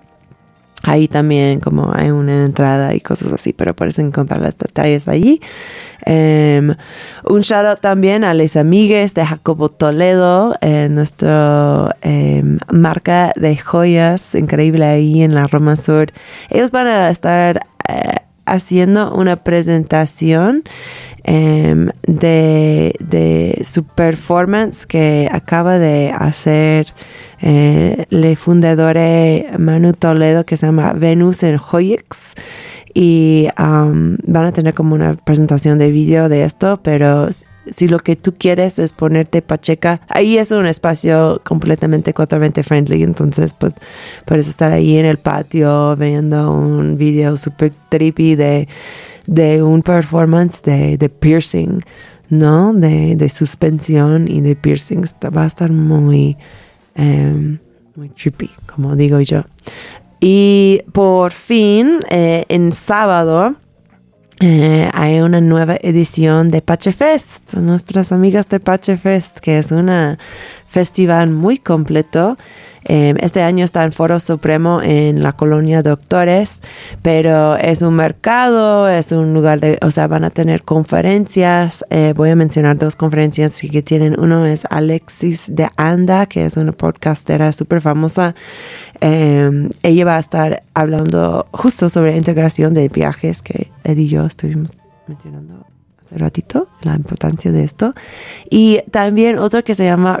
Ahí 0.87 1.07
también 1.07 1.59
como 1.61 1.91
hay 1.91 2.11
una 2.11 2.45
entrada 2.45 2.93
y 2.93 3.01
cosas 3.01 3.33
así, 3.33 3.53
pero 3.53 3.75
puedes 3.75 3.97
encontrar 3.97 4.39
los 4.39 4.55
detalles 4.55 5.07
allí. 5.07 5.41
Em, 6.05 6.75
un 7.27 7.41
shout 7.41 7.65
out 7.65 7.79
también 7.79 8.23
a 8.23 8.35
las 8.35 8.55
amigues 8.55 9.15
de 9.15 9.25
Jacobo 9.25 9.69
Toledo, 9.69 10.53
eh, 10.61 10.87
nuestra 10.91 11.95
em, 12.01 12.59
marca 12.71 13.33
de 13.35 13.57
joyas 13.57 14.35
increíble 14.35 14.85
ahí 14.85 15.23
en 15.23 15.33
la 15.33 15.47
Roma 15.47 15.75
Sur. 15.75 16.11
Ellos 16.51 16.69
van 16.69 16.85
a 16.85 17.09
estar 17.09 17.61
eh, 17.89 18.17
haciendo 18.45 19.13
una 19.13 19.37
presentación 19.37 20.63
em, 21.23 21.89
de, 22.07 22.95
de 22.99 23.61
su 23.63 23.83
performance 23.83 24.85
que 24.85 25.29
acaba 25.31 25.77
de 25.77 26.11
hacer 26.15 26.93
eh, 27.41 28.05
le 28.09 28.35
fundadore 28.35 29.47
Manu 29.57 29.93
Toledo 29.93 30.45
que 30.45 30.57
se 30.57 30.65
llama 30.65 30.93
Venus 30.93 31.43
en 31.43 31.57
Joyex 31.57 32.35
y 32.93 33.49
van 33.57 34.45
a 34.45 34.51
tener 34.53 34.73
como 34.73 34.95
una 34.95 35.15
presentación 35.15 35.77
de 35.77 35.91
vídeo 35.91 36.29
de 36.29 36.45
esto, 36.45 36.79
pero 36.81 37.27
si 37.71 37.87
lo 37.87 37.99
que 37.99 38.15
tú 38.15 38.33
quieres 38.37 38.79
es 38.79 38.93
ponerte 38.93 39.41
pacheca, 39.41 40.01
ahí 40.07 40.37
es 40.37 40.51
un 40.51 40.65
espacio 40.65 41.41
completamente 41.43 42.13
420 42.13 42.63
friendly, 42.63 43.03
entonces 43.03 43.53
pues 43.53 43.75
puedes 44.25 44.47
estar 44.47 44.71
ahí 44.71 44.97
en 44.97 45.05
el 45.05 45.17
patio 45.17 45.95
viendo 45.95 46.51
un 46.51 46.97
video 46.97 47.37
super 47.37 47.71
trippy 47.89 48.35
de, 48.35 48.67
de 49.27 49.63
un 49.63 49.81
performance 49.81 50.61
de, 50.63 50.97
de 50.97 51.09
piercing, 51.09 51.81
¿no? 52.29 52.73
De, 52.73 53.15
de 53.15 53.29
suspensión 53.29 54.27
y 54.27 54.41
de 54.41 54.55
piercing, 54.55 55.03
va 55.35 55.43
a 55.43 55.47
estar 55.47 55.71
muy 55.71 56.37
Em, 56.95 57.59
muy 57.95 58.09
trippy, 58.09 58.49
como 58.73 58.95
digo 58.95 59.19
yo. 59.19 59.43
Y 60.21 60.81
por 60.93 61.33
fin, 61.33 61.99
eh, 62.09 62.45
en 62.47 62.71
sábado, 62.71 63.55
eh, 64.41 64.89
hay 64.93 65.19
una 65.21 65.39
nueva 65.39 65.77
edición 65.81 66.49
de 66.49 66.61
Pache 66.61 66.91
Fest, 66.91 67.53
nuestras 67.53 68.11
amigas 68.11 68.49
de 68.49 68.59
Pache 68.59 68.97
Fest, 68.97 69.39
que 69.39 69.57
es 69.57 69.71
un 69.71 69.89
festival 70.67 71.29
muy 71.29 71.57
completo 71.57 72.37
este 72.85 73.41
año 73.41 73.65
está 73.65 73.83
en 73.83 73.91
Foro 73.91 74.19
Supremo 74.19 74.81
en 74.81 75.23
la 75.23 75.33
colonia 75.33 75.81
Doctores, 75.81 76.61
pero 77.01 77.55
es 77.57 77.81
un 77.81 77.95
mercado, 77.95 78.87
es 78.87 79.11
un 79.11 79.33
lugar 79.33 79.59
de, 79.59 79.79
o 79.81 79.91
sea, 79.91 80.07
van 80.07 80.23
a 80.23 80.29
tener 80.29 80.63
conferencias. 80.63 81.83
Eh, 81.89 82.13
voy 82.15 82.29
a 82.29 82.35
mencionar 82.35 82.77
dos 82.77 82.95
conferencias 82.95 83.59
que 83.59 83.81
tienen. 83.81 84.19
Uno 84.19 84.45
es 84.45 84.65
Alexis 84.69 85.47
de 85.49 85.69
Anda, 85.77 86.27
que 86.27 86.45
es 86.45 86.57
una 86.57 86.71
podcastera 86.71 87.51
súper 87.51 87.81
famosa. 87.81 88.35
Em, 89.01 89.69
ella 89.83 90.05
va 90.05 90.17
a 90.17 90.19
estar 90.19 90.63
hablando 90.73 91.47
justo 91.51 91.89
sobre 91.89 92.15
integración 92.15 92.73
de 92.73 92.87
viajes 92.89 93.41
que 93.41 93.71
Ed 93.83 93.97
y 93.97 94.07
yo 94.07 94.25
estuvimos 94.25 94.71
mencionando 95.07 95.74
hace 96.05 96.17
ratito, 96.17 96.67
la 96.81 96.95
importancia 96.95 97.51
de 97.51 97.63
esto. 97.63 97.93
Y 98.49 98.81
también 98.91 99.39
otro 99.39 99.63
que 99.63 99.75
se 99.75 99.85
llama 99.85 100.19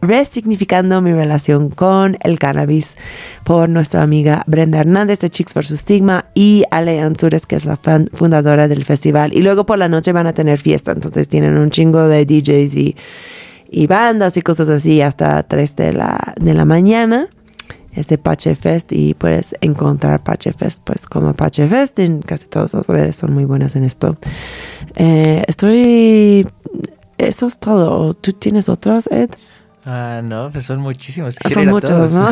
Resignificando 0.00 1.00
mi 1.00 1.12
relación 1.12 1.70
con 1.70 2.18
el 2.22 2.38
cannabis 2.38 2.96
por 3.44 3.68
nuestra 3.68 4.02
amiga 4.02 4.44
Brenda 4.46 4.80
Hernández 4.80 5.20
de 5.20 5.30
Chicks 5.30 5.54
vs. 5.54 5.80
Stigma 5.80 6.26
y 6.34 6.64
Ale 6.70 7.00
Ansures, 7.00 7.46
que 7.46 7.56
es 7.56 7.64
la 7.64 7.76
fundadora 7.76 8.68
del 8.68 8.84
festival. 8.84 9.34
Y 9.34 9.42
luego 9.42 9.64
por 9.64 9.78
la 9.78 9.88
noche 9.88 10.12
van 10.12 10.26
a 10.26 10.34
tener 10.34 10.58
fiesta, 10.58 10.92
entonces 10.92 11.28
tienen 11.28 11.56
un 11.56 11.70
chingo 11.70 12.06
de 12.08 12.26
DJs 12.26 12.74
y, 12.74 12.96
y 13.70 13.86
bandas 13.86 14.36
y 14.36 14.42
cosas 14.42 14.68
así 14.68 15.00
hasta 15.00 15.42
3 15.42 15.76
de 15.76 15.92
la, 15.92 16.34
de 16.40 16.54
la 16.54 16.64
mañana 16.64 17.28
es 17.94 18.08
de 18.08 18.18
Pache 18.18 18.54
Fest 18.54 18.92
y 18.92 19.14
puedes 19.14 19.54
encontrar 19.60 20.22
Pache 20.22 20.52
Fest 20.52 20.82
pues 20.84 21.06
como 21.06 21.34
Pache 21.34 21.68
Fest 21.68 21.98
en 21.98 22.22
casi 22.22 22.48
todas 22.48 22.74
las 22.74 22.86
redes 22.86 23.16
son 23.16 23.32
muy 23.32 23.44
buenas 23.44 23.76
en 23.76 23.84
esto. 23.84 24.16
Eh, 24.96 25.44
estoy... 25.46 26.46
Eso 27.18 27.46
es 27.46 27.58
todo. 27.58 28.14
¿Tú 28.14 28.32
tienes 28.32 28.68
otros, 28.68 29.06
Ed? 29.06 29.30
Ah, 29.84 30.20
no, 30.22 30.50
pues 30.52 30.66
son 30.66 30.78
muchísimos. 30.80 31.34
son 31.52 31.66
muchos, 31.66 32.12
¿no? 32.12 32.28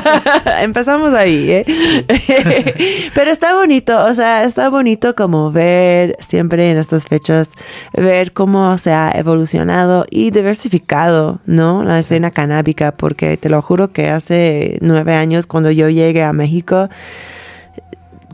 Empezamos 0.62 1.12
ahí, 1.12 1.50
¿eh? 1.50 3.10
Pero 3.14 3.30
está 3.30 3.54
bonito, 3.54 4.02
o 4.02 4.14
sea, 4.14 4.42
está 4.44 4.70
bonito 4.70 5.14
como 5.14 5.52
ver 5.52 6.16
siempre 6.18 6.70
en 6.70 6.78
estas 6.78 7.06
fechas, 7.06 7.50
ver 7.92 8.32
cómo 8.32 8.78
se 8.78 8.92
ha 8.92 9.10
evolucionado 9.14 10.06
y 10.08 10.30
diversificado, 10.30 11.40
¿no? 11.44 11.84
La 11.84 11.98
escena 11.98 12.30
canábica, 12.30 12.92
porque 12.92 13.36
te 13.36 13.50
lo 13.50 13.60
juro 13.60 13.92
que 13.92 14.08
hace 14.08 14.78
nueve 14.80 15.14
años 15.14 15.46
cuando 15.46 15.70
yo 15.70 15.90
llegué 15.90 16.22
a 16.22 16.32
México, 16.32 16.88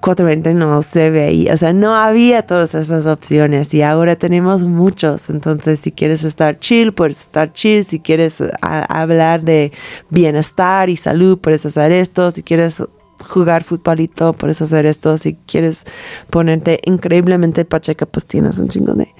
420 0.00 0.54
no 0.54 0.82
se 0.82 1.10
veía, 1.10 1.54
o 1.54 1.56
sea, 1.56 1.72
no 1.72 1.94
había 1.94 2.46
todas 2.46 2.74
esas 2.74 3.06
opciones 3.06 3.72
y 3.74 3.82
ahora 3.82 4.16
tenemos 4.16 4.62
muchos. 4.62 5.30
Entonces, 5.30 5.80
si 5.80 5.92
quieres 5.92 6.24
estar 6.24 6.58
chill, 6.58 6.92
puedes 6.92 7.22
estar 7.22 7.52
chill. 7.52 7.84
Si 7.84 8.00
quieres 8.00 8.42
hablar 8.60 9.42
de 9.42 9.72
bienestar 10.08 10.88
y 10.88 10.96
salud, 10.96 11.38
puedes 11.38 11.66
hacer 11.66 11.92
esto. 11.92 12.30
Si 12.30 12.42
quieres 12.42 12.82
jugar 13.28 13.64
futbolito, 13.64 14.32
puedes 14.32 14.62
hacer 14.62 14.86
esto. 14.86 15.18
Si 15.18 15.34
quieres 15.46 15.84
ponerte 16.30 16.80
increíblemente 16.84 17.64
pacheca, 17.64 18.06
pues 18.06 18.26
tienes 18.26 18.58
un 18.58 18.68
chingo 18.68 18.94
de 18.94 19.14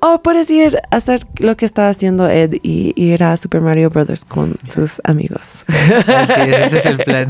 o 0.00 0.22
puedes 0.22 0.50
ir 0.50 0.80
a 0.90 0.96
hacer 0.96 1.26
lo 1.38 1.56
que 1.56 1.64
está 1.64 1.88
haciendo 1.88 2.28
Ed 2.28 2.54
y 2.62 2.92
ir 2.96 3.22
a 3.22 3.36
Super 3.36 3.60
Mario 3.60 3.90
Brothers 3.90 4.24
con 4.24 4.54
tus 4.74 5.00
amigos. 5.04 5.64
Así 6.06 6.40
es, 6.40 6.66
ese 6.66 6.78
es 6.78 6.86
el 6.86 6.98
plan. 7.04 7.28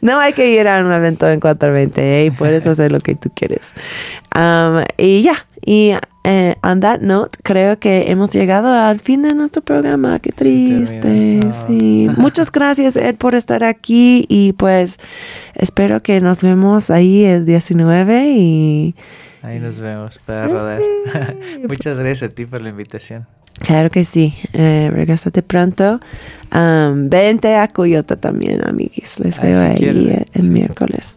no 0.00 0.18
hay 0.18 0.32
que 0.32 0.50
ir 0.50 0.68
a 0.68 0.80
un 0.80 0.92
evento 0.92 1.28
en 1.28 1.40
420 1.40 2.26
¿eh? 2.26 2.32
puedes 2.32 2.66
hacer 2.66 2.92
lo 2.92 3.00
que 3.00 3.14
tú 3.14 3.30
quieres. 3.34 3.72
Um, 4.36 4.84
y 4.96 5.22
ya, 5.22 5.46
y 5.64 5.92
eh, 6.24 6.54
on 6.62 6.80
that 6.80 7.00
note, 7.00 7.38
creo 7.42 7.78
que 7.78 8.10
hemos 8.10 8.32
llegado 8.32 8.72
al 8.72 9.00
fin 9.00 9.22
de 9.22 9.34
nuestro 9.34 9.62
programa. 9.62 10.18
Qué 10.18 10.32
triste. 10.32 11.40
Sí. 11.66 12.08
Muchas 12.16 12.52
gracias, 12.52 12.96
Ed, 12.96 13.16
por 13.16 13.34
estar 13.34 13.64
aquí. 13.64 14.26
Y 14.28 14.52
pues 14.52 14.98
espero 15.54 16.02
que 16.02 16.20
nos 16.20 16.42
vemos 16.42 16.90
ahí 16.90 17.24
el 17.24 17.46
19 17.46 18.30
y 18.30 18.94
Ahí 19.42 19.58
nos 19.58 19.80
vemos 19.80 20.18
para 20.26 20.46
rodar. 20.46 20.80
Muchas 21.68 21.98
gracias 21.98 22.30
a 22.30 22.34
ti 22.34 22.46
por 22.46 22.60
la 22.60 22.70
invitación. 22.70 23.26
Claro 23.60 23.90
que 23.90 24.04
sí. 24.04 24.34
Eh, 24.52 24.90
regresate 24.92 25.42
pronto. 25.42 26.00
vente 26.50 27.56
a 27.56 27.68
Coyota 27.68 28.16
también, 28.16 28.66
amiguis. 28.66 29.18
Les 29.18 29.40
veo 29.40 29.60
ahí 29.60 30.24
el, 30.32 30.50
miércoles. 30.50 31.16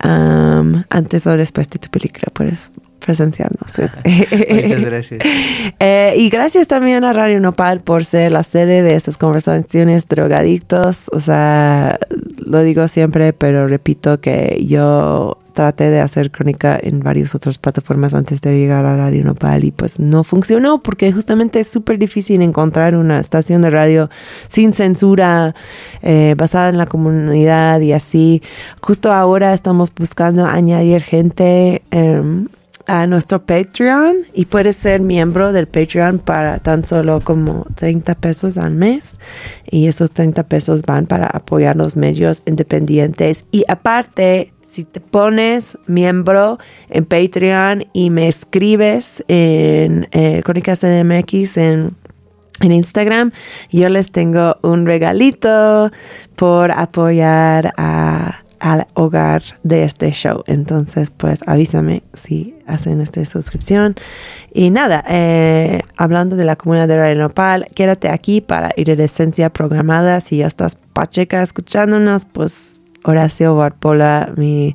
antes 0.00 1.26
o 1.26 1.36
después 1.36 1.68
de 1.70 1.78
tu 1.78 1.88
película, 1.88 2.28
puedes 2.32 2.70
presenciarnos. 3.06 3.72
Muchas 4.50 4.80
gracias. 4.82 5.22
Eh, 5.78 6.14
y 6.16 6.30
gracias 6.30 6.68
también 6.68 7.04
a 7.04 7.12
Radio 7.12 7.38
Nopal 7.38 7.80
por 7.80 8.04
ser 8.04 8.32
la 8.32 8.42
sede 8.42 8.82
de 8.82 8.94
estas 8.94 9.18
conversaciones 9.18 10.08
drogadictos. 10.08 11.08
O 11.12 11.20
sea, 11.20 11.98
lo 12.38 12.62
digo 12.62 12.88
siempre, 12.88 13.32
pero 13.32 13.68
repito 13.68 14.20
que 14.20 14.64
yo 14.66 15.38
traté 15.56 15.90
de 15.90 16.00
hacer 16.00 16.30
crónica 16.30 16.78
en 16.80 17.00
varias 17.00 17.34
otras 17.34 17.56
plataformas 17.56 18.12
antes 18.12 18.42
de 18.42 18.56
llegar 18.58 18.84
a 18.84 18.94
Radio 18.94 19.24
Nopal 19.24 19.64
y 19.64 19.70
pues 19.70 19.98
no 19.98 20.22
funcionó 20.22 20.82
porque 20.82 21.10
justamente 21.12 21.60
es 21.60 21.66
súper 21.66 21.98
difícil 21.98 22.42
encontrar 22.42 22.94
una 22.94 23.18
estación 23.18 23.62
de 23.62 23.70
radio 23.70 24.10
sin 24.48 24.74
censura, 24.74 25.54
eh, 26.02 26.34
basada 26.36 26.68
en 26.68 26.76
la 26.76 26.86
comunidad 26.86 27.80
y 27.80 27.94
así. 27.94 28.42
Justo 28.82 29.10
ahora 29.10 29.54
estamos 29.54 29.90
buscando 29.94 30.44
añadir 30.44 31.02
gente. 31.02 31.82
Em, 31.90 32.48
a 32.88 33.08
nuestro 33.08 33.44
Patreon 33.44 34.18
y 34.32 34.44
puedes 34.44 34.76
ser 34.76 35.00
miembro 35.00 35.52
del 35.52 35.66
Patreon 35.66 36.20
para 36.20 36.58
tan 36.58 36.84
solo 36.84 37.20
como 37.20 37.66
30 37.74 38.14
pesos 38.14 38.56
al 38.56 38.70
mes 38.70 39.18
y 39.68 39.88
esos 39.88 40.12
30 40.12 40.44
pesos 40.44 40.82
van 40.82 41.06
para 41.06 41.26
apoyar 41.26 41.74
los 41.74 41.96
medios 41.96 42.44
independientes 42.46 43.44
y 43.50 43.64
aparte 43.66 44.52
si 44.76 44.84
te 44.84 45.00
pones 45.00 45.78
miembro 45.86 46.58
en 46.90 47.06
Patreon 47.06 47.86
y 47.94 48.10
me 48.10 48.28
escribes 48.28 49.24
en 49.26 50.06
eh, 50.12 50.42
Crónicas 50.44 50.80
CDMX 50.80 51.56
en, 51.56 51.96
Instagram, 52.60 53.32
yo 53.70 53.88
les 53.88 54.10
tengo 54.12 54.56
un 54.62 54.86
regalito 54.86 55.90
por 56.36 56.72
apoyar 56.72 57.72
al 57.76 58.86
hogar 58.94 59.42
de 59.62 59.84
este 59.84 60.10
show. 60.10 60.42
Entonces, 60.46 61.10
pues 61.10 61.40
avísame 61.46 62.02
si 62.14 62.54
hacen 62.66 63.00
esta 63.02 63.24
suscripción. 63.26 63.94
Y 64.52 64.70
nada, 64.70 65.04
eh, 65.06 65.82
hablando 65.96 66.36
de 66.36 66.44
la 66.44 66.56
comunidad 66.56 66.88
de 66.88 66.96
Radio 66.96 67.16
Nopal, 67.16 67.66
quédate 67.74 68.08
aquí 68.08 68.40
para 68.40 68.72
iridescencia 68.76 69.50
programada. 69.50 70.20
Si 70.22 70.38
ya 70.38 70.46
estás 70.46 70.78
pacheca 70.94 71.42
escuchándonos, 71.42 72.24
pues 72.24 72.75
Horacio 73.06 73.54
Barpola, 73.54 74.32
mi, 74.36 74.74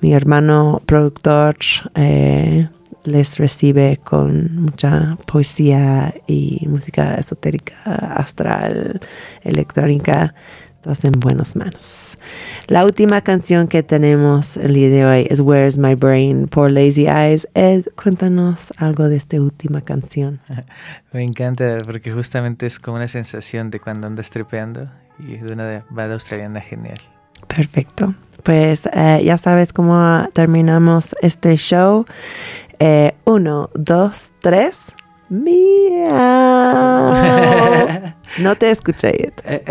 hermano 0.00 0.80
productor, 0.86 1.56
eh, 1.94 2.66
les 3.04 3.36
recibe 3.36 4.00
con 4.02 4.62
mucha 4.62 5.18
poesía 5.26 6.14
y 6.26 6.66
música 6.66 7.16
esotérica, 7.16 7.74
astral, 7.84 9.00
electrónica. 9.42 10.34
Estás 10.76 11.04
en 11.04 11.12
buenas 11.12 11.56
manos. 11.56 12.16
La 12.68 12.86
última 12.86 13.20
canción 13.20 13.68
que 13.68 13.82
tenemos 13.82 14.56
el 14.56 14.72
día 14.72 14.88
de 14.88 15.04
hoy 15.04 15.26
es 15.28 15.40
Where's 15.40 15.76
My 15.76 15.94
Brain 15.94 16.48
por 16.48 16.70
Lazy 16.70 17.06
Eyes. 17.06 17.48
Ed, 17.52 17.84
cuéntanos 18.02 18.72
algo 18.78 19.10
de 19.10 19.16
esta 19.16 19.36
última 19.38 19.82
canción. 19.82 20.40
Me 21.12 21.22
encanta 21.22 21.76
porque 21.84 22.12
justamente 22.12 22.66
es 22.66 22.78
como 22.78 22.96
una 22.96 23.08
sensación 23.08 23.68
de 23.68 23.78
cuando 23.78 24.06
andas 24.06 24.30
tripeando 24.30 24.88
y 25.18 25.36
de 25.36 25.52
una 25.52 25.84
banda 25.90 26.14
australiana 26.14 26.62
genial. 26.62 26.98
Perfecto. 27.58 28.14
Pues 28.44 28.88
eh, 28.92 29.20
ya 29.24 29.36
sabes 29.36 29.72
cómo 29.72 30.28
terminamos 30.32 31.16
este 31.22 31.56
show. 31.56 32.04
Eh, 32.78 33.16
uno, 33.24 33.68
dos, 33.74 34.30
tres. 34.40 34.78
Miau. 35.28 36.14
No 38.38 38.54
te 38.54 38.70
escuché. 38.70 39.32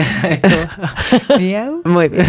Miau. 1.40 1.82
Muy 1.86 2.10
bien. 2.10 2.28